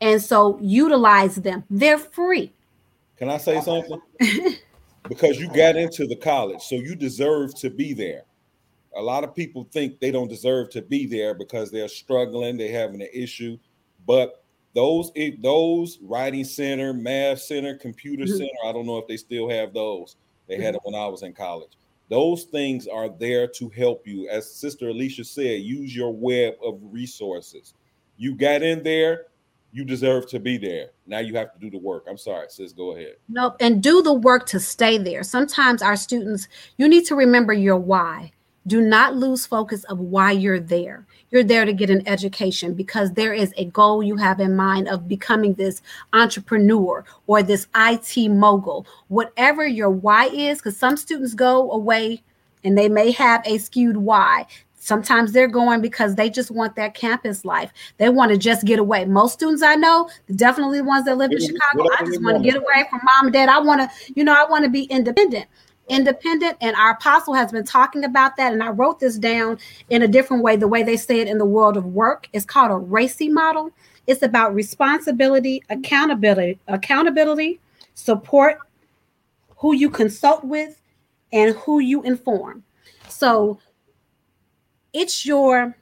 And 0.00 0.22
so, 0.22 0.58
utilize 0.60 1.36
them. 1.36 1.64
They're 1.70 1.98
free. 1.98 2.52
Can 3.16 3.30
I 3.30 3.38
say 3.38 3.60
something? 3.60 4.00
because 5.08 5.38
you 5.38 5.48
got 5.48 5.76
into 5.76 6.06
the 6.06 6.16
college, 6.16 6.62
so 6.62 6.76
you 6.76 6.94
deserve 6.94 7.54
to 7.56 7.70
be 7.70 7.92
there. 7.92 8.22
A 8.96 9.02
lot 9.02 9.24
of 9.24 9.34
people 9.34 9.68
think 9.72 10.00
they 10.00 10.10
don't 10.10 10.28
deserve 10.28 10.70
to 10.70 10.82
be 10.82 11.06
there 11.06 11.34
because 11.34 11.70
they're 11.70 11.88
struggling, 11.88 12.56
they're 12.56 12.72
having 12.72 13.02
an 13.02 13.08
issue. 13.12 13.58
But 14.06 14.42
those 14.74 15.10
it, 15.14 15.42
those 15.42 15.98
writing 16.02 16.44
center, 16.44 16.92
math 16.92 17.40
center, 17.40 17.76
computer 17.76 18.24
mm-hmm. 18.24 18.36
center. 18.36 18.58
I 18.66 18.72
don't 18.72 18.86
know 18.86 18.98
if 18.98 19.06
they 19.06 19.16
still 19.16 19.48
have 19.48 19.72
those. 19.72 20.16
They 20.48 20.60
had 20.60 20.74
it 20.74 20.80
when 20.84 20.94
I 20.94 21.06
was 21.06 21.22
in 21.22 21.32
college. 21.32 21.72
Those 22.08 22.44
things 22.44 22.86
are 22.86 23.08
there 23.08 23.48
to 23.48 23.68
help 23.70 24.06
you. 24.06 24.28
As 24.28 24.54
Sister 24.54 24.90
Alicia 24.90 25.24
said, 25.24 25.62
use 25.62 25.94
your 25.94 26.12
web 26.12 26.54
of 26.62 26.78
resources. 26.82 27.74
You 28.16 28.36
got 28.36 28.62
in 28.62 28.82
there, 28.82 29.26
you 29.76 29.84
deserve 29.84 30.26
to 30.28 30.40
be 30.40 30.56
there. 30.56 30.86
Now 31.06 31.18
you 31.18 31.34
have 31.36 31.52
to 31.52 31.58
do 31.58 31.70
the 31.70 31.78
work. 31.78 32.06
I'm 32.08 32.16
sorry, 32.16 32.46
sis. 32.48 32.72
Go 32.72 32.96
ahead. 32.96 33.16
Nope. 33.28 33.56
And 33.60 33.82
do 33.82 34.02
the 34.02 34.12
work 34.12 34.46
to 34.46 34.60
stay 34.60 34.96
there. 34.98 35.22
Sometimes 35.22 35.82
our 35.82 35.96
students, 35.96 36.48
you 36.78 36.88
need 36.88 37.04
to 37.06 37.14
remember 37.14 37.52
your 37.52 37.76
why. 37.76 38.32
Do 38.66 38.80
not 38.80 39.14
lose 39.14 39.46
focus 39.46 39.84
of 39.84 40.00
why 40.00 40.32
you're 40.32 40.58
there 40.58 41.06
you're 41.30 41.44
there 41.44 41.64
to 41.64 41.72
get 41.72 41.90
an 41.90 42.06
education 42.06 42.74
because 42.74 43.12
there 43.12 43.34
is 43.34 43.52
a 43.56 43.66
goal 43.66 44.02
you 44.02 44.16
have 44.16 44.40
in 44.40 44.56
mind 44.56 44.88
of 44.88 45.08
becoming 45.08 45.54
this 45.54 45.82
entrepreneur 46.12 47.04
or 47.26 47.42
this 47.42 47.66
IT 47.76 48.30
mogul, 48.30 48.86
whatever 49.08 49.66
your 49.66 49.90
why 49.90 50.26
is, 50.28 50.58
because 50.58 50.76
some 50.76 50.96
students 50.96 51.34
go 51.34 51.70
away 51.72 52.22
and 52.64 52.78
they 52.78 52.88
may 52.88 53.10
have 53.10 53.42
a 53.44 53.58
skewed 53.58 53.96
why. 53.96 54.46
Sometimes 54.86 55.32
they're 55.32 55.48
going 55.48 55.80
because 55.80 56.14
they 56.14 56.30
just 56.30 56.52
want 56.52 56.76
that 56.76 56.94
campus 56.94 57.44
life. 57.44 57.72
They 57.96 58.08
want 58.08 58.30
to 58.30 58.38
just 58.38 58.64
get 58.64 58.78
away. 58.78 59.04
Most 59.04 59.32
students 59.32 59.60
I 59.60 59.74
know, 59.74 60.08
definitely 60.36 60.78
the 60.78 60.84
ones 60.84 61.06
that 61.06 61.18
live 61.18 61.32
in 61.32 61.40
Chicago, 61.40 61.88
I 61.98 62.04
just 62.04 62.22
want 62.22 62.36
to 62.36 62.42
get 62.44 62.54
away 62.54 62.86
from 62.88 63.00
mom 63.02 63.26
and 63.26 63.32
dad. 63.32 63.48
I 63.48 63.58
want 63.58 63.80
to, 63.80 64.12
you 64.14 64.22
know, 64.22 64.32
I 64.32 64.48
want 64.48 64.62
to 64.62 64.70
be 64.70 64.84
independent 64.84 65.46
independent 65.88 66.56
and 66.60 66.76
our 66.76 66.92
apostle 66.92 67.34
has 67.34 67.50
been 67.52 67.62
talking 67.62 68.02
about 68.02 68.36
that 68.36 68.52
and 68.52 68.60
i 68.60 68.68
wrote 68.70 68.98
this 68.98 69.16
down 69.18 69.56
in 69.88 70.02
a 70.02 70.08
different 70.08 70.42
way 70.42 70.56
the 70.56 70.66
way 70.66 70.82
they 70.82 70.96
say 70.96 71.20
it 71.20 71.28
in 71.28 71.38
the 71.38 71.44
world 71.44 71.76
of 71.76 71.84
work 71.84 72.28
it's 72.32 72.44
called 72.44 72.72
a 72.72 72.86
RACI 72.86 73.30
model 73.30 73.70
it's 74.08 74.20
about 74.20 74.52
responsibility 74.52 75.62
accountability 75.70 76.58
accountability 76.66 77.60
support 77.94 78.58
who 79.58 79.76
you 79.76 79.88
consult 79.88 80.42
with 80.42 80.82
and 81.32 81.54
who 81.54 81.78
you 81.78 82.02
inform 82.02 82.64
so 83.08 83.56
it's 84.96 85.26
your 85.26 85.76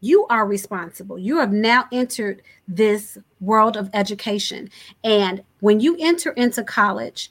you 0.00 0.26
are 0.28 0.46
responsible 0.46 1.18
you 1.18 1.38
have 1.38 1.52
now 1.52 1.86
entered 1.92 2.42
this 2.66 3.18
world 3.40 3.76
of 3.76 3.90
education 3.92 4.68
and 5.04 5.42
when 5.60 5.80
you 5.80 5.96
enter 6.00 6.30
into 6.32 6.62
college 6.64 7.30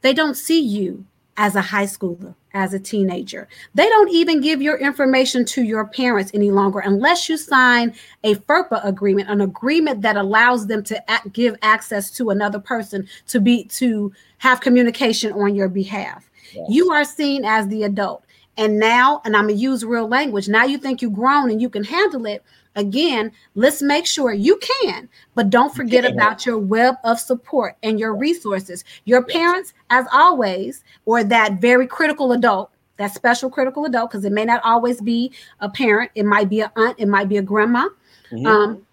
they 0.00 0.14
don't 0.14 0.34
see 0.34 0.60
you 0.60 1.04
as 1.38 1.54
a 1.54 1.62
high 1.62 1.84
schooler, 1.84 2.34
as 2.52 2.74
a 2.74 2.80
teenager. 2.80 3.48
They 3.74 3.88
don't 3.88 4.10
even 4.10 4.40
give 4.40 4.60
your 4.60 4.76
information 4.76 5.44
to 5.46 5.62
your 5.62 5.86
parents 5.86 6.32
any 6.34 6.50
longer 6.50 6.80
unless 6.80 7.28
you 7.28 7.36
sign 7.36 7.94
a 8.24 8.34
FERPA 8.34 8.84
agreement, 8.84 9.30
an 9.30 9.40
agreement 9.40 10.02
that 10.02 10.16
allows 10.16 10.66
them 10.66 10.82
to 10.84 11.00
give 11.32 11.56
access 11.62 12.10
to 12.12 12.30
another 12.30 12.58
person 12.58 13.08
to 13.28 13.40
be 13.40 13.64
to 13.64 14.12
have 14.38 14.60
communication 14.60 15.32
on 15.32 15.54
your 15.54 15.68
behalf. 15.68 16.28
Yes. 16.52 16.66
You 16.68 16.90
are 16.90 17.04
seen 17.04 17.44
as 17.44 17.68
the 17.68 17.84
adult. 17.84 18.24
And 18.58 18.78
now, 18.78 19.22
and 19.24 19.34
I'm 19.36 19.44
gonna 19.46 19.54
use 19.54 19.84
real 19.84 20.08
language. 20.08 20.48
Now 20.48 20.64
you 20.64 20.76
think 20.76 21.00
you've 21.00 21.14
grown 21.14 21.50
and 21.50 21.62
you 21.62 21.70
can 21.70 21.84
handle 21.84 22.26
it. 22.26 22.44
Again, 22.74 23.32
let's 23.54 23.80
make 23.82 24.06
sure 24.06 24.32
you 24.32 24.60
can, 24.82 25.08
but 25.34 25.48
don't 25.50 25.74
forget 25.74 26.04
about 26.04 26.44
your 26.44 26.58
web 26.58 26.96
of 27.02 27.18
support 27.18 27.76
and 27.82 27.98
your 27.98 28.14
resources. 28.14 28.84
Your 29.04 29.22
parents, 29.22 29.72
as 29.90 30.06
always, 30.12 30.84
or 31.04 31.24
that 31.24 31.60
very 31.60 31.86
critical 31.86 32.32
adult, 32.32 32.70
that 32.98 33.14
special 33.14 33.50
critical 33.50 33.84
adult, 33.84 34.10
because 34.10 34.24
it 34.24 34.32
may 34.32 34.44
not 34.44 34.60
always 34.64 35.00
be 35.00 35.32
a 35.60 35.68
parent, 35.68 36.10
it 36.14 36.24
might 36.24 36.48
be 36.48 36.60
an 36.60 36.70
aunt, 36.76 36.96
it 36.98 37.08
might 37.08 37.28
be 37.28 37.38
a 37.38 37.42
grandma. 37.42 37.88
Mm-hmm. 38.30 38.46
Um, 38.46 38.86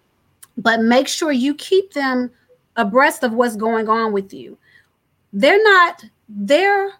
but 0.56 0.80
make 0.80 1.06
sure 1.06 1.30
you 1.30 1.54
keep 1.54 1.92
them 1.92 2.30
abreast 2.76 3.22
of 3.22 3.34
what's 3.34 3.56
going 3.56 3.88
on 3.88 4.12
with 4.12 4.32
you. 4.32 4.58
They're 5.32 5.62
not, 5.62 6.04
they're 6.28 6.92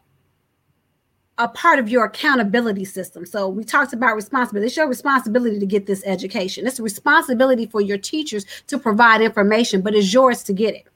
a 1.38 1.48
part 1.48 1.78
of 1.78 1.88
your 1.88 2.04
accountability 2.04 2.84
system. 2.84 3.26
So 3.26 3.48
we 3.48 3.62
talked 3.62 3.92
about 3.92 4.16
responsibility. 4.16 4.66
It's 4.68 4.76
your 4.76 4.88
responsibility 4.88 5.58
to 5.58 5.66
get 5.66 5.86
this 5.86 6.02
education. 6.06 6.66
It's 6.66 6.78
a 6.78 6.82
responsibility 6.82 7.66
for 7.66 7.80
your 7.80 7.98
teachers 7.98 8.46
to 8.68 8.78
provide 8.78 9.20
information, 9.20 9.82
but 9.82 9.94
it's 9.94 10.12
yours 10.12 10.42
to 10.44 10.52
get 10.52 10.74
it. 10.74 10.86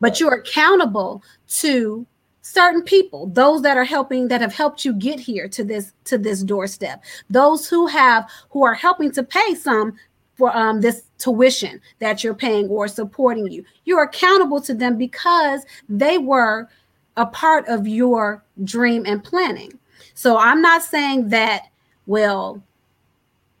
But 0.00 0.20
you're 0.20 0.34
accountable 0.34 1.22
to 1.60 2.06
certain 2.42 2.82
people, 2.82 3.26
those 3.28 3.62
that 3.62 3.76
are 3.76 3.84
helping 3.84 4.28
that 4.28 4.40
have 4.40 4.54
helped 4.54 4.84
you 4.84 4.92
get 4.92 5.18
here 5.18 5.48
to 5.48 5.64
this 5.64 5.92
to 6.04 6.18
this 6.18 6.42
doorstep. 6.42 7.02
Those 7.30 7.68
who 7.68 7.86
have 7.86 8.28
who 8.50 8.64
are 8.64 8.74
helping 8.74 9.10
to 9.12 9.22
pay 9.22 9.54
some 9.54 9.94
for 10.36 10.56
um, 10.56 10.80
this 10.80 11.04
tuition 11.18 11.80
that 12.00 12.22
you're 12.22 12.34
paying 12.34 12.68
or 12.68 12.86
supporting 12.88 13.50
you. 13.50 13.64
You're 13.84 14.02
accountable 14.02 14.60
to 14.62 14.74
them 14.74 14.98
because 14.98 15.64
they 15.88 16.18
were 16.18 16.68
a 17.16 17.26
part 17.26 17.66
of 17.68 17.86
your 17.86 18.42
dream 18.64 19.04
and 19.06 19.22
planning. 19.22 19.72
So 20.14 20.38
I'm 20.38 20.60
not 20.60 20.82
saying 20.82 21.28
that, 21.28 21.62
well, 22.06 22.62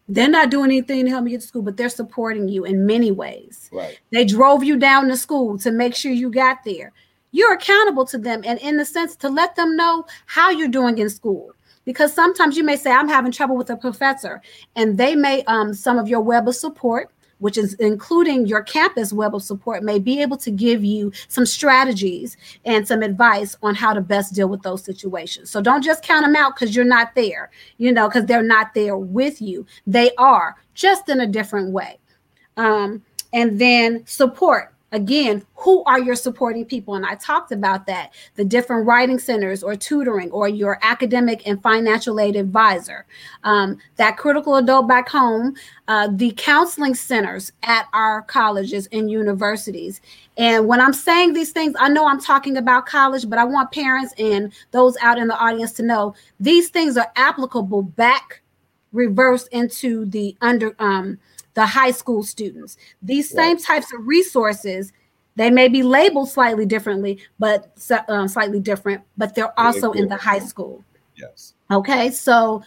they're 0.08 0.28
not 0.28 0.50
doing 0.50 0.70
anything 0.70 1.04
to 1.04 1.10
help 1.10 1.24
you 1.24 1.30
get 1.30 1.40
to 1.40 1.46
school, 1.46 1.62
but 1.62 1.76
they're 1.76 1.88
supporting 1.88 2.48
you 2.48 2.64
in 2.64 2.86
many 2.86 3.10
ways. 3.10 3.70
Right. 3.72 3.98
They 4.10 4.24
drove 4.24 4.62
you 4.62 4.76
down 4.78 5.08
to 5.08 5.16
school 5.16 5.58
to 5.58 5.70
make 5.70 5.94
sure 5.94 6.12
you 6.12 6.30
got 6.30 6.58
there. 6.64 6.92
You're 7.32 7.54
accountable 7.54 8.04
to 8.06 8.18
them, 8.18 8.42
and 8.44 8.60
in 8.60 8.76
the 8.76 8.84
sense 8.84 9.16
to 9.16 9.28
let 9.28 9.56
them 9.56 9.76
know 9.76 10.04
how 10.26 10.50
you're 10.50 10.68
doing 10.68 10.98
in 10.98 11.10
school. 11.10 11.52
Because 11.84 12.12
sometimes 12.12 12.56
you 12.56 12.64
may 12.64 12.76
say, 12.76 12.90
I'm 12.90 13.08
having 13.08 13.32
trouble 13.32 13.56
with 13.56 13.70
a 13.70 13.76
professor, 13.76 14.40
and 14.76 14.96
they 14.96 15.14
may 15.14 15.42
um, 15.44 15.74
some 15.74 15.98
of 15.98 16.08
your 16.08 16.20
web 16.20 16.48
of 16.48 16.54
support 16.54 17.10
which 17.38 17.56
is 17.56 17.74
including 17.74 18.46
your 18.46 18.62
campus 18.62 19.12
web 19.12 19.34
of 19.34 19.42
support, 19.42 19.82
may 19.82 19.98
be 19.98 20.20
able 20.20 20.36
to 20.38 20.50
give 20.50 20.84
you 20.84 21.12
some 21.28 21.46
strategies 21.46 22.36
and 22.64 22.86
some 22.86 23.02
advice 23.02 23.56
on 23.62 23.74
how 23.74 23.92
to 23.92 24.00
best 24.00 24.34
deal 24.34 24.48
with 24.48 24.62
those 24.62 24.84
situations. 24.84 25.50
So 25.50 25.60
don't 25.60 25.82
just 25.82 26.02
count 26.02 26.24
them 26.24 26.36
out 26.36 26.54
because 26.54 26.74
you're 26.74 26.84
not 26.84 27.14
there, 27.14 27.50
you 27.78 27.92
know, 27.92 28.08
because 28.08 28.26
they're 28.26 28.42
not 28.42 28.74
there 28.74 28.96
with 28.96 29.40
you. 29.40 29.66
They 29.86 30.10
are 30.16 30.56
just 30.74 31.08
in 31.08 31.20
a 31.20 31.26
different 31.26 31.72
way. 31.72 31.98
Um, 32.56 33.02
and 33.32 33.58
then 33.60 34.06
support 34.06 34.73
again, 34.94 35.44
who 35.56 35.82
are 35.84 35.98
your 35.98 36.14
supporting 36.14 36.64
people? 36.64 36.94
And 36.94 37.04
I 37.04 37.16
talked 37.16 37.52
about 37.52 37.86
that 37.86 38.14
the 38.36 38.44
different 38.44 38.86
writing 38.86 39.18
centers 39.18 39.62
or 39.62 39.74
tutoring 39.74 40.30
or 40.30 40.48
your 40.48 40.78
academic 40.82 41.46
and 41.46 41.60
financial 41.62 42.20
aid 42.20 42.36
advisor, 42.36 43.04
um, 43.42 43.78
that 43.96 44.16
critical 44.16 44.56
adult 44.56 44.86
back 44.86 45.08
home, 45.08 45.54
uh, 45.88 46.08
the 46.12 46.32
counseling 46.36 46.94
centers 46.94 47.52
at 47.64 47.86
our 47.92 48.22
colleges 48.22 48.88
and 48.92 49.10
universities. 49.10 50.00
And 50.36 50.66
when 50.66 50.80
I'm 50.80 50.92
saying 50.92 51.32
these 51.32 51.50
things, 51.50 51.74
I 51.78 51.88
know 51.88 52.06
I'm 52.06 52.20
talking 52.20 52.56
about 52.56 52.86
college, 52.86 53.28
but 53.28 53.38
I 53.38 53.44
want 53.44 53.72
parents 53.72 54.14
and 54.18 54.52
those 54.70 54.96
out 55.00 55.18
in 55.18 55.28
the 55.28 55.38
audience 55.38 55.72
to 55.74 55.82
know 55.82 56.14
these 56.38 56.68
things 56.68 56.96
are 56.96 57.10
applicable 57.16 57.82
back 57.82 58.42
reverse 58.92 59.48
into 59.48 60.06
the 60.06 60.36
under 60.40 60.74
um, 60.78 61.18
the 61.54 61.66
high 61.66 61.90
school 61.90 62.22
students. 62.22 62.76
These 63.02 63.30
same 63.30 63.58
types 63.58 63.92
of 63.92 64.06
resources, 64.06 64.92
they 65.36 65.50
may 65.50 65.68
be 65.68 65.82
labeled 65.82 66.28
slightly 66.28 66.66
differently, 66.66 67.20
but 67.38 67.72
um, 68.08 68.28
slightly 68.28 68.60
different, 68.60 69.02
but 69.16 69.34
they're 69.34 69.58
also 69.58 69.92
in 69.92 70.08
the 70.08 70.16
high 70.16 70.40
school. 70.40 70.84
Yes. 71.16 71.54
Okay. 71.70 72.10
So 72.10 72.62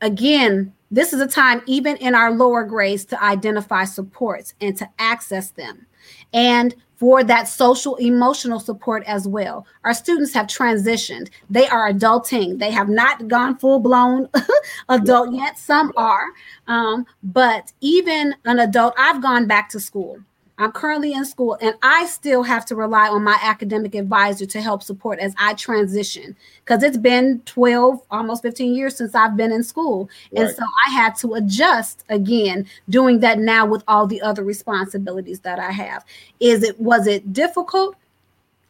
again, 0.00 0.72
this 0.90 1.12
is 1.12 1.20
a 1.20 1.26
time, 1.26 1.62
even 1.66 1.96
in 1.96 2.14
our 2.14 2.32
lower 2.32 2.64
grades, 2.64 3.04
to 3.06 3.22
identify 3.22 3.84
supports 3.84 4.54
and 4.60 4.76
to 4.78 4.88
access 4.98 5.50
them. 5.50 5.86
And 6.32 6.74
for 6.98 7.22
that 7.22 7.46
social 7.46 7.94
emotional 7.96 8.58
support 8.58 9.04
as 9.06 9.26
well. 9.26 9.64
Our 9.84 9.94
students 9.94 10.34
have 10.34 10.46
transitioned. 10.48 11.30
They 11.48 11.68
are 11.68 11.92
adulting. 11.92 12.58
They 12.58 12.72
have 12.72 12.88
not 12.88 13.28
gone 13.28 13.56
full 13.56 13.78
blown 13.78 14.28
adult 14.88 15.32
yet. 15.32 15.56
Some 15.56 15.92
are. 15.96 16.26
Um, 16.66 17.06
but 17.22 17.72
even 17.80 18.34
an 18.44 18.58
adult, 18.58 18.94
I've 18.98 19.22
gone 19.22 19.46
back 19.46 19.68
to 19.70 19.80
school. 19.80 20.18
I'm 20.58 20.72
currently 20.72 21.12
in 21.12 21.24
school 21.24 21.56
and 21.60 21.74
I 21.82 22.06
still 22.06 22.42
have 22.42 22.64
to 22.66 22.74
rely 22.74 23.08
on 23.08 23.22
my 23.22 23.38
academic 23.42 23.94
advisor 23.94 24.44
to 24.46 24.60
help 24.60 24.82
support 24.82 25.20
as 25.20 25.34
I 25.38 25.54
transition 25.54 26.36
because 26.64 26.82
it's 26.82 26.96
been 26.96 27.40
12, 27.46 28.02
almost 28.10 28.42
15 28.42 28.74
years 28.74 28.96
since 28.96 29.14
I've 29.14 29.36
been 29.36 29.52
in 29.52 29.62
school. 29.62 30.10
Right. 30.32 30.46
And 30.46 30.56
so 30.56 30.64
I 30.86 30.90
had 30.90 31.14
to 31.16 31.34
adjust 31.34 32.04
again, 32.08 32.66
doing 32.88 33.20
that 33.20 33.38
now 33.38 33.66
with 33.66 33.84
all 33.86 34.06
the 34.06 34.20
other 34.20 34.42
responsibilities 34.42 35.40
that 35.40 35.60
I 35.60 35.70
have. 35.70 36.04
Is 36.40 36.64
it, 36.64 36.78
was 36.80 37.06
it 37.06 37.32
difficult? 37.32 37.94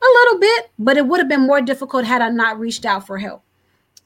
A 0.01 0.07
little 0.07 0.38
bit, 0.38 0.70
but 0.79 0.96
it 0.96 1.07
would 1.07 1.18
have 1.18 1.29
been 1.29 1.46
more 1.46 1.61
difficult 1.61 2.05
had 2.05 2.22
I 2.22 2.29
not 2.29 2.61
reached 2.61 2.85
out 2.85 3.07
for 3.07 3.18
help. 3.18 3.42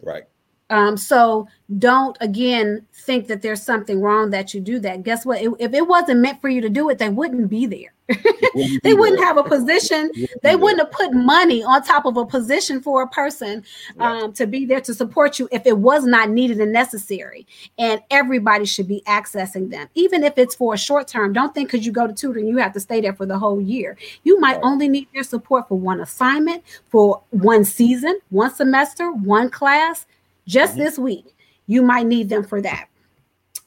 Right. 0.01 0.25
Um, 0.73 0.97
so 0.97 1.49
don't 1.79 2.17
again 2.21 2.87
think 2.95 3.27
that 3.27 3.43
there's 3.43 3.63
something 3.63 4.01
wrong 4.01 4.31
that 4.31 4.55
you 4.55 4.61
do 4.61 4.79
that. 4.81 5.03
Guess 5.03 5.27
what? 5.27 5.43
if 5.43 5.75
it 5.75 5.87
wasn't 5.87 6.21
meant 6.21 6.41
for 6.41 6.49
you 6.49 6.63
to 6.63 6.71
do 6.71 6.89
it, 6.89 6.99
they 6.99 7.11
wouldn't 7.11 7.51
be 7.51 7.67
there. 7.67 7.93
they 8.83 8.95
wouldn't 8.95 9.23
have 9.23 9.37
a 9.37 9.45
position. 9.45 10.11
They 10.43 10.57
wouldn't 10.57 10.81
have 10.81 10.91
put 10.91 11.13
money 11.13 11.63
on 11.63 11.83
top 11.83 12.07
of 12.07 12.17
a 12.17 12.25
position 12.25 12.81
for 12.81 13.03
a 13.03 13.09
person 13.09 13.65
um, 13.99 14.33
to 14.35 14.47
be 14.47 14.65
there 14.65 14.81
to 14.81 14.95
support 14.95 15.39
you 15.39 15.49
if 15.53 15.67
it 15.67 15.79
was 15.79 16.05
not 16.05 16.31
needed 16.31 16.59
and 16.59 16.73
necessary. 16.73 17.47
And 17.79 18.01
everybody 18.11 18.65
should 18.65 18.89
be 18.89 19.03
accessing 19.07 19.71
them, 19.71 19.89
even 19.95 20.25
if 20.25 20.39
it's 20.39 20.55
for 20.55 20.75
a 20.75 20.79
short 20.79 21.07
term. 21.07 21.33
Don't 21.33 21.55
think 21.55 21.71
because 21.71 21.87
you 21.87 21.93
go 21.93 22.07
to 22.07 22.15
tutoring, 22.15 22.47
you 22.47 22.57
have 22.59 22.73
to 22.73 22.81
stay 22.81 23.01
there 23.01 23.15
for 23.15 23.27
the 23.27 23.39
whole 23.39 23.61
year. 23.61 23.97
You 24.25 24.41
might 24.41 24.59
only 24.63 24.89
need 24.89 25.09
their 25.13 25.23
support 25.23 25.69
for 25.69 25.79
one 25.79 26.01
assignment, 26.01 26.65
for 26.89 27.23
one 27.31 27.65
season, 27.65 28.19
one 28.31 28.55
semester, 28.55 29.13
one 29.13 29.51
class 29.51 30.07
just 30.47 30.75
mm-hmm. 30.75 30.83
this 30.83 30.99
week. 30.99 31.35
You 31.67 31.83
might 31.83 32.07
need 32.07 32.29
them 32.29 32.45
for 32.45 32.61
that. 32.63 32.89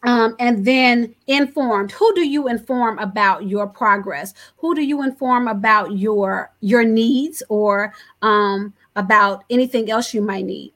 Um, 0.04 0.36
and 0.38 0.66
then 0.66 1.16
informed 1.26 1.92
who 1.92 2.14
do 2.14 2.28
you 2.28 2.48
inform 2.48 3.00
about 3.00 3.48
your 3.48 3.66
progress 3.66 4.36
who 4.58 4.76
do 4.76 4.84
you 4.84 5.02
inform 5.02 5.48
about 5.48 5.98
your 5.98 6.52
your 6.62 6.84
needs 6.84 7.42
or 7.50 7.92
um, 8.22 8.72
about 8.96 9.46
anything 9.50 9.90
else 9.90 10.14
you 10.14 10.22
might 10.22 10.46
need 10.46 10.74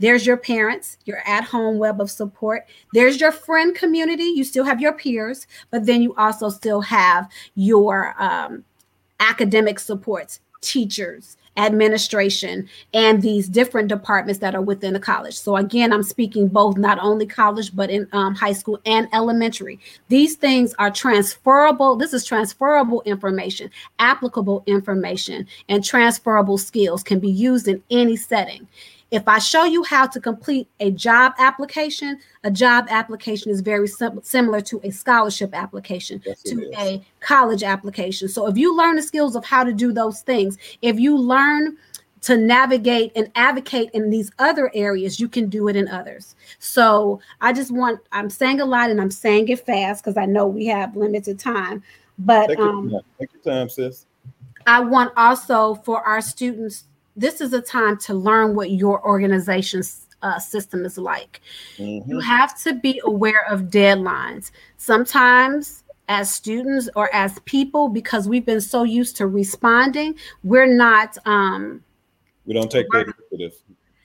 there's 0.00 0.26
your 0.26 0.36
parents 0.36 0.98
your 1.04 1.18
at-home 1.28 1.78
web 1.78 2.00
of 2.00 2.10
support 2.10 2.66
there's 2.92 3.20
your 3.20 3.30
friend 3.30 3.76
community 3.76 4.24
you 4.24 4.42
still 4.42 4.64
have 4.64 4.80
your 4.80 4.94
peers 4.94 5.46
but 5.70 5.86
then 5.86 6.02
you 6.02 6.12
also 6.16 6.48
still 6.48 6.80
have 6.80 7.28
your 7.54 8.20
um, 8.20 8.64
academic 9.20 9.78
supports 9.78 10.40
teachers 10.60 11.36
administration 11.56 12.68
and 12.94 13.20
these 13.20 13.48
different 13.48 13.88
departments 13.88 14.40
that 14.40 14.54
are 14.54 14.62
within 14.62 14.94
the 14.94 15.00
college. 15.00 15.38
So 15.38 15.56
again, 15.56 15.92
I'm 15.92 16.02
speaking 16.02 16.48
both 16.48 16.76
not 16.76 16.98
only 17.00 17.26
college 17.26 17.74
but 17.74 17.90
in 17.90 18.08
um, 18.12 18.34
high 18.34 18.52
school 18.52 18.80
and 18.86 19.08
elementary. 19.12 19.78
These 20.08 20.36
things 20.36 20.74
are 20.78 20.90
transferable. 20.90 21.96
This 21.96 22.14
is 22.14 22.24
transferable 22.24 23.02
information, 23.02 23.70
applicable 23.98 24.62
information, 24.66 25.46
and 25.68 25.84
transferable 25.84 26.58
skills 26.58 27.02
can 27.02 27.18
be 27.18 27.30
used 27.30 27.68
in 27.68 27.82
any 27.90 28.16
setting. 28.16 28.66
If 29.12 29.28
I 29.28 29.38
show 29.38 29.64
you 29.64 29.84
how 29.84 30.06
to 30.06 30.18
complete 30.18 30.68
a 30.80 30.90
job 30.90 31.34
application, 31.38 32.18
a 32.44 32.50
job 32.50 32.86
application 32.88 33.50
is 33.50 33.60
very 33.60 33.86
sim- 33.86 34.20
similar 34.22 34.62
to 34.62 34.80
a 34.84 34.90
scholarship 34.90 35.54
application, 35.54 36.22
yes, 36.24 36.42
to 36.44 36.72
a 36.78 37.04
college 37.20 37.62
application. 37.62 38.28
So 38.28 38.46
if 38.46 38.56
you 38.56 38.74
learn 38.74 38.96
the 38.96 39.02
skills 39.02 39.36
of 39.36 39.44
how 39.44 39.64
to 39.64 39.72
do 39.72 39.92
those 39.92 40.22
things, 40.22 40.56
if 40.80 40.98
you 40.98 41.18
learn 41.18 41.76
to 42.22 42.38
navigate 42.38 43.12
and 43.14 43.30
advocate 43.34 43.90
in 43.92 44.08
these 44.08 44.30
other 44.38 44.70
areas, 44.74 45.20
you 45.20 45.28
can 45.28 45.50
do 45.50 45.68
it 45.68 45.76
in 45.76 45.88
others. 45.88 46.34
So 46.58 47.20
I 47.42 47.52
just 47.52 47.70
want, 47.70 48.00
I'm 48.12 48.30
saying 48.30 48.62
a 48.62 48.64
lot 48.64 48.90
and 48.90 48.98
I'm 48.98 49.10
saying 49.10 49.48
it 49.48 49.66
fast 49.66 50.02
because 50.02 50.16
I 50.16 50.24
know 50.24 50.46
we 50.46 50.66
have 50.66 50.96
limited 50.96 51.38
time. 51.38 51.82
But 52.18 52.46
take, 52.46 52.58
um, 52.58 52.88
your, 52.88 53.02
take 53.20 53.30
your 53.34 53.42
time, 53.42 53.68
sis. 53.68 54.06
I 54.66 54.80
want 54.80 55.12
also 55.18 55.74
for 55.74 56.00
our 56.00 56.22
students 56.22 56.84
this 57.16 57.40
is 57.40 57.52
a 57.52 57.60
time 57.60 57.98
to 57.98 58.14
learn 58.14 58.54
what 58.54 58.70
your 58.70 59.04
organization's 59.06 60.06
uh, 60.22 60.38
system 60.38 60.84
is 60.84 60.98
like. 60.98 61.40
Mm-hmm. 61.76 62.10
You 62.10 62.20
have 62.20 62.60
to 62.62 62.74
be 62.74 63.00
aware 63.04 63.44
of 63.50 63.62
deadlines. 63.62 64.50
Sometimes, 64.76 65.84
as 66.08 66.32
students 66.32 66.88
or 66.96 67.14
as 67.14 67.38
people, 67.40 67.88
because 67.88 68.28
we've 68.28 68.46
been 68.46 68.60
so 68.60 68.82
used 68.84 69.16
to 69.16 69.26
responding, 69.26 70.14
we're 70.44 70.72
not. 70.72 71.16
Um, 71.26 71.82
we 72.46 72.54
don't 72.54 72.70
take 72.70 72.88
the 72.90 73.12
initiative. 73.30 73.58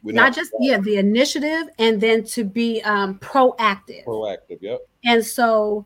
We're 0.03 0.13
not, 0.13 0.27
not 0.27 0.35
just 0.35 0.51
yeah 0.59 0.79
the 0.79 0.97
initiative, 0.97 1.69
and 1.79 1.99
then 1.99 2.23
to 2.25 2.43
be 2.43 2.81
um, 2.83 3.19
proactive. 3.19 4.05
Proactive, 4.05 4.61
yep. 4.61 4.81
And 5.05 5.25
so 5.25 5.85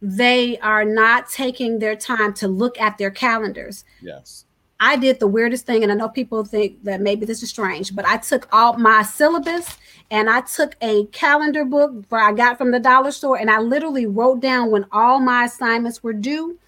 they 0.00 0.58
are 0.58 0.84
not 0.84 1.28
taking 1.28 1.78
their 1.78 1.96
time 1.96 2.32
to 2.34 2.48
look 2.48 2.80
at 2.80 2.98
their 2.98 3.10
calendars. 3.10 3.84
Yes. 4.00 4.44
I 4.80 4.96
did 4.96 5.18
the 5.18 5.26
weirdest 5.26 5.66
thing, 5.66 5.82
and 5.82 5.90
I 5.90 5.96
know 5.96 6.08
people 6.08 6.44
think 6.44 6.84
that 6.84 7.00
maybe 7.00 7.26
this 7.26 7.42
is 7.42 7.50
strange, 7.50 7.94
but 7.96 8.06
I 8.06 8.16
took 8.16 8.48
all 8.52 8.78
my 8.78 9.02
syllabus 9.02 9.76
and 10.10 10.30
I 10.30 10.42
took 10.42 10.76
a 10.80 11.04
calendar 11.06 11.64
book 11.64 12.04
where 12.08 12.22
I 12.22 12.32
got 12.32 12.58
from 12.58 12.70
the 12.70 12.78
dollar 12.78 13.10
store, 13.10 13.36
and 13.38 13.50
I 13.50 13.58
literally 13.58 14.06
wrote 14.06 14.40
down 14.40 14.70
when 14.70 14.86
all 14.92 15.18
my 15.18 15.44
assignments 15.44 16.02
were 16.02 16.12
due. 16.12 16.58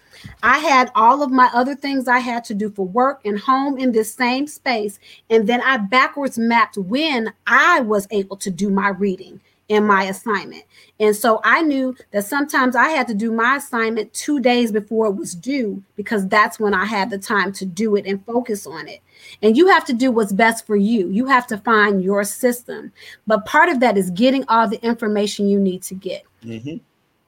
I 0.43 0.59
had 0.59 0.91
all 0.93 1.23
of 1.23 1.31
my 1.31 1.49
other 1.53 1.73
things 1.73 2.07
I 2.07 2.19
had 2.19 2.43
to 2.45 2.53
do 2.53 2.69
for 2.69 2.85
work 2.85 3.21
and 3.25 3.39
home 3.39 3.77
in 3.77 3.93
this 3.93 4.13
same 4.13 4.45
space, 4.45 4.99
and 5.29 5.47
then 5.47 5.61
I 5.61 5.77
backwards 5.77 6.37
mapped 6.37 6.77
when 6.77 7.31
I 7.47 7.79
was 7.79 8.07
able 8.11 8.35
to 8.37 8.51
do 8.51 8.69
my 8.69 8.89
reading 8.89 9.39
in 9.71 9.87
my 9.87 10.03
assignment. 10.03 10.63
And 10.99 11.15
so 11.15 11.39
I 11.45 11.61
knew 11.61 11.95
that 12.11 12.25
sometimes 12.25 12.75
I 12.75 12.89
had 12.89 13.07
to 13.07 13.13
do 13.13 13.31
my 13.31 13.55
assignment 13.55 14.13
two 14.13 14.41
days 14.41 14.69
before 14.69 15.07
it 15.07 15.15
was 15.15 15.33
due 15.33 15.81
because 15.95 16.27
that's 16.27 16.59
when 16.59 16.73
I 16.73 16.83
had 16.83 17.09
the 17.09 17.17
time 17.17 17.53
to 17.53 17.65
do 17.65 17.95
it 17.95 18.05
and 18.05 18.23
focus 18.25 18.67
on 18.67 18.89
it. 18.89 18.99
And 19.41 19.55
you 19.55 19.67
have 19.67 19.85
to 19.85 19.93
do 19.93 20.11
what's 20.11 20.33
best 20.33 20.67
for 20.67 20.75
you. 20.75 21.07
You 21.07 21.25
have 21.25 21.47
to 21.47 21.57
find 21.57 22.03
your 22.03 22.25
system. 22.25 22.91
But 23.27 23.45
part 23.45 23.69
of 23.69 23.79
that 23.79 23.97
is 23.97 24.11
getting 24.11 24.43
all 24.49 24.67
the 24.67 24.83
information 24.85 25.47
you 25.47 25.57
need 25.57 25.83
to 25.83 25.95
get. 25.95 26.23
Mm-hmm. 26.43 26.77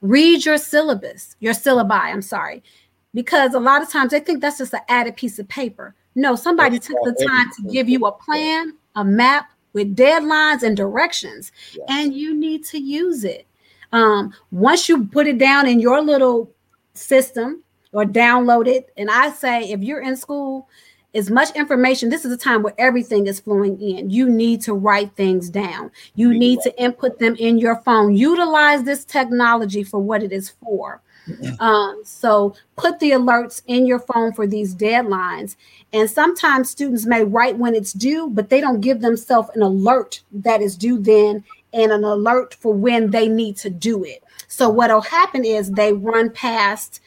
Read 0.02 0.44
your 0.44 0.58
syllabus, 0.58 1.36
your 1.40 1.54
syllabi, 1.54 1.98
I'm 1.98 2.20
sorry, 2.20 2.62
because 3.14 3.54
a 3.54 3.58
lot 3.60 3.80
of 3.80 3.88
times 3.88 4.10
they 4.10 4.20
think 4.20 4.42
that's 4.42 4.58
just 4.58 4.74
an 4.74 4.80
added 4.90 5.16
piece 5.16 5.38
of 5.38 5.48
paper. 5.48 5.94
No, 6.14 6.36
somebody 6.36 6.78
took 6.78 6.98
the 7.04 7.26
time 7.26 7.50
to 7.56 7.72
give 7.72 7.88
you 7.88 8.04
a 8.04 8.12
plan, 8.12 8.74
a 8.96 9.02
map, 9.02 9.48
with 9.74 9.94
deadlines 9.94 10.62
and 10.62 10.76
directions, 10.76 11.52
yes. 11.74 11.84
and 11.90 12.14
you 12.14 12.34
need 12.34 12.64
to 12.66 12.78
use 12.78 13.24
it. 13.24 13.46
Um, 13.92 14.32
once 14.50 14.88
you 14.88 15.04
put 15.06 15.26
it 15.26 15.38
down 15.38 15.68
in 15.68 15.78
your 15.78 16.00
little 16.00 16.50
system 16.94 17.62
or 17.92 18.04
download 18.04 18.66
it, 18.66 18.90
and 18.96 19.10
I 19.10 19.30
say 19.30 19.70
if 19.70 19.82
you're 19.82 20.02
in 20.02 20.16
school, 20.16 20.68
as 21.14 21.30
much 21.30 21.54
information, 21.54 22.08
this 22.08 22.24
is 22.24 22.32
a 22.32 22.36
time 22.36 22.62
where 22.62 22.74
everything 22.76 23.28
is 23.28 23.38
flowing 23.38 23.80
in. 23.80 24.10
You 24.10 24.28
need 24.28 24.60
to 24.62 24.74
write 24.74 25.14
things 25.14 25.48
down. 25.48 25.92
You 26.16 26.34
need 26.34 26.58
to 26.62 26.82
input 26.82 27.20
them 27.20 27.36
in 27.38 27.58
your 27.58 27.76
phone. 27.82 28.16
Utilize 28.16 28.82
this 28.82 29.04
technology 29.04 29.84
for 29.84 30.00
what 30.00 30.24
it 30.24 30.32
is 30.32 30.50
for. 30.64 31.00
Um, 31.58 32.02
so 32.04 32.54
put 32.76 33.00
the 33.00 33.12
alerts 33.12 33.62
in 33.66 33.86
your 33.86 33.98
phone 33.98 34.32
for 34.32 34.46
these 34.46 34.74
deadlines. 34.74 35.56
And 35.92 36.10
sometimes 36.10 36.70
students 36.70 37.06
may 37.06 37.24
write 37.24 37.56
when 37.56 37.74
it's 37.74 37.92
due, 37.92 38.28
but 38.28 38.50
they 38.50 38.60
don't 38.60 38.80
give 38.80 39.00
themselves 39.00 39.50
an 39.54 39.62
alert 39.62 40.22
that 40.32 40.60
is 40.60 40.76
due 40.76 40.98
then 40.98 41.44
and 41.72 41.92
an 41.92 42.04
alert 42.04 42.54
for 42.54 42.72
when 42.72 43.10
they 43.10 43.28
need 43.28 43.56
to 43.58 43.70
do 43.70 44.04
it. 44.04 44.22
So 44.48 44.68
what'll 44.68 45.00
happen 45.00 45.44
is 45.44 45.70
they 45.70 45.92
run 45.92 46.30
past 46.30 47.00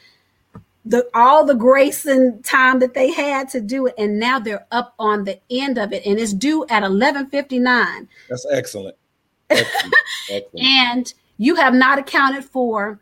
the 0.83 1.07
all 1.13 1.45
the 1.45 1.55
grace 1.55 2.05
and 2.05 2.43
time 2.45 2.79
that 2.79 2.93
they 2.93 3.11
had 3.11 3.49
to 3.49 3.61
do 3.61 3.87
it, 3.87 3.95
and 3.97 4.19
now 4.19 4.39
they're 4.39 4.65
up 4.71 4.93
on 4.97 5.25
the 5.25 5.39
end 5.49 5.77
of 5.77 5.91
it, 5.91 6.05
and 6.05 6.17
it's 6.17 6.33
due 6.33 6.65
at 6.69 6.83
11:59. 6.83 8.07
That's 8.29 8.45
excellent. 8.51 8.95
excellent. 9.49 9.93
excellent. 10.29 10.65
and 10.65 11.13
you 11.37 11.55
have 11.55 11.73
not 11.73 11.99
accounted 11.99 12.45
for 12.45 12.99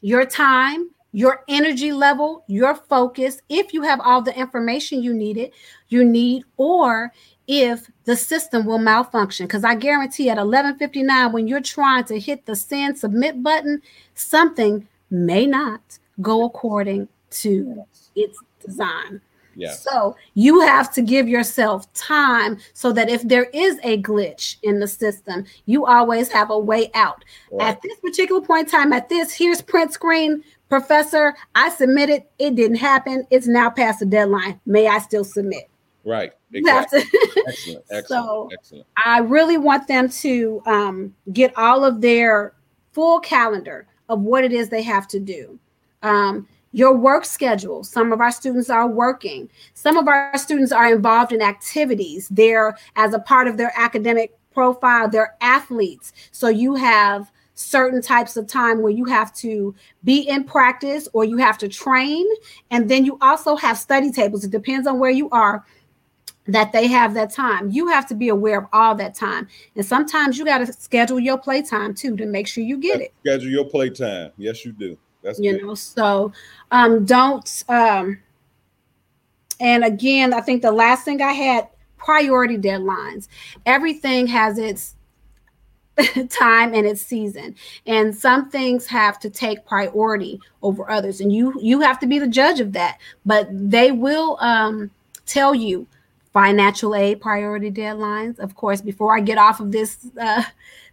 your 0.00 0.24
time, 0.24 0.90
your 1.12 1.42
energy 1.48 1.92
level, 1.92 2.44
your 2.46 2.74
focus, 2.74 3.40
if 3.48 3.74
you 3.74 3.82
have 3.82 4.00
all 4.00 4.22
the 4.22 4.36
information 4.38 5.02
you 5.02 5.12
needed, 5.12 5.50
you 5.88 6.04
need, 6.04 6.44
or 6.56 7.12
if 7.48 7.90
the 8.04 8.14
system 8.14 8.64
will 8.64 8.78
malfunction. 8.78 9.46
Because 9.46 9.64
I 9.64 9.74
guarantee 9.74 10.30
at 10.30 10.38
11:59, 10.38 11.32
when 11.32 11.48
you're 11.48 11.60
trying 11.60 12.04
to 12.04 12.18
hit 12.18 12.46
the 12.46 12.54
send 12.54 12.96
submit 12.98 13.42
button, 13.42 13.82
something 14.14 14.86
may 15.10 15.46
not 15.46 15.98
go 16.20 16.44
according 16.44 17.08
to 17.30 17.84
its 18.14 18.38
design. 18.64 19.20
Yeah. 19.54 19.72
So 19.72 20.16
you 20.34 20.60
have 20.60 20.92
to 20.94 21.02
give 21.02 21.28
yourself 21.28 21.92
time 21.92 22.58
so 22.72 22.92
that 22.92 23.08
if 23.08 23.22
there 23.22 23.44
is 23.52 23.78
a 23.82 24.00
glitch 24.02 24.56
in 24.62 24.80
the 24.80 24.88
system, 24.88 25.44
you 25.66 25.86
always 25.86 26.30
have 26.30 26.50
a 26.50 26.58
way 26.58 26.90
out. 26.94 27.24
Right. 27.50 27.68
At 27.68 27.82
this 27.82 27.98
particular 28.00 28.40
point 28.40 28.68
in 28.68 28.70
time, 28.70 28.92
at 28.92 29.08
this, 29.08 29.32
here's 29.32 29.60
print 29.60 29.92
screen. 29.92 30.42
Professor, 30.68 31.34
I 31.54 31.68
submitted. 31.70 32.22
It 32.38 32.54
didn't 32.54 32.76
happen. 32.76 33.26
It's 33.30 33.48
now 33.48 33.70
past 33.70 34.00
the 34.00 34.06
deadline. 34.06 34.60
May 34.66 34.86
I 34.86 34.98
still 34.98 35.24
submit? 35.24 35.68
Right. 36.04 36.32
Exactly. 36.52 37.02
excellent. 37.46 37.84
Excellent. 37.90 38.08
So 38.08 38.48
excellent. 38.52 38.86
I 39.04 39.18
really 39.18 39.58
want 39.58 39.86
them 39.86 40.08
to 40.08 40.62
um, 40.66 41.14
get 41.32 41.56
all 41.56 41.84
of 41.84 42.00
their 42.00 42.54
full 42.92 43.20
calendar 43.20 43.86
of 44.08 44.20
what 44.20 44.44
it 44.44 44.52
is 44.52 44.68
they 44.68 44.82
have 44.82 45.06
to 45.08 45.20
do. 45.20 45.58
Um, 46.02 46.48
your 46.72 46.96
work 46.96 47.24
schedule. 47.24 47.84
Some 47.84 48.12
of 48.12 48.20
our 48.20 48.30
students 48.30 48.70
are 48.70 48.88
working. 48.88 49.50
Some 49.74 49.96
of 49.96 50.08
our 50.08 50.36
students 50.38 50.72
are 50.72 50.92
involved 50.92 51.32
in 51.32 51.42
activities. 51.42 52.28
They're, 52.30 52.76
as 52.96 53.14
a 53.14 53.18
part 53.18 53.48
of 53.48 53.56
their 53.56 53.72
academic 53.76 54.36
profile, 54.52 55.08
they're 55.08 55.36
athletes. 55.40 56.12
So 56.30 56.48
you 56.48 56.74
have 56.74 57.30
certain 57.54 58.00
types 58.00 58.36
of 58.36 58.46
time 58.46 58.82
where 58.82 58.92
you 58.92 59.04
have 59.04 59.34
to 59.34 59.74
be 60.02 60.20
in 60.20 60.44
practice 60.44 61.08
or 61.12 61.24
you 61.24 61.36
have 61.36 61.58
to 61.58 61.68
train. 61.68 62.26
And 62.70 62.88
then 62.88 63.04
you 63.04 63.18
also 63.20 63.56
have 63.56 63.76
study 63.76 64.10
tables. 64.10 64.44
It 64.44 64.50
depends 64.50 64.86
on 64.86 64.98
where 64.98 65.10
you 65.10 65.28
are 65.30 65.64
that 66.46 66.72
they 66.72 66.86
have 66.86 67.14
that 67.14 67.32
time. 67.32 67.70
You 67.70 67.88
have 67.88 68.08
to 68.08 68.14
be 68.14 68.28
aware 68.28 68.58
of 68.58 68.66
all 68.72 68.94
that 68.96 69.14
time. 69.14 69.46
And 69.76 69.84
sometimes 69.84 70.38
you 70.38 70.44
got 70.44 70.58
to 70.58 70.72
schedule 70.72 71.20
your 71.20 71.38
playtime 71.38 71.94
too 71.94 72.16
to 72.16 72.26
make 72.26 72.48
sure 72.48 72.64
you 72.64 72.78
get 72.78 73.00
it. 73.00 73.12
Schedule 73.26 73.50
your 73.50 73.66
playtime. 73.66 74.32
Yes, 74.36 74.64
you 74.64 74.72
do. 74.72 74.96
That's 75.22 75.38
you 75.38 75.52
good. 75.52 75.62
know, 75.62 75.74
so 75.74 76.32
um, 76.70 77.04
don't. 77.04 77.64
Um, 77.68 78.18
and 79.60 79.84
again, 79.84 80.32
I 80.32 80.40
think 80.40 80.62
the 80.62 80.72
last 80.72 81.04
thing 81.04 81.20
I 81.20 81.32
had 81.32 81.68
priority 82.00 82.56
deadlines. 82.56 83.28
Everything 83.66 84.26
has 84.26 84.58
its 84.58 84.94
time 86.30 86.72
and 86.74 86.86
its 86.86 87.02
season 87.02 87.54
and 87.86 88.14
some 88.14 88.48
things 88.48 88.86
have 88.86 89.18
to 89.18 89.28
take 89.28 89.66
priority 89.66 90.40
over 90.62 90.90
others 90.90 91.20
and 91.20 91.32
you 91.32 91.52
you 91.60 91.80
have 91.80 91.98
to 91.98 92.06
be 92.06 92.18
the 92.18 92.28
judge 92.28 92.58
of 92.60 92.72
that 92.72 92.98
but 93.26 93.48
they 93.50 93.92
will 93.92 94.38
um, 94.40 94.90
tell 95.26 95.54
you 95.54 95.86
financial 96.32 96.94
aid 96.94 97.20
priority 97.20 97.70
deadlines 97.70 98.38
of 98.38 98.54
course 98.54 98.80
before 98.80 99.14
i 99.14 99.20
get 99.20 99.36
off 99.36 99.60
of 99.60 99.72
this 99.72 99.98
uh, 100.18 100.42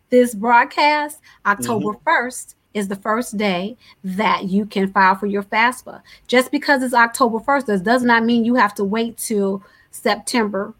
this 0.09 0.35
broadcast 0.35 1.21
october 1.45 1.93
mm-hmm. 1.93 2.09
1st 2.09 2.55
is 2.77 2.87
the 2.87 2.95
first 2.95 3.37
day 3.37 3.75
that 4.03 4.45
you 4.45 4.65
can 4.65 4.91
file 4.91 5.15
for 5.15 5.25
your 5.25 5.43
FAFSA. 5.43 6.01
Just 6.27 6.51
because 6.51 6.83
it's 6.83 6.93
October 6.93 7.39
1st, 7.39 7.65
this 7.65 7.81
does 7.81 8.03
not 8.03 8.23
mean 8.23 8.45
you 8.45 8.55
have 8.55 8.75
to 8.75 8.83
wait 8.83 9.17
till 9.17 9.63
September 9.91 10.73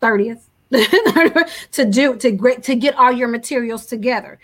30th 0.00 0.40
to 1.72 1.84
do 1.84 2.16
to 2.16 2.30
great 2.30 2.62
to 2.62 2.74
get 2.74 2.94
all 2.94 3.12
your 3.12 3.28
materials 3.28 3.86
together. 3.86 4.38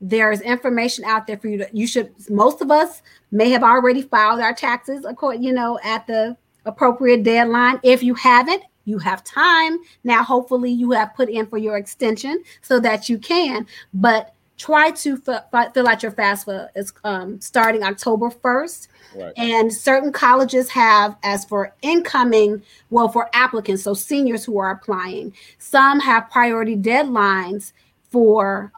There 0.00 0.30
is 0.30 0.42
information 0.42 1.04
out 1.04 1.26
there 1.26 1.38
for 1.38 1.48
you 1.48 1.58
to 1.58 1.68
you 1.72 1.86
should 1.86 2.12
most 2.30 2.60
of 2.60 2.70
us 2.70 3.02
may 3.32 3.50
have 3.50 3.64
already 3.64 4.02
filed 4.02 4.40
our 4.40 4.52
taxes 4.54 5.04
according, 5.04 5.42
you 5.42 5.52
know, 5.52 5.80
at 5.82 6.06
the 6.06 6.36
appropriate 6.66 7.22
deadline. 7.22 7.80
If 7.82 8.02
you 8.02 8.14
haven't, 8.14 8.62
you 8.84 8.98
have 8.98 9.24
time. 9.24 9.78
Now, 10.04 10.22
hopefully, 10.22 10.70
you 10.70 10.92
have 10.92 11.14
put 11.14 11.28
in 11.28 11.46
for 11.46 11.58
your 11.58 11.76
extension 11.76 12.42
so 12.62 12.78
that 12.80 13.08
you 13.08 13.18
can. 13.18 13.66
But 13.92 14.35
try 14.56 14.90
to 14.90 15.20
f- 15.26 15.72
fill 15.74 15.88
out 15.88 16.02
your 16.02 16.12
FAFSA 16.12 16.68
is 16.74 16.92
um, 17.04 17.40
starting 17.40 17.82
October 17.82 18.30
1st. 18.30 18.88
Right. 19.14 19.32
And 19.36 19.72
certain 19.72 20.12
colleges 20.12 20.70
have, 20.70 21.16
as 21.22 21.44
for 21.44 21.74
incoming, 21.82 22.62
well, 22.90 23.08
for 23.08 23.30
applicants, 23.32 23.82
so 23.82 23.94
seniors 23.94 24.44
who 24.44 24.58
are 24.58 24.70
applying, 24.70 25.34
some 25.58 26.00
have 26.00 26.30
priority 26.30 26.76
deadlines 26.76 27.72
for 28.10 28.72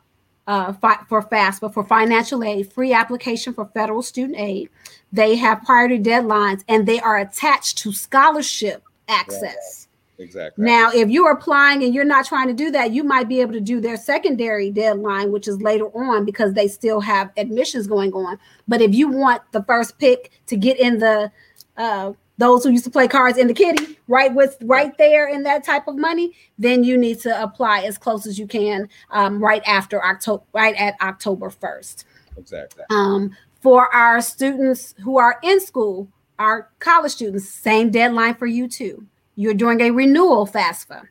uh, 0.46 0.72
fi- 0.72 1.04
for 1.08 1.22
FAFSA, 1.22 1.72
for 1.74 1.84
financial 1.84 2.42
aid, 2.42 2.72
free 2.72 2.92
application 2.92 3.52
for 3.52 3.66
federal 3.66 4.00
student 4.02 4.38
aid. 4.38 4.70
They 5.12 5.36
have 5.36 5.62
priority 5.62 5.98
deadlines 5.98 6.64
and 6.66 6.86
they 6.88 7.00
are 7.00 7.18
attached 7.18 7.78
to 7.78 7.92
scholarship 7.92 8.82
access. 9.08 9.77
Exactly. 10.18 10.64
Now, 10.64 10.90
if 10.92 11.08
you're 11.08 11.30
applying 11.30 11.84
and 11.84 11.94
you're 11.94 12.04
not 12.04 12.26
trying 12.26 12.48
to 12.48 12.54
do 12.54 12.70
that, 12.72 12.90
you 12.90 13.04
might 13.04 13.28
be 13.28 13.40
able 13.40 13.52
to 13.52 13.60
do 13.60 13.80
their 13.80 13.96
secondary 13.96 14.70
deadline, 14.70 15.30
which 15.30 15.46
is 15.46 15.62
later 15.62 15.86
on 15.96 16.24
because 16.24 16.54
they 16.54 16.66
still 16.66 17.00
have 17.00 17.30
admissions 17.36 17.86
going 17.86 18.12
on. 18.12 18.38
But 18.66 18.80
if 18.80 18.94
you 18.94 19.08
want 19.08 19.42
the 19.52 19.62
first 19.62 19.98
pick 19.98 20.32
to 20.46 20.56
get 20.56 20.78
in 20.78 20.98
the 20.98 21.30
uh, 21.76 22.12
those 22.38 22.64
who 22.64 22.70
used 22.70 22.84
to 22.84 22.90
play 22.90 23.08
cards 23.08 23.36
in 23.36 23.48
the 23.48 23.54
kitty, 23.54 23.98
right? 24.06 24.32
With 24.32 24.56
right 24.62 24.96
there 24.96 25.28
in 25.28 25.42
that 25.42 25.64
type 25.64 25.86
of 25.88 25.96
money, 25.96 26.34
then 26.56 26.84
you 26.84 26.96
need 26.96 27.20
to 27.20 27.42
apply 27.42 27.82
as 27.82 27.98
close 27.98 28.26
as 28.26 28.38
you 28.38 28.46
can 28.46 28.88
um, 29.10 29.42
right 29.42 29.62
after 29.66 30.04
October, 30.04 30.44
right 30.52 30.74
at 30.76 30.94
October 31.00 31.50
1st. 31.50 32.04
Exactly. 32.36 32.84
Um, 32.90 33.36
for 33.60 33.92
our 33.92 34.20
students 34.20 34.94
who 35.02 35.18
are 35.18 35.38
in 35.42 35.60
school, 35.60 36.08
our 36.38 36.70
college 36.78 37.12
students, 37.12 37.48
same 37.48 37.90
deadline 37.90 38.36
for 38.36 38.46
you 38.46 38.68
too. 38.68 39.04
You're 39.38 39.54
doing 39.54 39.80
a 39.80 39.92
renewal 39.92 40.48
FAFSA. 40.48 41.06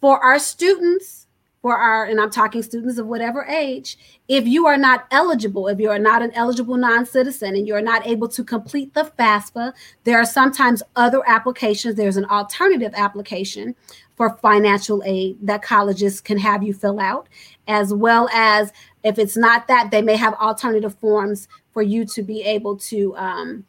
For 0.00 0.18
our 0.18 0.40
students 0.40 1.28
for 1.62 1.76
our, 1.76 2.04
and 2.04 2.20
I'm 2.20 2.30
talking 2.30 2.62
students 2.64 2.98
of 2.98 3.06
whatever 3.06 3.44
age, 3.44 3.96
if 4.26 4.44
you 4.44 4.66
are 4.66 4.76
not 4.76 5.06
eligible, 5.12 5.68
if 5.68 5.78
you 5.78 5.88
are 5.88 5.98
not 6.00 6.20
an 6.20 6.32
eligible 6.34 6.76
non 6.76 7.06
citizen 7.06 7.54
and 7.54 7.66
you're 7.66 7.80
not 7.80 8.06
able 8.06 8.26
to 8.28 8.42
complete 8.42 8.92
the 8.92 9.10
FAFSA, 9.18 9.72
there 10.02 10.18
are 10.18 10.26
sometimes 10.26 10.82
other 10.96 11.22
applications. 11.28 11.94
There's 11.94 12.16
an 12.16 12.26
alternative 12.26 12.92
application 12.96 13.76
for 14.16 14.36
financial 14.42 15.02
aid 15.06 15.38
that 15.40 15.62
colleges 15.62 16.20
can 16.20 16.36
have 16.38 16.64
you 16.64 16.74
fill 16.74 16.98
out, 16.98 17.28
as 17.68 17.94
well 17.94 18.28
as 18.34 18.72
if 19.04 19.16
it's 19.16 19.36
not 19.36 19.68
that, 19.68 19.92
they 19.92 20.02
may 20.02 20.16
have 20.16 20.34
alternative 20.34 20.96
forms 20.96 21.46
for 21.72 21.82
you 21.82 22.04
to 22.04 22.22
be 22.22 22.42
able 22.42 22.76
to. 22.78 23.16
Um, 23.16 23.64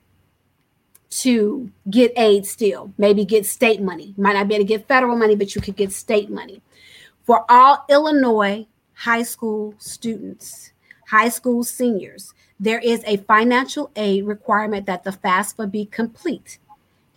to 1.10 1.72
get 1.90 2.12
aid 2.18 2.46
still, 2.46 2.94
maybe 2.98 3.26
get 3.26 3.46
state 3.46 3.82
money. 3.82 4.14
Might 4.18 4.34
not 4.34 4.48
be 4.48 4.56
able 4.56 4.66
to 4.66 4.68
get 4.68 4.88
federal 4.88 5.18
money, 5.18 5.36
but 5.36 5.56
you 5.56 5.62
could 5.62 5.76
get 5.76 5.92
state 5.92 6.30
money 6.30 6.62
for 7.26 7.44
all 7.50 7.86
Illinois 7.90 8.68
high 8.94 9.24
school 9.24 9.74
students, 9.78 10.72
high 11.08 11.30
school 11.30 11.64
seniors, 11.64 12.34
there 12.60 12.80
is 12.80 13.04
a 13.06 13.18
financial 13.18 13.92
aid 13.96 14.26
requirement 14.26 14.86
that 14.86 15.04
the 15.04 15.12
FAFSA 15.12 15.70
be 15.70 15.86
complete. 15.86 16.60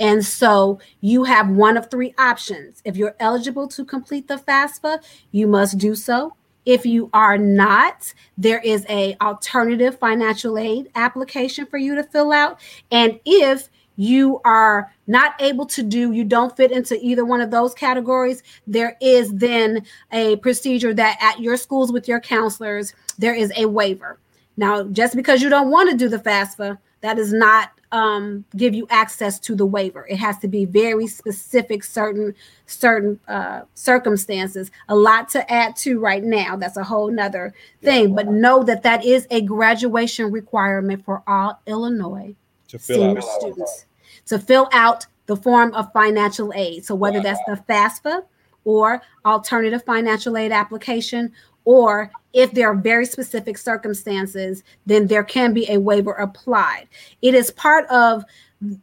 And 0.01 0.24
so 0.24 0.80
you 1.01 1.24
have 1.24 1.49
one 1.49 1.76
of 1.76 1.91
three 1.91 2.14
options. 2.18 2.82
If 2.84 2.97
you're 2.97 3.16
eligible 3.20 3.68
to 3.68 3.84
complete 3.84 4.28
the 4.28 4.36
FAFSA, 4.36 5.03
you 5.30 5.47
must 5.47 5.78
do 5.78 5.95
so. 5.95 6.34
If 6.64 6.84
you 6.84 7.09
are 7.12 7.39
not, 7.39 8.12
there 8.36 8.61
is 8.61 8.84
a 8.89 9.16
alternative 9.20 9.99
financial 9.99 10.59
aid 10.59 10.91
application 10.95 11.66
for 11.66 11.78
you 11.78 11.95
to 11.95 12.03
fill 12.03 12.32
out. 12.32 12.61
And 12.91 13.18
if 13.24 13.70
you 13.99 14.41
are 14.45 14.91
not 15.09 15.35
able 15.41 15.67
to 15.67 15.83
do, 15.83 16.13
you 16.13 16.25
don't 16.25 16.57
fit 16.57 16.71
into 16.71 16.97
either 17.05 17.25
one 17.25 17.41
of 17.41 17.51
those 17.51 17.75
categories, 17.75 18.45
there 18.67 18.97
is 19.03 19.31
then 19.33 19.85
a 20.13 20.37
procedure 20.37 20.95
that 20.95 21.19
at 21.21 21.41
your 21.41 21.57
schools 21.57 21.91
with 21.91 22.07
your 22.07 22.21
counselors, 22.21 22.95
there 23.19 23.35
is 23.35 23.53
a 23.57 23.67
waiver. 23.67 24.21
Now, 24.57 24.85
just 24.85 25.17
because 25.17 25.43
you 25.43 25.49
don't 25.49 25.71
want 25.71 25.91
to 25.91 25.97
do 25.97 26.09
the 26.09 26.19
FAFSA, 26.19 26.79
that 27.01 27.17
does 27.17 27.33
not 27.33 27.73
um, 27.91 28.45
give 28.57 28.73
you 28.73 28.87
access 28.89 29.41
to 29.41 29.57
the 29.57 29.67
waiver. 29.67 30.07
It 30.09 30.17
has 30.17 30.39
to 30.39 30.49
be 30.49 30.65
very 30.65 31.09
specific, 31.09 31.83
certain 31.83 32.35
certain 32.67 33.19
uh, 33.27 33.63
circumstances. 33.75 34.71
A 34.89 34.95
lot 34.95 35.29
to 35.31 35.51
add 35.51 35.75
to 35.77 35.99
right 35.99 36.23
now. 36.23 36.57
That's 36.57 36.77
a 36.77 36.85
whole 36.85 37.11
nother 37.11 37.53
thing. 37.83 38.15
But 38.15 38.29
know 38.29 38.63
that 38.63 38.83
that 38.85 39.05
is 39.05 39.27
a 39.31 39.41
graduation 39.41 40.31
requirement 40.31 41.05
for 41.05 41.23
all 41.27 41.61
Illinois 41.67 42.35
to 42.69 42.79
fill 42.79 42.97
senior 42.97 43.19
out. 43.19 43.41
students 43.41 43.87
to 44.29 44.39
fill 44.39 44.68
out 44.72 45.07
the 45.26 45.37
form 45.37 45.74
of 45.74 45.93
financial 45.93 46.53
aid. 46.55 46.85
So 46.85 46.95
whether 46.95 47.20
that's 47.20 47.41
the 47.47 47.62
FAFSA 47.68 48.22
or 48.64 49.03
alternative 49.24 49.85
financial 49.85 50.37
aid 50.37 50.53
application, 50.53 51.33
or 51.64 52.11
if 52.33 52.53
there 52.53 52.68
are 52.70 52.74
very 52.74 53.05
specific 53.05 53.59
circumstances, 53.59 54.62
then 54.87 55.07
there 55.07 55.24
can 55.24 55.53
be 55.53 55.70
a 55.70 55.79
waiver 55.79 56.12
applied. 56.12 56.89
It 57.20 57.35
is 57.35 57.51
part 57.51 57.87
of, 57.91 58.24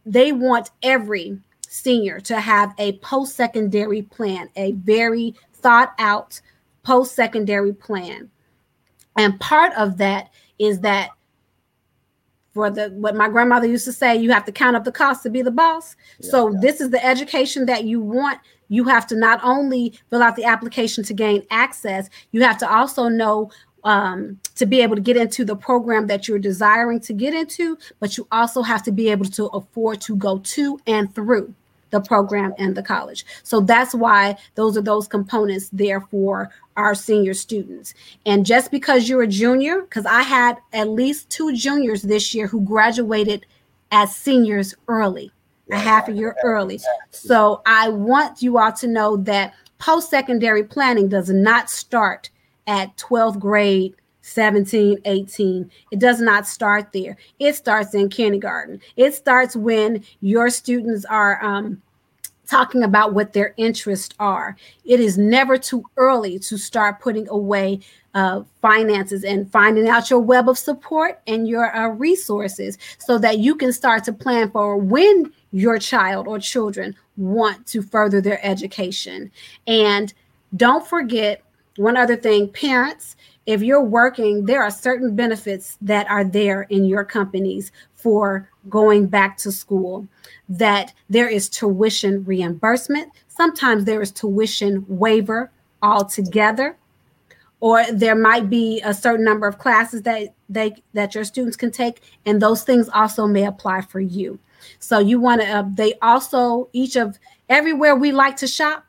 they 0.06 0.32
want 0.32 0.70
every 0.84 1.40
senior 1.68 2.20
to 2.22 2.40
have 2.40 2.74
a 2.78 2.94
post 3.00 3.36
secondary 3.36 4.04
plan, 4.04 4.50
a 4.56 4.74
very 4.74 5.36
thought 5.54 5.94
out 5.98 6.40
post 6.84 7.16
secondary 7.16 7.74
plan. 7.74 8.30
And 9.18 9.40
part 9.40 9.74
of 9.74 9.98
that 9.98 10.30
is 10.60 10.80
that 10.82 11.10
for 12.56 12.72
the 12.72 12.90
what 12.92 13.16
my 13.16 13.28
grandmother 13.28 13.68
used 13.68 13.86
to 13.86 13.92
say 13.92 14.16
you 14.16 14.32
have 14.32 14.46
to 14.46 14.52
count 14.52 14.76
up 14.76 14.86
the 14.86 14.92
cost 14.92 15.22
to 15.24 15.30
be 15.30 15.44
the 15.44 15.52
boss. 15.52 15.96
Yeah, 16.20 16.32
so 16.32 16.52
yeah. 16.52 16.60
this 16.62 16.82
is 16.82 16.90
the 16.90 17.06
education 17.06 17.68
that 17.68 17.84
you 17.84 18.00
want. 18.00 18.40
You 18.70 18.86
have 18.86 19.06
to 19.08 19.16
not 19.16 19.42
only 19.44 19.94
fill 20.10 20.24
out 20.24 20.38
the 20.38 20.46
application 20.46 21.04
to 21.04 21.14
gain 21.14 21.46
access 21.52 22.10
you 22.32 22.42
have 22.42 22.58
to 22.60 22.72
also 22.72 23.10
know 23.10 23.52
um, 23.84 24.40
to 24.56 24.66
be 24.66 24.82
able 24.82 24.96
to 24.96 25.02
get 25.02 25.18
into 25.18 25.46
the 25.46 25.56
program 25.56 26.08
that 26.08 26.28
you're 26.28 26.40
desiring 26.40 27.00
to 27.02 27.14
get 27.14 27.34
into 27.34 27.78
but 28.00 28.18
you 28.18 28.28
also 28.32 28.64
have 28.64 28.82
to 28.84 28.92
be 28.92 29.10
able 29.10 29.26
to 29.26 29.46
afford 29.48 30.02
to 30.02 30.16
go 30.16 30.40
to 30.40 30.80
and 30.88 31.14
through 31.14 31.54
the 31.96 32.02
program 32.02 32.54
and 32.60 32.76
the 32.76 32.84
college. 32.84 33.26
So 33.44 33.62
that's 33.62 33.96
why 33.96 34.38
those 34.56 34.78
are 34.78 34.82
those 34.82 35.08
components 35.08 35.70
there 35.72 36.02
for 36.02 36.52
our 36.76 36.94
senior 36.94 37.34
students. 37.34 37.94
And 38.26 38.46
just 38.46 38.70
because 38.70 39.08
you're 39.08 39.24
a 39.24 39.28
junior, 39.28 39.82
because 39.82 40.06
I 40.06 40.22
had 40.22 40.58
at 40.74 40.90
least 40.90 41.30
two 41.30 41.56
juniors 41.56 42.02
this 42.02 42.36
year 42.36 42.48
who 42.48 42.62
graduated 42.62 43.46
as 43.92 44.14
seniors 44.14 44.76
early, 44.88 45.32
a 45.72 45.78
half 45.78 46.10
a 46.10 46.12
year 46.12 46.36
early. 46.44 46.80
So 47.12 47.62
I 47.66 47.90
want 47.90 48.42
you 48.42 48.58
all 48.58 48.74
to 48.74 48.88
know 48.88 49.16
that 49.18 49.54
post 49.80 50.10
secondary 50.10 50.64
planning 50.64 51.08
does 51.08 51.30
not 51.30 51.70
start 51.70 52.30
at 52.68 52.98
12th 52.98 53.40
grade 53.40 53.96
17, 54.26 54.98
18. 55.06 55.70
It 55.92 56.00
does 56.00 56.20
not 56.20 56.48
start 56.48 56.92
there. 56.94 57.16
It 57.38 57.54
starts 57.54 57.94
in 57.94 58.10
kindergarten. 58.10 58.82
It 58.98 59.14
starts 59.14 59.56
when 59.56 60.04
your 60.20 60.50
students 60.50 61.06
are 61.06 61.44
um, 61.46 61.80
talking 62.48 62.84
about 62.84 63.14
what 63.14 63.34
their 63.34 63.54
interests 63.58 64.16
are. 64.20 64.56
It 64.84 65.00
is 65.00 65.18
never 65.18 65.58
too 65.58 65.84
early 65.98 66.40
to 66.40 66.58
start 66.58 67.02
putting 67.02 67.28
away 67.30 67.80
uh, 68.14 68.44
finances 68.62 69.24
and 69.24 69.52
finding 69.52 69.90
out 69.90 70.10
your 70.10 70.20
web 70.20 70.48
of 70.48 70.58
support 70.58 71.20
and 71.28 71.48
your 71.48 71.76
uh, 71.76 71.90
resources 71.90 72.78
so 72.98 73.18
that 73.18 73.40
you 73.40 73.56
can 73.56 73.74
start 73.74 74.04
to 74.06 74.14
plan 74.14 74.50
for 74.52 74.78
when 74.78 75.32
your 75.52 75.78
child 75.78 76.28
or 76.28 76.40
children 76.40 76.96
want 77.18 77.66
to 77.68 77.82
further 77.82 78.22
their 78.22 78.44
education. 78.46 79.32
And 79.68 80.14
don't 80.56 80.88
forget 80.88 81.44
one 81.78 81.98
other 81.98 82.16
thing 82.16 82.50
parents, 82.50 83.16
if 83.46 83.62
you're 83.62 83.84
working, 83.84 84.46
there 84.46 84.64
are 84.64 84.72
certain 84.72 85.16
benefits 85.16 85.78
that 85.82 86.10
are 86.10 86.24
there 86.24 86.64
in 86.64 86.86
your 86.86 87.06
companies 87.06 87.72
for 87.94 88.50
going 88.70 89.06
back 89.08 89.38
to 89.38 89.52
school 89.52 90.08
that 90.50 90.94
there 91.10 91.30
is 91.30 91.50
tuition 91.50 92.24
reimbursement. 92.26 93.12
Sometimes 93.28 93.86
there 93.86 94.02
is 94.02 94.12
tuition 94.12 94.86
waiver 94.88 95.52
altogether, 95.84 96.76
or 97.60 97.86
there 97.92 98.16
might 98.16 98.50
be 98.50 98.82
a 98.84 98.94
certain 98.94 99.26
number 99.26 99.48
of 99.48 99.60
classes 99.60 100.02
that 100.04 100.34
they 100.50 100.76
that 100.94 101.14
your 101.14 101.24
students 101.24 101.58
can 101.58 101.72
take, 101.72 102.02
and 102.26 102.42
those 102.42 102.64
things 102.64 102.90
also 102.90 103.28
may 103.28 103.46
apply 103.46 103.82
for 103.82 104.00
you. 104.00 104.40
So 104.80 105.00
you 105.00 105.20
want 105.20 105.42
to. 105.42 105.48
Uh, 105.48 105.64
they 105.74 105.94
also 106.02 106.70
each 106.74 106.96
of 106.96 107.20
everywhere 107.50 107.96
we 107.96 108.12
like 108.12 108.38
to 108.38 108.48
shop, 108.48 108.86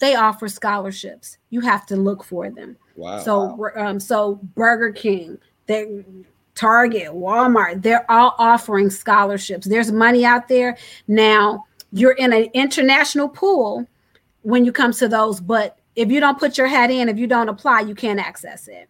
they 0.00 0.14
offer 0.14 0.48
scholarships. 0.48 1.38
You 1.50 1.60
have 1.62 1.86
to 1.86 1.96
look 1.96 2.22
for 2.24 2.50
them. 2.50 2.76
Wow. 2.98 3.20
So 3.20 3.70
um, 3.76 4.00
so 4.00 4.40
Burger 4.54 4.92
King, 4.92 5.38
they 5.66 6.04
Target, 6.56 7.12
Walmart, 7.12 7.82
they're 7.82 8.10
all 8.10 8.34
offering 8.38 8.90
scholarships. 8.90 9.68
There's 9.68 9.92
money 9.92 10.24
out 10.24 10.48
there. 10.48 10.76
Now, 11.06 11.64
you're 11.92 12.12
in 12.12 12.32
an 12.32 12.48
international 12.52 13.28
pool 13.28 13.86
when 14.42 14.64
you 14.64 14.72
come 14.72 14.92
to 14.94 15.06
those, 15.06 15.40
but 15.40 15.78
if 15.94 16.10
you 16.10 16.18
don't 16.18 16.36
put 16.36 16.58
your 16.58 16.66
hat 16.66 16.90
in, 16.90 17.08
if 17.08 17.16
you 17.16 17.28
don't 17.28 17.48
apply, 17.48 17.82
you 17.82 17.94
can't 17.94 18.18
access 18.18 18.66
it. 18.66 18.88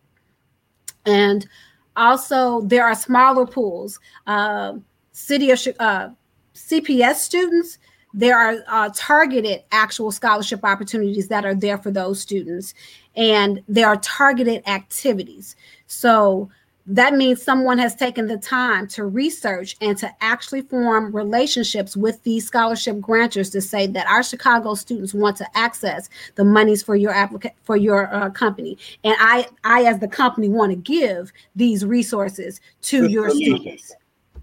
And 1.05 1.47
also, 1.95 2.63
there 2.63 2.87
are 2.87 2.95
smaller 2.95 3.47
pools. 3.47 4.01
Uh, 4.27 4.75
city 5.13 5.51
of 5.51 5.59
uh, 5.79 6.09
CPS 6.55 7.17
students, 7.17 7.79
there 8.19 8.37
are 8.37 8.57
uh, 8.67 8.91
targeted 8.97 9.63
actual 9.71 10.11
scholarship 10.11 10.65
opportunities 10.65 11.29
that 11.29 11.45
are 11.45 11.55
there 11.55 11.79
for 11.79 11.93
those 11.93 12.21
students, 12.21 12.75
and 13.15 13.63
there 13.69 13.87
are 13.87 13.97
targeted 13.99 14.61
activities. 14.69 15.55
So 15.87 16.51
that 16.85 17.15
means 17.15 17.41
someone 17.41 17.79
has 17.79 17.95
taken 17.95 18.27
the 18.27 18.39
time 18.39 18.89
to 18.89 19.05
research 19.05 19.77
and 19.81 19.97
to 19.99 20.11
actually 20.21 20.63
form 20.63 21.15
relationships 21.15 21.97
with 21.97 22.21
these 22.25 22.45
scholarship 22.45 22.97
grantors 22.97 23.53
to 23.53 23.61
say 23.61 23.87
that 23.87 24.09
our 24.09 24.25
Chicago 24.25 24.75
students 24.75 25.15
want 25.15 25.37
to 25.37 25.47
access 25.57 26.09
the 26.35 26.45
monies 26.45 26.83
for 26.83 26.97
your 26.97 27.13
applica- 27.13 27.53
for 27.63 27.77
your 27.77 28.13
uh, 28.13 28.31
company, 28.31 28.77
and 29.05 29.15
I, 29.21 29.47
I 29.63 29.85
as 29.85 30.01
the 30.01 30.09
company 30.09 30.49
want 30.49 30.73
to 30.73 30.77
give 30.77 31.33
these 31.55 31.85
resources 31.85 32.61
to 32.83 33.09
your 33.09 33.31
students. 33.31 33.95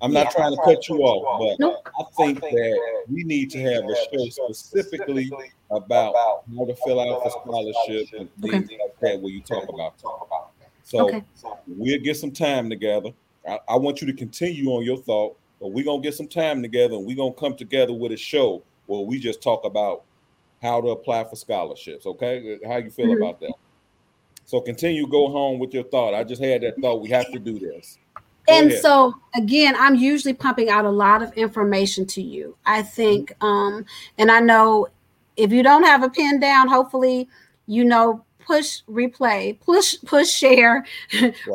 I'm 0.01 0.11
not 0.11 0.31
trying 0.31 0.55
to 0.55 0.61
cut 0.63 0.87
you 0.89 0.97
off, 0.99 1.57
but. 1.59 1.83
I 1.97 2.03
think 2.17 2.41
that 2.41 3.03
we 3.07 3.23
need 3.23 3.49
to 3.51 3.59
have 3.61 3.83
a 3.83 3.95
show 3.95 4.51
specifically 4.51 5.31
about 5.71 6.13
how 6.15 6.65
to 6.65 6.75
fill 6.85 6.99
out 6.99 7.23
for 7.23 7.29
scholarship 7.29 8.07
and 8.17 8.29
things 8.41 8.65
okay. 8.65 8.77
like 8.81 8.99
that, 9.01 9.21
where 9.21 9.31
you 9.31 9.41
talk 9.41 9.63
about. 9.69 9.97
Talk 9.97 10.27
about. 10.27 10.51
So 10.83 11.07
okay. 11.07 11.23
we'll 11.67 11.99
get 12.01 12.17
some 12.17 12.31
time 12.31 12.69
together. 12.69 13.09
I, 13.47 13.59
I, 13.69 13.75
want 13.75 14.01
you 14.01 14.07
to 14.07 14.13
continue 14.13 14.69
on 14.69 14.83
your 14.83 14.97
thought, 14.97 15.35
but 15.59 15.69
we're 15.69 15.85
gonna 15.85 16.01
get 16.01 16.13
some 16.13 16.27
time 16.27 16.61
together 16.61 16.95
and 16.95 17.05
we're 17.05 17.15
gonna 17.15 17.33
come 17.33 17.55
together 17.55 17.93
with 17.93 18.11
a 18.11 18.17
show 18.17 18.63
where 18.85 19.01
we 19.01 19.17
just 19.17 19.41
talk 19.41 19.65
about 19.65 20.03
how 20.61 20.81
to 20.81 20.89
apply 20.89 21.23
for 21.23 21.35
scholarships. 21.35 22.05
Okay, 22.05 22.59
how 22.67 22.77
you 22.77 22.91
feel 22.91 23.07
mm-hmm. 23.07 23.23
about 23.23 23.39
that? 23.39 23.53
So 24.45 24.61
continue, 24.61 25.07
go 25.07 25.29
home 25.29 25.57
with 25.57 25.73
your 25.73 25.85
thought. 25.85 26.13
I 26.13 26.23
just 26.23 26.41
had 26.41 26.61
that 26.61 26.79
thought. 26.79 27.01
We 27.01 27.09
have 27.09 27.31
to 27.31 27.39
do 27.39 27.57
this. 27.57 27.97
And 28.47 28.67
ahead. 28.67 28.81
so 28.81 29.13
again, 29.35 29.75
I'm 29.77 29.95
usually 29.95 30.33
pumping 30.33 30.69
out 30.69 30.85
a 30.85 30.89
lot 30.89 31.21
of 31.21 31.33
information 31.33 32.05
to 32.07 32.21
you. 32.21 32.55
I 32.65 32.81
think, 32.81 33.33
um, 33.41 33.85
and 34.17 34.31
I 34.31 34.39
know 34.39 34.87
if 35.37 35.51
you 35.51 35.63
don't 35.63 35.83
have 35.83 36.03
a 36.03 36.09
pen 36.09 36.39
down, 36.39 36.67
hopefully 36.67 37.27
you 37.67 37.83
know 37.83 38.23
push 38.45 38.81
replay, 38.89 39.59
push 39.59 39.95
push 40.05 40.29
share, 40.29 40.85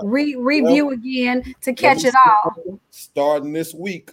re, 0.02 0.34
review 0.36 0.86
well, 0.86 0.94
again 0.94 1.54
to 1.62 1.72
catch 1.72 2.04
it 2.04 2.14
all. 2.26 2.80
Starting 2.90 3.52
this 3.52 3.72
week, 3.72 4.10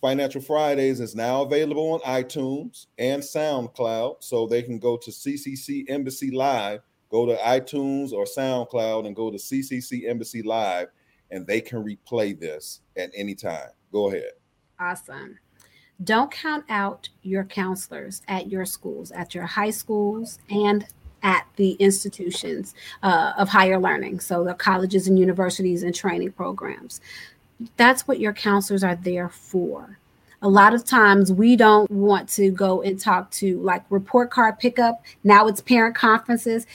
Financial 0.00 0.40
Fridays 0.40 1.00
is 1.00 1.14
now 1.14 1.42
available 1.42 1.92
on 1.92 2.00
iTunes 2.00 2.86
and 2.98 3.22
SoundCloud, 3.22 4.16
so 4.20 4.46
they 4.46 4.62
can 4.62 4.78
go 4.78 4.96
to 4.96 5.10
CCC 5.10 5.84
Embassy 5.88 6.30
Live, 6.30 6.80
go 7.10 7.26
to 7.26 7.36
iTunes 7.36 8.12
or 8.12 8.24
SoundCloud, 8.24 9.06
and 9.06 9.14
go 9.14 9.30
to 9.30 9.38
CCC 9.38 10.08
Embassy 10.08 10.42
Live, 10.42 10.88
and 11.32 11.46
they 11.46 11.60
can 11.60 11.82
replay 11.82 12.38
this 12.38 12.80
at 12.96 13.10
any 13.16 13.34
time. 13.34 13.70
Go 13.90 14.08
ahead. 14.08 14.32
Awesome. 14.78 15.38
Don't 16.04 16.30
count 16.30 16.64
out 16.68 17.08
your 17.22 17.44
counselors 17.44 18.22
at 18.28 18.48
your 18.50 18.64
schools, 18.64 19.10
at 19.12 19.34
your 19.34 19.46
high 19.46 19.70
schools, 19.70 20.38
and 20.50 20.86
at 21.22 21.46
the 21.56 21.72
institutions 21.72 22.74
uh, 23.02 23.32
of 23.38 23.48
higher 23.48 23.78
learning, 23.78 24.20
so 24.20 24.44
the 24.44 24.54
colleges 24.54 25.06
and 25.06 25.18
universities 25.18 25.82
and 25.82 25.94
training 25.94 26.32
programs. 26.32 27.00
That's 27.76 28.08
what 28.08 28.18
your 28.18 28.32
counselors 28.32 28.82
are 28.82 28.96
there 28.96 29.28
for. 29.28 29.98
A 30.42 30.48
lot 30.48 30.74
of 30.74 30.84
times 30.84 31.32
we 31.32 31.54
don't 31.54 31.88
want 31.88 32.28
to 32.30 32.50
go 32.50 32.82
and 32.82 32.98
talk 32.98 33.30
to 33.32 33.60
like 33.60 33.84
report 33.88 34.32
card 34.32 34.58
pickup. 34.58 35.04
Now 35.22 35.46
it's 35.46 35.60
parent 35.60 35.94
conferences. 35.94 36.66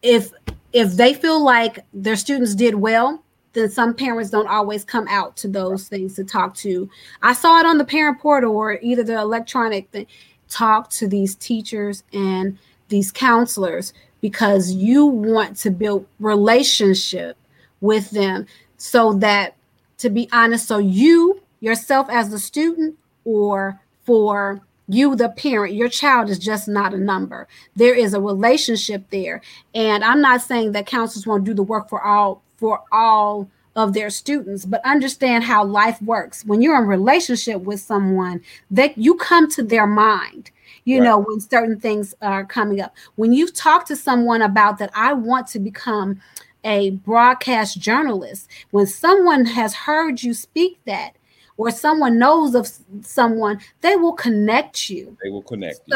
If 0.00 0.32
if 0.72 0.94
they 0.94 1.12
feel 1.12 1.44
like 1.44 1.80
their 1.92 2.16
students 2.16 2.54
did 2.54 2.76
well, 2.76 3.22
then 3.52 3.70
some 3.70 3.94
parents 3.94 4.30
don't 4.30 4.48
always 4.48 4.84
come 4.84 5.06
out 5.08 5.36
to 5.38 5.48
those 5.48 5.88
things 5.88 6.14
to 6.14 6.24
talk 6.24 6.54
to. 6.56 6.88
I 7.22 7.32
saw 7.32 7.58
it 7.60 7.66
on 7.66 7.78
the 7.78 7.84
parent 7.84 8.20
portal 8.20 8.56
or 8.56 8.78
either 8.80 9.02
the 9.02 9.18
electronic 9.18 9.90
thing. 9.90 10.06
Talk 10.48 10.90
to 10.90 11.08
these 11.08 11.34
teachers 11.34 12.02
and 12.12 12.58
these 12.88 13.10
counselors 13.10 13.92
because 14.20 14.72
you 14.72 15.06
want 15.06 15.56
to 15.58 15.70
build 15.70 16.06
relationship 16.20 17.36
with 17.80 18.10
them 18.10 18.46
so 18.76 19.14
that 19.14 19.56
to 19.98 20.08
be 20.08 20.28
honest 20.32 20.68
so 20.68 20.78
you 20.78 21.40
yourself 21.60 22.08
as 22.10 22.30
the 22.30 22.38
student 22.38 22.96
or 23.24 23.78
for 24.04 24.60
you 24.88 25.16
the 25.16 25.28
parent 25.30 25.74
your 25.74 25.88
child 25.88 26.28
is 26.28 26.38
just 26.38 26.68
not 26.68 26.94
a 26.94 26.98
number 26.98 27.46
there 27.76 27.94
is 27.94 28.14
a 28.14 28.20
relationship 28.20 29.04
there 29.10 29.40
and 29.74 30.04
i'm 30.04 30.20
not 30.20 30.40
saying 30.40 30.72
that 30.72 30.86
counselors 30.86 31.26
won't 31.26 31.44
do 31.44 31.54
the 31.54 31.62
work 31.62 31.88
for 31.88 32.02
all 32.02 32.42
for 32.62 32.82
all 32.92 33.48
of 33.74 33.92
their 33.92 34.10
students 34.10 34.64
but 34.64 34.84
understand 34.84 35.42
how 35.42 35.64
life 35.64 36.00
works 36.02 36.44
when 36.44 36.62
you're 36.62 36.80
in 36.80 36.86
relationship 36.86 37.60
with 37.62 37.80
someone 37.80 38.40
that 38.70 38.96
you 38.96 39.16
come 39.16 39.50
to 39.50 39.62
their 39.62 39.86
mind 39.86 40.50
you 40.84 40.98
right. 40.98 41.04
know, 41.04 41.18
when 41.18 41.40
certain 41.40 41.78
things 41.78 42.12
are 42.22 42.44
coming 42.44 42.80
up. 42.80 42.94
When 43.14 43.32
you 43.32 43.48
talk 43.48 43.86
to 43.86 43.94
someone 43.96 44.42
about 44.42 44.78
that, 44.78 44.90
I 44.94 45.12
want 45.12 45.46
to 45.48 45.60
become 45.60 46.20
a 46.64 46.90
broadcast 46.90 47.80
journalist, 47.80 48.48
when 48.70 48.86
someone 48.86 49.44
has 49.44 49.74
heard 49.74 50.22
you 50.22 50.32
speak 50.32 50.78
that, 50.84 51.16
or 51.56 51.70
someone 51.70 52.18
knows 52.18 52.54
of 52.54 52.68
someone, 53.02 53.60
they 53.80 53.96
will 53.96 54.12
connect 54.12 54.88
you. 54.88 55.16
They 55.22 55.30
will 55.30 55.42
connect 55.42 55.80
you. 55.86 55.94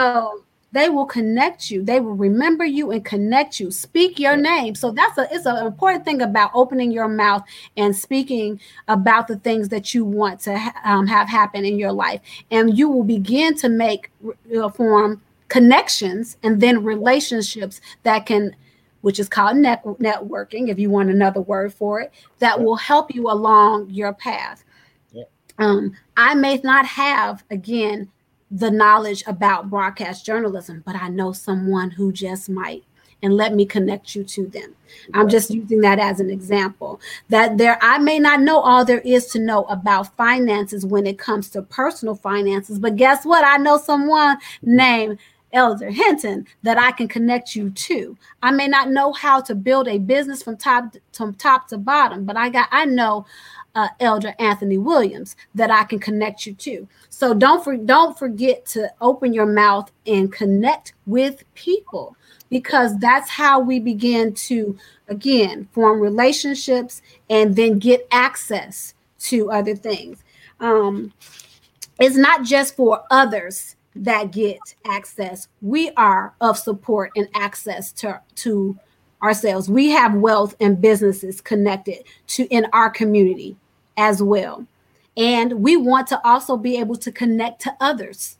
They 0.76 0.90
will 0.90 1.06
connect 1.06 1.70
you. 1.70 1.82
They 1.82 2.00
will 2.00 2.12
remember 2.12 2.62
you 2.66 2.90
and 2.90 3.02
connect 3.02 3.58
you. 3.58 3.70
Speak 3.70 4.18
your 4.18 4.36
name. 4.36 4.74
So 4.74 4.90
that's 4.90 5.16
a 5.16 5.26
it's 5.30 5.46
an 5.46 5.66
important 5.66 6.04
thing 6.04 6.20
about 6.20 6.50
opening 6.52 6.92
your 6.92 7.08
mouth 7.08 7.44
and 7.78 7.96
speaking 7.96 8.60
about 8.86 9.26
the 9.26 9.36
things 9.36 9.70
that 9.70 9.94
you 9.94 10.04
want 10.04 10.38
to 10.40 10.58
ha- 10.58 10.78
um, 10.84 11.06
have 11.06 11.30
happen 11.30 11.64
in 11.64 11.78
your 11.78 11.92
life. 11.92 12.20
And 12.50 12.76
you 12.76 12.90
will 12.90 13.04
begin 13.04 13.56
to 13.56 13.70
make 13.70 14.10
uh, 14.54 14.68
form 14.68 15.22
connections 15.48 16.36
and 16.42 16.60
then 16.60 16.84
relationships 16.84 17.80
that 18.02 18.26
can 18.26 18.54
which 19.00 19.18
is 19.18 19.30
called 19.30 19.56
net- 19.56 19.82
networking 19.82 20.68
if 20.68 20.78
you 20.78 20.90
want 20.90 21.08
another 21.08 21.40
word 21.40 21.72
for 21.72 22.02
it 22.02 22.12
that 22.38 22.62
will 22.62 22.76
help 22.76 23.14
you 23.14 23.30
along 23.30 23.88
your 23.88 24.12
path. 24.12 24.62
Um, 25.56 25.96
i 26.18 26.34
may 26.34 26.60
not 26.62 26.84
have 26.84 27.42
again 27.50 28.10
the 28.50 28.70
knowledge 28.70 29.24
about 29.26 29.70
broadcast 29.70 30.24
journalism, 30.24 30.82
but 30.86 30.96
I 30.96 31.08
know 31.08 31.32
someone 31.32 31.90
who 31.90 32.12
just 32.12 32.48
might 32.48 32.84
and 33.22 33.34
let 33.34 33.54
me 33.54 33.64
connect 33.64 34.14
you 34.14 34.22
to 34.24 34.46
them. 34.46 34.74
I'm 35.14 35.28
just 35.28 35.50
using 35.50 35.80
that 35.80 35.98
as 35.98 36.20
an 36.20 36.30
example. 36.30 37.00
That 37.28 37.58
there 37.58 37.78
I 37.80 37.98
may 37.98 38.18
not 38.18 38.40
know 38.40 38.60
all 38.60 38.84
there 38.84 39.00
is 39.00 39.26
to 39.28 39.38
know 39.38 39.64
about 39.64 40.14
finances 40.16 40.84
when 40.84 41.06
it 41.06 41.18
comes 41.18 41.48
to 41.50 41.62
personal 41.62 42.14
finances, 42.14 42.78
but 42.78 42.96
guess 42.96 43.24
what? 43.24 43.44
I 43.44 43.56
know 43.56 43.78
someone 43.78 44.38
named 44.62 45.18
Elder 45.52 45.90
Hinton 45.90 46.46
that 46.62 46.78
I 46.78 46.92
can 46.92 47.08
connect 47.08 47.56
you 47.56 47.70
to. 47.70 48.16
I 48.42 48.50
may 48.50 48.68
not 48.68 48.90
know 48.90 49.12
how 49.12 49.40
to 49.42 49.54
build 49.54 49.88
a 49.88 49.98
business 49.98 50.42
from 50.42 50.56
top 50.56 50.94
to 51.12 51.32
top 51.38 51.68
to 51.68 51.78
bottom, 51.78 52.24
but 52.24 52.36
I 52.36 52.50
got 52.50 52.68
I 52.70 52.84
know 52.84 53.26
uh, 53.76 53.88
Elder 54.00 54.34
Anthony 54.38 54.78
Williams 54.78 55.36
that 55.54 55.70
I 55.70 55.84
can 55.84 55.98
connect 56.00 56.46
you 56.46 56.54
to. 56.54 56.88
So 57.10 57.34
don't 57.34 57.62
for, 57.62 57.76
don't 57.76 58.18
forget 58.18 58.64
to 58.66 58.90
open 59.00 59.34
your 59.34 59.46
mouth 59.46 59.92
and 60.06 60.32
connect 60.32 60.94
with 61.04 61.44
people 61.54 62.16
because 62.48 62.98
that's 62.98 63.28
how 63.28 63.60
we 63.60 63.78
begin 63.78 64.32
to 64.32 64.76
again 65.08 65.68
form 65.72 66.00
relationships 66.00 67.02
and 67.28 67.54
then 67.54 67.78
get 67.78 68.08
access 68.10 68.94
to 69.18 69.50
other 69.50 69.76
things. 69.76 70.24
Um, 70.58 71.12
it's 72.00 72.16
not 72.16 72.44
just 72.44 72.76
for 72.76 73.04
others 73.10 73.76
that 73.94 74.30
get 74.30 74.58
access. 74.86 75.48
We 75.60 75.90
are 75.96 76.34
of 76.40 76.56
support 76.56 77.12
and 77.14 77.28
access 77.34 77.92
to 77.92 78.20
to 78.36 78.78
ourselves. 79.22 79.68
We 79.68 79.90
have 79.90 80.14
wealth 80.14 80.54
and 80.60 80.80
businesses 80.80 81.40
connected 81.40 82.04
to 82.28 82.44
in 82.46 82.66
our 82.72 82.90
community 82.90 83.56
as 83.96 84.22
well. 84.22 84.66
And 85.16 85.52
we 85.54 85.76
want 85.76 86.06
to 86.08 86.26
also 86.26 86.56
be 86.56 86.76
able 86.76 86.96
to 86.96 87.10
connect 87.10 87.62
to 87.62 87.74
others. 87.80 88.38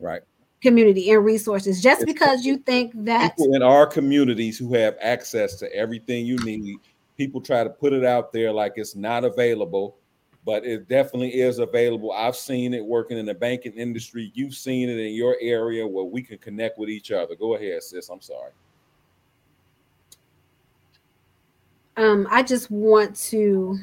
Right. 0.00 0.22
Community 0.62 1.10
and 1.10 1.24
resources. 1.24 1.82
Just 1.82 2.02
it's 2.02 2.12
because 2.12 2.44
you 2.44 2.58
think 2.58 2.92
that 3.04 3.36
people 3.36 3.54
in 3.54 3.62
our 3.62 3.86
communities 3.86 4.58
who 4.58 4.72
have 4.74 4.96
access 5.00 5.56
to 5.56 5.74
everything 5.74 6.24
you 6.24 6.36
need, 6.38 6.78
people 7.18 7.40
try 7.40 7.62
to 7.62 7.70
put 7.70 7.92
it 7.92 8.04
out 8.04 8.32
there 8.32 8.50
like 8.50 8.72
it's 8.76 8.96
not 8.96 9.24
available, 9.24 9.96
but 10.46 10.64
it 10.64 10.88
definitely 10.88 11.40
is 11.40 11.58
available. 11.58 12.12
I've 12.12 12.36
seen 12.36 12.72
it 12.72 12.84
working 12.84 13.18
in 13.18 13.26
the 13.26 13.34
banking 13.34 13.74
industry. 13.74 14.32
You've 14.34 14.54
seen 14.54 14.88
it 14.88 14.98
in 14.98 15.12
your 15.12 15.36
area 15.40 15.86
where 15.86 16.04
we 16.04 16.22
can 16.22 16.38
connect 16.38 16.78
with 16.78 16.88
each 16.88 17.12
other. 17.12 17.34
Go 17.34 17.54
ahead, 17.54 17.82
sis. 17.82 18.08
I'm 18.08 18.22
sorry. 18.22 18.52
Um, 21.96 22.26
I 22.30 22.42
just 22.42 22.70
want 22.70 23.14
to 23.16 23.78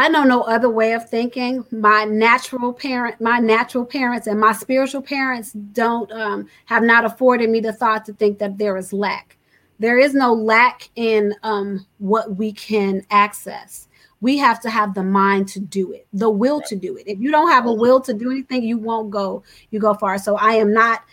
I 0.00 0.08
know 0.08 0.24
no 0.24 0.40
other 0.44 0.70
way 0.70 0.94
of 0.94 1.10
thinking. 1.10 1.62
My 1.70 2.04
natural 2.04 2.72
parent, 2.72 3.20
my 3.20 3.38
natural 3.38 3.84
parents, 3.84 4.26
and 4.26 4.40
my 4.40 4.54
spiritual 4.54 5.02
parents 5.02 5.52
don't 5.52 6.10
um, 6.10 6.48
have 6.64 6.82
not 6.82 7.04
afforded 7.04 7.50
me 7.50 7.60
the 7.60 7.74
thought 7.74 8.06
to 8.06 8.14
think 8.14 8.38
that 8.38 8.56
there 8.56 8.78
is 8.78 8.94
lack. 8.94 9.36
There 9.78 9.98
is 9.98 10.14
no 10.14 10.32
lack 10.32 10.88
in 10.96 11.34
um, 11.42 11.84
what 11.98 12.36
we 12.36 12.50
can 12.50 13.02
access. 13.10 13.88
We 14.22 14.38
have 14.38 14.58
to 14.60 14.70
have 14.70 14.94
the 14.94 15.02
mind 15.02 15.48
to 15.48 15.60
do 15.60 15.92
it, 15.92 16.06
the 16.14 16.30
will 16.30 16.62
to 16.62 16.76
do 16.76 16.96
it. 16.96 17.06
If 17.06 17.20
you 17.20 17.30
don't 17.30 17.50
have 17.50 17.66
a 17.66 17.72
will 17.74 18.00
to 18.00 18.14
do 18.14 18.30
anything, 18.30 18.62
you 18.62 18.78
won't 18.78 19.10
go. 19.10 19.42
You 19.68 19.80
go 19.80 19.92
far. 19.92 20.16
So 20.16 20.34
I 20.36 20.52
am 20.54 20.72
not. 20.72 21.04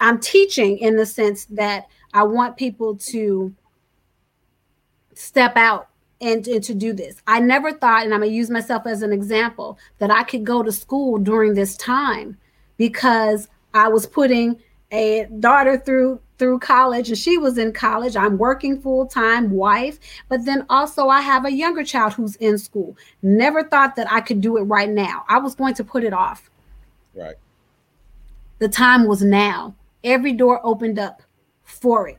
I'm 0.00 0.18
teaching 0.18 0.78
in 0.78 0.96
the 0.96 1.06
sense 1.06 1.44
that 1.44 1.86
I 2.12 2.24
want 2.24 2.56
people 2.56 2.96
to 2.96 3.54
step 5.14 5.56
out 5.56 5.89
and, 6.20 6.46
and 6.46 6.62
to 6.64 6.74
do 6.74 6.92
this. 6.92 7.22
I 7.26 7.40
never 7.40 7.72
thought, 7.72 8.04
and 8.04 8.12
I'm 8.12 8.20
gonna 8.20 8.32
use 8.32 8.50
myself 8.50 8.86
as 8.86 9.02
an 9.02 9.12
example, 9.12 9.78
that 9.98 10.10
I 10.10 10.22
could 10.22 10.44
go 10.44 10.62
to 10.62 10.72
school 10.72 11.18
during 11.18 11.54
this 11.54 11.76
time 11.76 12.36
because 12.76 13.48
I 13.74 13.88
was 13.88 14.06
putting 14.06 14.60
a 14.90 15.26
daughter 15.38 15.78
through 15.78 16.20
through 16.38 16.58
college 16.58 17.10
and 17.10 17.18
she 17.18 17.36
was 17.36 17.58
in 17.58 17.72
college. 17.72 18.16
I'm 18.16 18.38
working 18.38 18.80
full-time 18.80 19.50
wife 19.50 19.98
but 20.28 20.44
then 20.46 20.64
also 20.70 21.08
i 21.08 21.20
have 21.20 21.44
a 21.44 21.52
younger 21.52 21.84
child 21.84 22.14
who's 22.14 22.36
in 22.36 22.58
school. 22.58 22.96
Never 23.22 23.62
thought 23.62 23.94
that 23.96 24.10
i 24.10 24.20
could 24.20 24.40
do 24.40 24.56
it 24.56 24.62
right 24.62 24.88
now. 24.88 25.24
I 25.28 25.38
was 25.38 25.54
going 25.54 25.74
to 25.74 25.84
put 25.84 26.02
it 26.02 26.12
off. 26.12 26.50
Right. 27.14 27.36
The 28.58 28.68
time 28.68 29.06
was 29.06 29.22
now. 29.22 29.74
Every 30.02 30.32
door 30.32 30.60
opened 30.64 30.98
up 30.98 31.22
for 31.62 32.08
it. 32.08 32.18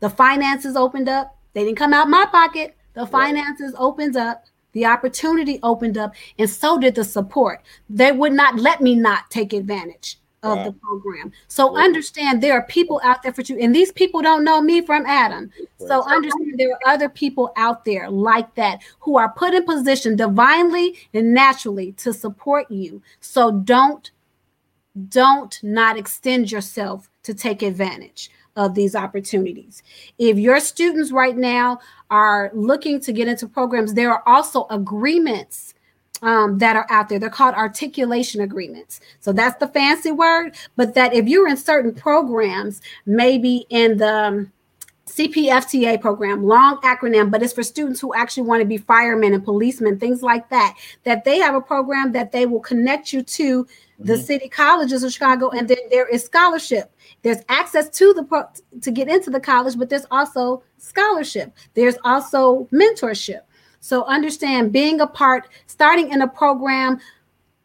The 0.00 0.10
finances 0.10 0.74
opened 0.74 1.08
up. 1.08 1.36
They 1.52 1.62
didn't 1.64 1.76
come 1.76 1.92
out 1.92 2.08
my 2.08 2.26
pocket 2.26 2.74
the 2.94 3.06
finances 3.06 3.74
opens 3.78 4.16
up 4.16 4.44
the 4.72 4.86
opportunity 4.86 5.60
opened 5.62 5.98
up, 5.98 6.14
and 6.38 6.48
so 6.48 6.78
did 6.78 6.94
the 6.94 7.04
support. 7.04 7.62
They 7.88 8.12
would 8.12 8.32
not 8.32 8.58
let 8.58 8.80
me 8.80 8.94
not 8.94 9.30
take 9.30 9.52
advantage 9.52 10.18
of 10.42 10.58
wow. 10.58 10.64
the 10.64 10.72
program. 10.72 11.32
So 11.46 11.76
understand 11.76 12.42
there 12.42 12.54
are 12.54 12.66
people 12.66 13.00
out 13.04 13.22
there 13.22 13.32
for 13.32 13.42
you, 13.42 13.58
and 13.58 13.74
these 13.74 13.92
people 13.92 14.22
don't 14.22 14.44
know 14.44 14.60
me 14.60 14.80
from 14.80 15.06
Adam. 15.06 15.50
So 15.78 16.02
understand 16.02 16.54
there 16.56 16.72
are 16.72 16.92
other 16.92 17.08
people 17.08 17.52
out 17.56 17.84
there 17.84 18.10
like 18.10 18.54
that 18.56 18.80
who 19.00 19.18
are 19.18 19.32
put 19.32 19.54
in 19.54 19.64
position 19.64 20.16
divinely 20.16 20.96
and 21.14 21.32
naturally 21.32 21.92
to 21.92 22.12
support 22.12 22.70
you. 22.70 23.02
So 23.20 23.52
don't 23.52 24.10
don't 25.08 25.58
not 25.62 25.96
extend 25.96 26.52
yourself 26.52 27.08
to 27.22 27.32
take 27.32 27.62
advantage 27.62 28.30
of 28.56 28.74
these 28.74 28.94
opportunities. 28.94 29.82
If 30.18 30.38
your 30.38 30.60
students 30.60 31.10
right 31.10 31.36
now 31.36 31.80
are 32.10 32.50
looking 32.54 33.00
to 33.00 33.12
get 33.12 33.28
into 33.28 33.48
programs, 33.48 33.94
there 33.94 34.12
are 34.12 34.22
also 34.26 34.66
agreements 34.70 35.74
um, 36.22 36.58
that 36.58 36.76
are 36.76 36.86
out 36.88 37.08
there. 37.08 37.18
They're 37.18 37.30
called 37.30 37.54
articulation 37.54 38.40
agreements. 38.40 39.00
So 39.20 39.32
that's 39.32 39.58
the 39.58 39.68
fancy 39.68 40.12
word. 40.12 40.54
But 40.76 40.94
that 40.94 41.14
if 41.14 41.26
you're 41.28 41.48
in 41.48 41.56
certain 41.56 41.94
programs, 41.94 42.80
maybe 43.06 43.66
in 43.70 43.98
the 43.98 44.14
um, 44.14 44.52
CPFTA 45.16 46.00
program, 46.00 46.44
long 46.44 46.78
acronym, 46.78 47.30
but 47.30 47.42
it's 47.42 47.52
for 47.52 47.62
students 47.62 48.00
who 48.00 48.14
actually 48.14 48.44
want 48.44 48.62
to 48.62 48.66
be 48.66 48.78
firemen 48.78 49.34
and 49.34 49.44
policemen, 49.44 49.98
things 49.98 50.22
like 50.22 50.48
that, 50.48 50.74
that 51.04 51.24
they 51.24 51.38
have 51.38 51.54
a 51.54 51.60
program 51.60 52.12
that 52.12 52.32
they 52.32 52.46
will 52.46 52.60
connect 52.60 53.12
you 53.12 53.22
to 53.22 53.66
the 53.98 54.14
mm-hmm. 54.14 54.22
city 54.22 54.48
colleges 54.48 55.02
of 55.02 55.12
Chicago, 55.12 55.50
and 55.50 55.68
then 55.68 55.76
there 55.90 56.08
is 56.08 56.24
scholarship. 56.24 56.90
There's 57.20 57.42
access 57.50 57.90
to 57.90 58.14
the 58.14 58.24
pro- 58.24 58.48
to 58.80 58.90
get 58.90 59.08
into 59.08 59.28
the 59.28 59.40
college, 59.40 59.76
but 59.76 59.90
there's 59.90 60.06
also 60.10 60.62
scholarship. 60.78 61.52
There's 61.74 61.96
also 62.04 62.66
mentorship. 62.72 63.42
So 63.80 64.04
understand 64.04 64.72
being 64.72 65.00
a 65.00 65.06
part, 65.06 65.48
starting 65.66 66.10
in 66.10 66.22
a 66.22 66.28
program 66.28 67.00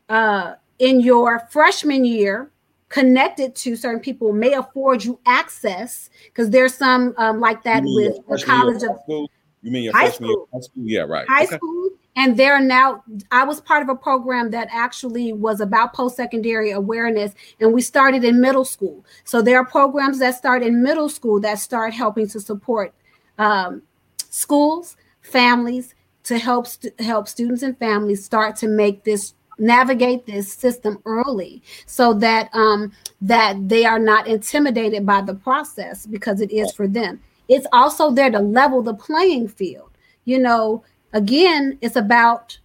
uh, 0.09 0.55
in 0.79 0.99
your 0.99 1.47
freshman 1.49 2.03
year, 2.03 2.51
connected 2.89 3.55
to 3.55 3.75
certain 3.75 3.99
people 3.99 4.31
may 4.31 4.53
afford 4.53 5.03
you 5.03 5.19
access 5.25 6.09
because 6.25 6.49
there's 6.49 6.73
some 6.73 7.13
um, 7.17 7.39
like 7.39 7.63
that 7.63 7.83
with 7.83 8.17
the 8.27 8.43
college 8.45 8.83
of 8.83 8.97
school. 9.03 9.29
You 9.61 9.71
mean 9.71 9.83
your 9.83 9.93
high 9.93 10.09
school. 10.09 10.47
high 10.53 10.59
school? 10.61 10.83
Yeah, 10.85 11.01
right. 11.01 11.27
High 11.27 11.43
okay. 11.43 11.55
school. 11.57 11.89
And 12.15 12.35
they're 12.35 12.59
now, 12.59 13.03
I 13.31 13.43
was 13.43 13.61
part 13.61 13.83
of 13.83 13.89
a 13.89 13.95
program 13.95 14.49
that 14.51 14.69
actually 14.71 15.33
was 15.33 15.61
about 15.61 15.93
post 15.93 16.15
secondary 16.15 16.71
awareness, 16.71 17.33
and 17.59 17.73
we 17.73 17.81
started 17.81 18.23
in 18.23 18.41
middle 18.41 18.65
school. 18.65 19.05
So 19.23 19.41
there 19.41 19.57
are 19.59 19.65
programs 19.65 20.17
that 20.19 20.35
start 20.35 20.63
in 20.63 20.81
middle 20.81 21.09
school 21.09 21.39
that 21.41 21.59
start 21.59 21.93
helping 21.93 22.27
to 22.29 22.39
support 22.39 22.93
um, 23.37 23.83
schools, 24.29 24.97
families, 25.21 25.93
to 26.23 26.39
help 26.39 26.67
st- 26.67 26.99
help 26.99 27.27
students 27.27 27.61
and 27.61 27.77
families 27.77 28.25
start 28.25 28.55
to 28.57 28.67
make 28.67 29.03
this 29.03 29.33
navigate 29.57 30.25
this 30.25 30.51
system 30.51 30.99
early 31.05 31.61
so 31.85 32.13
that 32.13 32.49
um, 32.53 32.91
that 33.21 33.55
they 33.67 33.85
are 33.85 33.99
not 33.99 34.27
intimidated 34.27 35.05
by 35.05 35.21
the 35.21 35.33
process 35.33 36.05
because 36.05 36.41
it 36.41 36.51
is 36.51 36.73
for 36.73 36.87
them. 36.87 37.19
It's 37.47 37.67
also 37.71 38.11
there 38.11 38.29
to 38.29 38.39
level 38.39 38.81
the 38.81 38.93
playing 38.93 39.47
field. 39.47 39.91
You 40.25 40.39
know 40.39 40.83
again 41.13 41.77
it's 41.81 41.95
about 41.95 42.59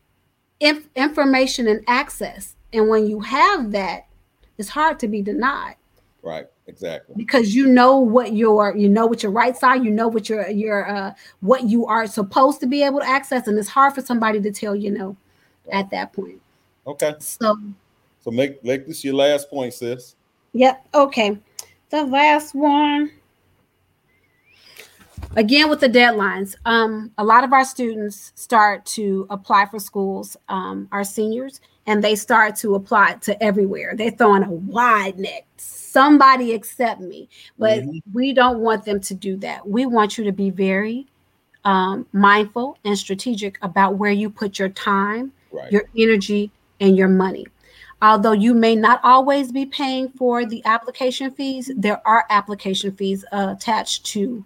inf- 0.61 0.89
information 0.97 1.69
and 1.69 1.83
access. 1.87 2.57
And 2.73 2.89
when 2.89 3.07
you 3.07 3.21
have 3.21 3.73
that 3.73 4.07
it's 4.59 4.69
hard 4.69 4.99
to 5.01 5.09
be 5.09 5.23
denied. 5.23 5.77
Right 6.23 6.47
exactly. 6.67 7.15
Because 7.17 7.55
you 7.55 7.67
know 7.67 7.99
what 7.99 8.33
your 8.33 8.77
you 8.77 8.89
know 8.89 9.07
what 9.07 9.23
your 9.23 9.33
rights 9.33 9.63
are 9.63 9.77
you 9.77 9.91
know 9.91 10.09
what 10.09 10.29
your 10.29 10.49
your 10.49 10.89
uh 10.89 11.15
what 11.41 11.65
you 11.65 11.87
are 11.87 12.07
supposed 12.07 12.61
to 12.61 12.67
be 12.67 12.83
able 12.83 13.01
to 13.01 13.09
access 13.09 13.47
and 13.47 13.59
it's 13.59 13.69
hard 13.69 13.95
for 13.95 14.03
somebody 14.03 14.41
to 14.41 14.51
tell 14.51 14.75
you 14.75 14.91
no 14.91 15.17
at 15.71 15.91
that 15.91 16.13
point 16.13 16.42
okay 16.87 17.15
so 17.19 17.57
so 18.21 18.31
make 18.31 18.63
make 18.65 18.87
this 18.87 19.05
your 19.05 19.15
last 19.15 19.49
point 19.51 19.73
sis 19.73 20.17
yep 20.53 20.87
okay 20.95 21.39
the 21.91 22.05
last 22.05 22.55
one 22.55 23.11
again 25.37 25.69
with 25.69 25.81
the 25.81 25.89
deadlines 25.89 26.55
um 26.65 27.11
a 27.19 27.25
lot 27.25 27.45
of 27.45 27.53
our 27.53 27.65
students 27.65 28.33
start 28.35 28.85
to 28.85 29.27
apply 29.31 29.67
for 29.67 29.79
schools 29.79 30.37
um 30.49 30.89
our 30.93 31.05
seniors 31.05 31.61
and 31.87 32.03
they 32.03 32.15
start 32.15 32.55
to 32.57 32.75
apply 32.75 33.15
to 33.15 33.41
everywhere 33.43 33.95
they're 33.97 34.11
throwing 34.11 34.43
a 34.43 34.51
wide 34.51 35.19
net 35.19 35.47
somebody 35.93 36.55
accept 36.55 37.01
me. 37.01 37.29
But 37.59 37.81
mm-hmm. 37.81 37.99
we 38.13 38.33
don't 38.33 38.61
want 38.61 38.85
them 38.85 39.01
to 39.01 39.15
do 39.15 39.37
that. 39.39 39.69
We 39.69 39.87
want 39.87 40.17
you 40.17 40.25
to 40.25 40.33
be 40.33 40.51
very 40.51 41.07
um, 41.65 42.07
mindful 42.13 42.79
and 42.85 42.99
strategic 42.99 43.59
about 43.63 43.97
where 43.97 44.11
you 44.11 44.31
put 44.31 44.59
your 44.59 44.71
time, 44.71 45.33
right. 45.53 45.71
your 45.71 45.85
energy, 45.97 46.51
and 46.83 46.97
your 46.99 47.09
money. 47.09 47.47
Although 48.03 48.33
you 48.33 48.53
may 48.53 48.75
not 48.75 49.01
always 49.05 49.53
be 49.53 49.65
paying 49.65 50.09
for 50.11 50.45
the 50.45 50.63
application 50.65 51.31
fees, 51.31 51.71
there 51.77 52.07
are 52.07 52.27
application 52.29 52.91
fees 52.91 53.25
uh, 53.33 53.55
attached 53.57 54.05
to 54.07 54.45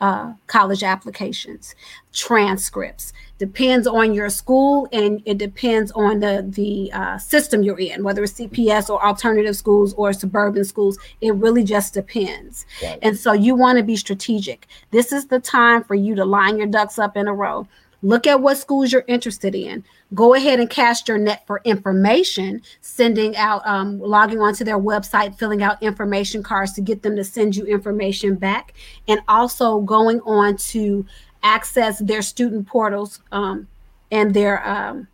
uh, 0.00 0.34
college 0.48 0.82
applications, 0.82 1.74
transcripts. 2.12 3.12
Depends 3.38 3.86
on 3.86 4.12
your 4.12 4.28
school 4.28 4.88
and 4.92 5.22
it 5.24 5.38
depends 5.38 5.90
on 5.92 6.20
the 6.20 6.44
the 6.46 6.90
uh, 6.92 7.16
system 7.16 7.62
you're 7.62 7.78
in, 7.78 8.02
whether 8.02 8.22
it's 8.24 8.34
CPS 8.34 8.90
or 8.90 9.02
alternative 9.02 9.56
schools 9.56 9.94
or 9.94 10.12
suburban 10.12 10.64
schools. 10.64 10.98
It 11.20 11.34
really 11.36 11.64
just 11.64 11.94
depends. 11.94 12.66
Right. 12.82 12.98
And 13.02 13.16
so 13.16 13.32
you 13.32 13.54
want 13.54 13.78
to 13.78 13.84
be 13.84 13.96
strategic. 13.96 14.66
This 14.90 15.12
is 15.12 15.28
the 15.28 15.40
time 15.40 15.84
for 15.84 15.94
you 15.94 16.14
to 16.16 16.24
line 16.24 16.58
your 16.58 16.66
ducks 16.66 16.98
up 16.98 17.16
in 17.16 17.28
a 17.28 17.32
row. 17.32 17.66
Look 18.06 18.28
at 18.28 18.40
what 18.40 18.56
schools 18.56 18.92
you're 18.92 19.02
interested 19.08 19.52
in. 19.56 19.82
Go 20.14 20.34
ahead 20.34 20.60
and 20.60 20.70
cast 20.70 21.08
your 21.08 21.18
net 21.18 21.44
for 21.44 21.60
information, 21.64 22.62
sending 22.80 23.36
out, 23.36 23.66
um, 23.66 23.98
logging 23.98 24.40
onto 24.40 24.62
their 24.62 24.78
website, 24.78 25.36
filling 25.36 25.60
out 25.60 25.82
information 25.82 26.40
cards 26.40 26.72
to 26.74 26.80
get 26.80 27.02
them 27.02 27.16
to 27.16 27.24
send 27.24 27.56
you 27.56 27.64
information 27.64 28.36
back, 28.36 28.74
and 29.08 29.18
also 29.26 29.80
going 29.80 30.20
on 30.20 30.56
to 30.56 31.04
access 31.42 31.98
their 31.98 32.22
student 32.22 32.68
portals 32.68 33.20
um, 33.32 33.66
and 34.12 34.34
their 34.34 34.64
um, 34.64 35.08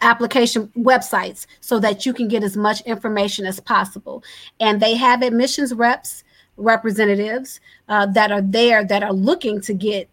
application 0.00 0.68
websites 0.78 1.46
so 1.60 1.80
that 1.80 2.06
you 2.06 2.14
can 2.14 2.28
get 2.28 2.44
as 2.44 2.56
much 2.56 2.82
information 2.82 3.44
as 3.44 3.58
possible. 3.58 4.22
And 4.60 4.80
they 4.80 4.94
have 4.94 5.22
admissions 5.22 5.74
reps, 5.74 6.22
representatives 6.56 7.58
uh, 7.88 8.06
that 8.06 8.30
are 8.30 8.42
there 8.42 8.84
that 8.84 9.02
are 9.02 9.12
looking 9.12 9.60
to 9.62 9.74
get 9.74 10.08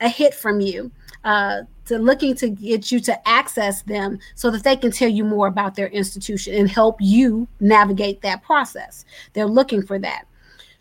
a 0.00 0.08
hit 0.08 0.34
from 0.34 0.60
you 0.60 0.90
uh, 1.24 1.62
to 1.84 1.98
looking 1.98 2.34
to 2.36 2.48
get 2.48 2.90
you 2.90 3.00
to 3.00 3.28
access 3.28 3.82
them 3.82 4.18
so 4.34 4.50
that 4.50 4.64
they 4.64 4.76
can 4.76 4.90
tell 4.90 5.08
you 5.08 5.24
more 5.24 5.46
about 5.46 5.74
their 5.74 5.88
institution 5.88 6.54
and 6.54 6.70
help 6.70 6.96
you 7.00 7.46
navigate 7.60 8.22
that 8.22 8.42
process. 8.42 9.04
They're 9.32 9.46
looking 9.46 9.82
for 9.82 9.98
that. 9.98 10.24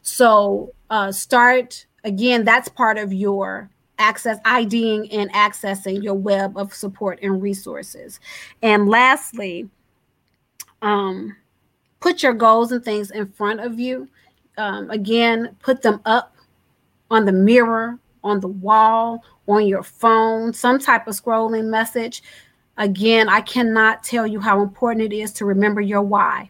So 0.02 0.74
uh, 0.90 1.12
start 1.12 1.86
again, 2.04 2.44
that's 2.44 2.68
part 2.70 2.98
of 2.98 3.14
your 3.14 3.70
access 4.00 4.40
IDing 4.46 5.12
and 5.12 5.32
accessing 5.34 6.04
your 6.04 6.16
web 6.16 6.58
of 6.58 6.74
support 6.74 7.20
and 7.22 7.42
resources. 7.42 8.20
And 8.62 8.90
lastly, 8.90 9.70
um, 10.82 11.36
put 12.00 12.24
your 12.24 12.34
goals 12.34 12.72
and 12.72 12.84
things 12.84 13.12
in 13.12 13.28
front 13.28 13.60
of 13.60 13.80
you. 13.80 14.10
Um, 14.58 14.90
again, 14.90 15.56
put 15.62 15.84
them 15.84 16.02
up 16.06 16.36
on 17.12 17.26
the 17.26 17.32
mirror, 17.32 18.00
on 18.24 18.40
the 18.40 18.48
wall, 18.48 19.24
on 19.52 19.68
your 19.68 19.84
phone, 19.84 20.54
some 20.54 20.80
type 20.80 21.08
of 21.08 21.16
scrolling 21.16 21.70
message. 21.70 22.24
Again, 22.78 23.30
I 23.30 23.42
cannot 23.42 24.04
tell 24.04 24.26
you 24.26 24.40
how 24.40 24.62
important 24.62 25.12
it 25.12 25.16
is 25.16 25.34
to 25.34 25.46
remember 25.46 25.82
your 25.82 26.02
why. 26.02 26.50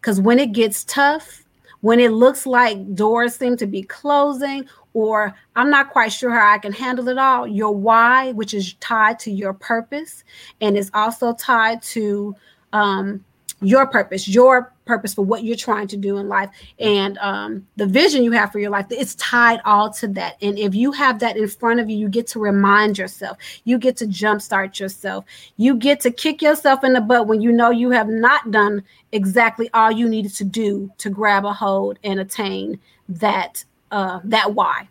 Because 0.00 0.20
when 0.20 0.38
it 0.38 0.52
gets 0.52 0.84
tough, 0.84 1.44
when 1.80 1.98
it 1.98 2.12
looks 2.12 2.46
like 2.46 2.94
doors 2.94 3.34
seem 3.34 3.56
to 3.56 3.66
be 3.66 3.82
closing, 3.82 4.68
or 4.94 5.34
I'm 5.56 5.70
not 5.70 5.90
quite 5.90 6.12
sure 6.12 6.30
how 6.30 6.52
I 6.52 6.58
can 6.58 6.72
handle 6.72 7.08
it 7.08 7.18
all, 7.18 7.46
your 7.46 7.74
why, 7.74 8.32
which 8.32 8.54
is 8.54 8.74
tied 8.74 9.18
to 9.20 9.30
your 9.30 9.52
purpose 9.52 10.22
and 10.60 10.76
is 10.76 10.90
also 10.94 11.34
tied 11.34 11.82
to 11.82 12.36
um, 12.72 13.24
your 13.62 13.86
purpose, 13.86 14.28
your 14.28 14.72
purpose 14.84 15.14
for 15.14 15.24
what 15.24 15.44
you're 15.44 15.56
trying 15.56 15.86
to 15.86 15.96
do 15.96 16.18
in 16.18 16.28
life, 16.28 16.50
and 16.78 17.16
um, 17.18 17.66
the 17.76 17.86
vision 17.86 18.24
you 18.24 18.32
have 18.32 18.50
for 18.50 18.58
your 18.58 18.70
life. 18.70 18.86
It's 18.90 19.14
tied 19.14 19.60
all 19.64 19.90
to 19.94 20.08
that. 20.08 20.36
And 20.42 20.58
if 20.58 20.74
you 20.74 20.92
have 20.92 21.20
that 21.20 21.36
in 21.36 21.48
front 21.48 21.80
of 21.80 21.88
you, 21.88 21.96
you 21.96 22.08
get 22.08 22.26
to 22.28 22.40
remind 22.40 22.98
yourself, 22.98 23.38
you 23.64 23.78
get 23.78 23.96
to 23.98 24.06
jumpstart 24.06 24.78
yourself, 24.78 25.24
you 25.56 25.76
get 25.76 26.00
to 26.00 26.10
kick 26.10 26.42
yourself 26.42 26.84
in 26.84 26.92
the 26.92 27.00
butt 27.00 27.26
when 27.26 27.40
you 27.40 27.52
know 27.52 27.70
you 27.70 27.90
have 27.90 28.08
not 28.08 28.50
done 28.50 28.82
exactly 29.12 29.70
all 29.74 29.90
you 29.90 30.08
needed 30.08 30.34
to 30.34 30.44
do 30.44 30.90
to 30.98 31.10
grab 31.10 31.44
a 31.44 31.52
hold 31.52 31.98
and 32.02 32.18
attain 32.20 32.78
that 33.08 33.64
uh, 33.90 34.20
that 34.24 34.54
why. 34.54 34.88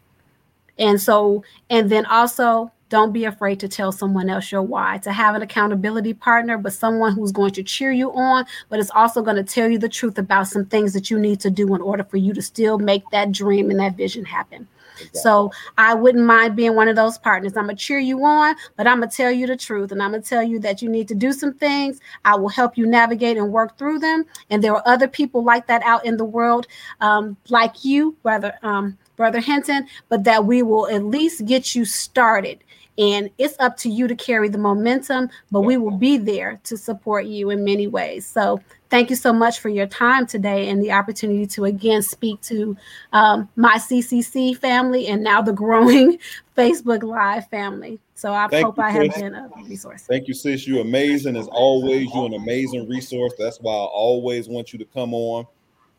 And 0.78 1.02
so, 1.02 1.44
and 1.70 1.90
then 1.90 2.06
also 2.06 2.72
don't 2.92 3.14
be 3.14 3.24
afraid 3.24 3.58
to 3.62 3.70
tell 3.70 3.94
someone 3.94 4.30
else 4.30 4.52
your 4.52 4.62
why, 4.62 4.98
to 4.98 5.14
have 5.14 5.34
an 5.34 5.42
accountability 5.42 6.14
partner, 6.14 6.58
but 6.58 6.74
someone 6.74 7.14
who's 7.14 7.32
going 7.32 7.52
to 7.52 7.64
cheer 7.64 7.92
you 7.92 8.12
on, 8.12 8.46
but 8.68 8.80
it's 8.80 8.92
also 8.92 9.22
going 9.22 9.38
to 9.38 9.44
tell 9.44 9.70
you 9.70 9.80
the 9.80 9.90
truth 9.90 10.20
about 10.20 10.48
some 10.48 10.66
things 10.66 10.92
that 10.92 11.10
you 11.10 11.18
need 11.18 11.40
to 11.40 11.50
do 11.50 11.74
in 11.74 11.82
order 11.82 12.04
for 12.04 12.18
you 12.18 12.34
to 12.34 12.42
still 12.42 12.78
make 12.78 13.10
that 13.12 13.32
dream 13.32 13.72
and 13.72 13.80
that 13.80 13.96
vision 13.96 14.26
happen. 14.26 14.68
Exactly. 14.96 15.22
So 15.22 15.52
I 15.78 15.94
wouldn't 15.94 16.26
mind 16.26 16.58
being 16.58 16.76
one 16.76 16.90
of 16.90 16.98
those 16.98 17.18
partners. 17.18 17.56
I'm 17.56 17.64
gonna 17.64 17.76
cheer 17.76 17.98
you 17.98 18.24
on, 18.26 18.56
but 18.76 18.88
I'm 18.88 19.00
gonna 19.00 19.10
tell 19.10 19.32
you 19.32 19.48
the 19.48 19.56
truth, 19.56 19.94
and 19.94 20.04
I'm 20.04 20.12
gonna 20.12 20.22
tell 20.22 20.44
you 20.44 20.60
that 20.60 20.82
you 20.82 20.90
need 20.90 21.08
to 21.08 21.16
do 21.16 21.32
some 21.32 21.54
things. 21.54 22.02
I 22.26 22.36
will 22.36 22.50
help 22.50 22.78
you 22.78 22.86
navigate 22.86 23.38
and 23.38 23.54
work 23.54 23.78
through 23.78 24.00
them. 24.00 24.26
And 24.50 24.62
there 24.62 24.76
are 24.76 24.84
other 24.86 25.08
people 25.08 25.46
like 25.46 25.66
that 25.68 25.82
out 25.84 26.06
in 26.06 26.18
the 26.18 26.26
world, 26.26 26.68
um, 27.00 27.38
like 27.48 27.86
you, 27.86 28.18
brother, 28.22 28.54
um, 28.64 28.98
brother 29.16 29.40
Hinton, 29.40 29.88
but 30.10 30.26
that 30.26 30.46
we 30.46 30.62
will 30.62 30.88
at 30.88 31.06
least 31.06 31.46
get 31.46 31.74
you 31.74 31.86
started 31.86 32.64
and 32.98 33.30
it's 33.38 33.56
up 33.60 33.78
to 33.78 33.90
you 33.90 34.08
to 34.08 34.16
carry 34.16 34.50
the 34.50 34.58
momentum, 34.58 35.30
but 35.50 35.62
we 35.62 35.78
will 35.78 35.98
be 35.98 36.18
there 36.18 36.60
to 36.64 36.78
support 36.78 37.26
you 37.26 37.50
in 37.50 37.64
many 37.64 37.88
ways. 37.88 38.26
So 38.26 38.60
thank 38.90 39.10
you 39.10 39.16
so 39.16 39.32
much 39.32 39.60
for 39.60 39.70
your 39.70 39.88
time 39.88 40.28
today 40.28 40.70
and 40.70 40.84
the 40.84 40.92
opportunity 40.92 41.46
to 41.48 41.66
again 41.66 42.02
speak 42.02 42.42
to 42.42 42.76
um, 43.14 43.50
my 43.56 43.78
CCC 43.78 44.58
family 44.58 45.08
and 45.08 45.24
now 45.24 45.42
the 45.42 45.54
growing 45.54 46.20
Facebook 46.58 47.04
Live 47.04 47.48
family. 47.50 48.00
So 48.14 48.34
I 48.34 48.48
Thank 48.50 48.66
hope 48.66 48.78
you, 48.78 48.84
I 48.84 48.92
have 48.92 49.16
been 49.16 49.34
a 49.34 49.50
resource. 49.68 50.04
Thank 50.04 50.28
you, 50.28 50.34
sis. 50.34 50.68
You're 50.68 50.82
amazing 50.82 51.36
as 51.36 51.48
always. 51.48 52.08
You're 52.14 52.28
an 52.28 52.36
amazing 52.36 52.88
resource. 52.88 53.34
That's 53.40 53.58
why 53.60 53.74
I 53.74 53.86
always 53.86 54.48
want 54.48 54.74
you 54.74 54.80
to 54.80 54.86
come 54.86 55.14
on. 55.14 55.48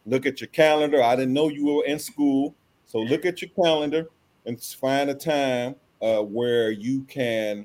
Look 0.07 0.27
at 0.27 0.41
your 0.41 0.49
calendar. 0.49 1.03
I 1.03 1.17
didn't 1.17 1.33
know 1.33 1.49
you 1.49 1.67
were 1.67 1.85
in 1.85 1.99
school. 1.99 2.55
So 2.87 2.99
look 2.99 3.25
at 3.25 3.43
your 3.43 3.51
calendar 3.51 4.09
and 4.47 4.61
find 4.63 5.11
a 5.11 5.15
time 5.15 5.75
uh, 6.03 6.21
where 6.21 6.71
you 6.71 7.03
can 7.05 7.65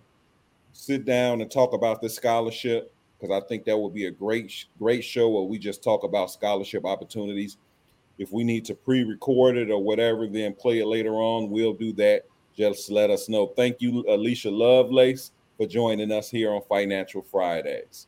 sit 0.74 1.06
down 1.06 1.42
and 1.42 1.50
talk 1.50 1.74
about 1.74 2.02
this 2.02 2.16
scholarship 2.16 2.94
because 3.20 3.36
I 3.36 3.46
think 3.48 3.66
that 3.66 3.78
would 3.78 3.94
be 3.94 4.06
a 4.06 4.12
great 4.12 4.66
great 4.78 5.04
show 5.04 5.30
where 5.30 5.44
we 5.44 5.58
just 5.58 5.84
talk 5.84 6.04
about 6.04 6.32
scholarship 6.32 6.86
opportunities. 6.86 7.58
If 8.20 8.32
we 8.32 8.44
need 8.44 8.66
to 8.66 8.76
pre-record 8.76 9.58
it 9.58 9.70
or 9.70 9.84
whatever, 9.84 10.28
then 10.28 10.54
play 10.54 10.80
it 10.80 10.88
later 10.88 11.16
on. 11.16 11.50
We'll 11.50 11.74
do 11.74 11.94
that. 11.94 12.24
Just 12.56 12.90
let 12.90 13.10
us 13.12 13.30
know. 13.30 13.48
Thank 13.56 13.80
you, 13.80 14.04
Alicia 14.08 14.50
Lovelace, 14.50 15.32
for 15.58 15.68
joining 15.68 16.12
us 16.12 16.30
here 16.30 16.52
on 16.52 16.62
Financial 16.64 17.22
Fridays. 17.22 18.08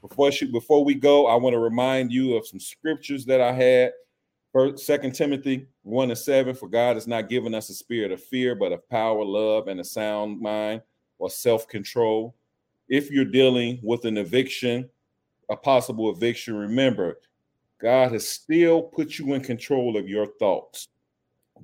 Before 0.00 0.32
she, 0.32 0.46
before 0.46 0.82
we 0.82 0.94
go, 0.94 1.26
I 1.26 1.34
want 1.34 1.52
to 1.52 1.58
remind 1.58 2.10
you 2.10 2.34
of 2.36 2.46
some 2.46 2.60
scriptures 2.60 3.26
that 3.26 3.42
I 3.42 3.52
had. 3.52 3.92
First, 4.52 4.84
Second 4.84 5.14
Timothy 5.14 5.68
one 5.82 6.10
and 6.10 6.18
seven. 6.18 6.54
For 6.54 6.68
God 6.68 6.96
has 6.96 7.06
not 7.06 7.28
given 7.28 7.54
us 7.54 7.70
a 7.70 7.74
spirit 7.74 8.12
of 8.12 8.22
fear, 8.22 8.54
but 8.54 8.72
of 8.72 8.88
power, 8.88 9.24
love, 9.24 9.68
and 9.68 9.80
a 9.80 9.84
sound 9.84 10.40
mind 10.40 10.82
or 11.18 11.30
self-control. 11.30 12.34
If 12.88 13.10
you're 13.10 13.24
dealing 13.24 13.78
with 13.82 14.04
an 14.04 14.18
eviction, 14.18 14.88
a 15.48 15.56
possible 15.56 16.10
eviction, 16.10 16.56
remember, 16.56 17.20
God 17.80 18.12
has 18.12 18.26
still 18.26 18.82
put 18.82 19.18
you 19.18 19.34
in 19.34 19.40
control 19.40 19.96
of 19.96 20.08
your 20.08 20.26
thoughts. 20.38 20.88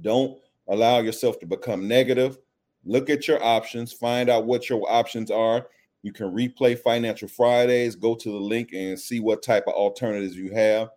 Don't 0.00 0.38
allow 0.68 1.00
yourself 1.00 1.38
to 1.40 1.46
become 1.46 1.88
negative. 1.88 2.38
Look 2.84 3.10
at 3.10 3.26
your 3.26 3.42
options, 3.42 3.92
find 3.92 4.30
out 4.30 4.46
what 4.46 4.68
your 4.68 4.88
options 4.90 5.30
are. 5.30 5.66
You 6.02 6.12
can 6.12 6.32
replay 6.32 6.78
Financial 6.78 7.26
Fridays, 7.26 7.96
go 7.96 8.14
to 8.14 8.30
the 8.30 8.36
link 8.36 8.72
and 8.72 8.98
see 8.98 9.18
what 9.18 9.42
type 9.42 9.64
of 9.66 9.74
alternatives 9.74 10.36
you 10.36 10.52
have. 10.52 10.90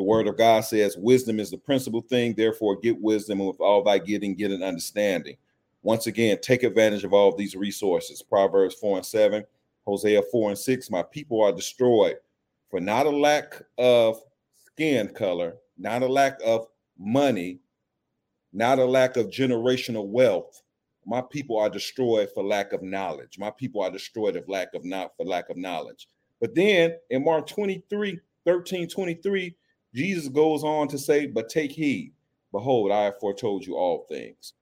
The 0.00 0.06
word 0.06 0.28
of 0.28 0.38
God 0.38 0.64
says, 0.64 0.96
Wisdom 0.96 1.38
is 1.38 1.50
the 1.50 1.58
principal 1.58 2.00
thing, 2.00 2.32
therefore, 2.32 2.80
get 2.80 2.98
wisdom, 3.02 3.38
and 3.38 3.48
with 3.48 3.60
all 3.60 3.84
thy 3.84 3.98
getting, 3.98 4.34
get 4.34 4.50
an 4.50 4.62
understanding. 4.62 5.36
Once 5.82 6.06
again, 6.06 6.38
take 6.40 6.62
advantage 6.62 7.04
of 7.04 7.12
all 7.12 7.28
of 7.28 7.36
these 7.36 7.54
resources. 7.54 8.22
Proverbs 8.22 8.76
4 8.76 8.96
and 8.96 9.04
7, 9.04 9.44
Hosea 9.84 10.22
4 10.22 10.48
and 10.48 10.58
6. 10.58 10.90
My 10.90 11.02
people 11.02 11.42
are 11.42 11.52
destroyed 11.52 12.16
for 12.70 12.80
not 12.80 13.04
a 13.04 13.10
lack 13.10 13.60
of 13.76 14.22
skin 14.64 15.08
color, 15.08 15.56
not 15.76 16.00
a 16.02 16.08
lack 16.08 16.38
of 16.46 16.66
money, 16.98 17.58
not 18.54 18.78
a 18.78 18.84
lack 18.86 19.18
of 19.18 19.26
generational 19.26 20.06
wealth. 20.06 20.62
My 21.04 21.20
people 21.20 21.58
are 21.58 21.68
destroyed 21.68 22.30
for 22.32 22.42
lack 22.42 22.72
of 22.72 22.82
knowledge. 22.82 23.38
My 23.38 23.50
people 23.50 23.82
are 23.82 23.90
destroyed 23.90 24.36
of 24.36 24.48
lack 24.48 24.72
of 24.72 24.82
not 24.82 25.14
for 25.18 25.26
lack 25.26 25.50
of 25.50 25.58
knowledge. 25.58 26.08
But 26.40 26.54
then 26.54 26.96
in 27.10 27.22
Mark 27.22 27.46
23, 27.46 28.18
13, 28.46 28.88
23, 28.88 29.56
Jesus 29.94 30.28
goes 30.28 30.62
on 30.62 30.88
to 30.88 30.98
say, 30.98 31.26
But 31.26 31.48
take 31.48 31.72
heed, 31.72 32.12
behold, 32.52 32.92
I 32.92 33.04
have 33.04 33.18
foretold 33.18 33.66
you 33.66 33.76
all 33.76 34.06
things. 34.08 34.54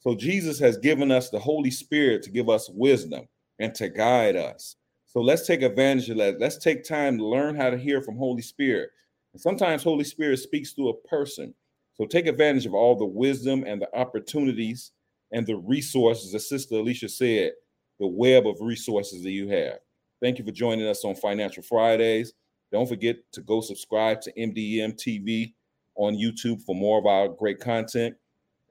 So 0.00 0.14
Jesus 0.14 0.58
has 0.58 0.76
given 0.76 1.10
us 1.10 1.30
the 1.30 1.38
Holy 1.38 1.70
Spirit 1.70 2.22
to 2.24 2.30
give 2.30 2.48
us 2.50 2.68
wisdom 2.68 3.26
and 3.58 3.74
to 3.76 3.88
guide 3.88 4.36
us. 4.36 4.76
So 5.06 5.20
let's 5.20 5.46
take 5.46 5.62
advantage 5.62 6.10
of 6.10 6.18
that. 6.18 6.40
Let's 6.40 6.58
take 6.58 6.84
time 6.84 7.16
to 7.18 7.24
learn 7.24 7.56
how 7.56 7.70
to 7.70 7.78
hear 7.78 8.02
from 8.02 8.16
Holy 8.16 8.42
Spirit. 8.42 8.90
And 9.32 9.40
sometimes 9.40 9.82
Holy 9.82 10.04
Spirit 10.04 10.38
speaks 10.38 10.72
through 10.72 10.90
a 10.90 11.08
person. 11.08 11.54
So 11.94 12.04
take 12.04 12.26
advantage 12.26 12.66
of 12.66 12.74
all 12.74 12.96
the 12.96 13.04
wisdom 13.04 13.64
and 13.66 13.80
the 13.80 13.96
opportunities 13.96 14.90
and 15.32 15.46
the 15.46 15.56
resources, 15.56 16.34
as 16.34 16.48
Sister 16.48 16.76
Alicia 16.76 17.08
said, 17.08 17.52
the 17.98 18.06
web 18.06 18.46
of 18.46 18.56
resources 18.60 19.22
that 19.22 19.30
you 19.30 19.48
have. 19.48 19.78
Thank 20.20 20.38
you 20.38 20.44
for 20.44 20.50
joining 20.50 20.86
us 20.86 21.04
on 21.04 21.14
Financial 21.14 21.62
Fridays. 21.62 22.32
Don't 22.74 22.88
forget 22.88 23.18
to 23.30 23.40
go 23.40 23.60
subscribe 23.60 24.20
to 24.22 24.32
MDM 24.32 24.94
TV 24.96 25.54
on 25.94 26.16
YouTube 26.16 26.60
for 26.62 26.74
more 26.74 26.98
of 26.98 27.06
our 27.06 27.28
great 27.28 27.60
content. 27.60 28.16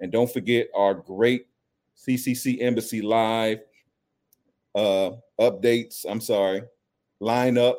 And 0.01 0.11
don't 0.11 0.29
forget 0.29 0.67
our 0.75 0.93
great 0.93 1.47
CCC 1.97 2.61
Embassy 2.61 3.01
Live 3.01 3.59
uh, 4.75 5.11
updates. 5.39 6.05
I'm 6.05 6.19
sorry, 6.19 6.63
lineup 7.21 7.75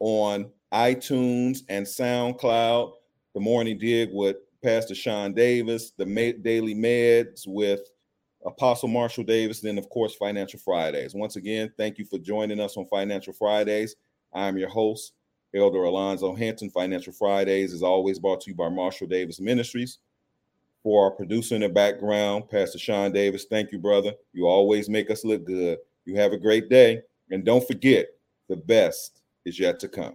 on 0.00 0.50
iTunes 0.72 1.58
and 1.68 1.84
SoundCloud. 1.84 2.92
The 3.34 3.40
Morning 3.40 3.76
Dig 3.76 4.08
with 4.14 4.36
Pastor 4.64 4.94
Sean 4.94 5.34
Davis, 5.34 5.90
the 5.90 6.06
Daily 6.40 6.74
Meds 6.74 7.46
with 7.46 7.80
Apostle 8.46 8.88
Marshall 8.88 9.24
Davis, 9.24 9.60
then 9.60 9.76
of 9.76 9.90
course 9.90 10.14
Financial 10.14 10.58
Fridays. 10.58 11.14
Once 11.14 11.36
again, 11.36 11.70
thank 11.76 11.98
you 11.98 12.06
for 12.06 12.16
joining 12.16 12.60
us 12.60 12.78
on 12.78 12.86
Financial 12.86 13.34
Fridays. 13.34 13.94
I'm 14.32 14.56
your 14.56 14.70
host, 14.70 15.12
Elder 15.54 15.84
Alonzo 15.84 16.34
Hinton. 16.34 16.70
Financial 16.70 17.12
Fridays 17.12 17.72
is 17.72 17.82
always 17.82 18.18
brought 18.18 18.40
to 18.42 18.50
you 18.50 18.56
by 18.56 18.68
Marshall 18.68 19.06
Davis 19.06 19.40
Ministries. 19.40 19.98
For 20.82 21.04
our 21.04 21.10
producer 21.10 21.56
in 21.56 21.62
the 21.62 21.68
background, 21.68 22.48
Pastor 22.48 22.78
Sean 22.78 23.10
Davis, 23.12 23.46
thank 23.50 23.72
you, 23.72 23.78
brother. 23.78 24.12
You 24.32 24.46
always 24.46 24.88
make 24.88 25.10
us 25.10 25.24
look 25.24 25.44
good. 25.44 25.78
You 26.04 26.16
have 26.16 26.32
a 26.32 26.38
great 26.38 26.68
day. 26.68 27.02
And 27.30 27.44
don't 27.44 27.66
forget, 27.66 28.06
the 28.48 28.56
best 28.56 29.22
is 29.44 29.58
yet 29.58 29.80
to 29.80 29.88
come. 29.88 30.14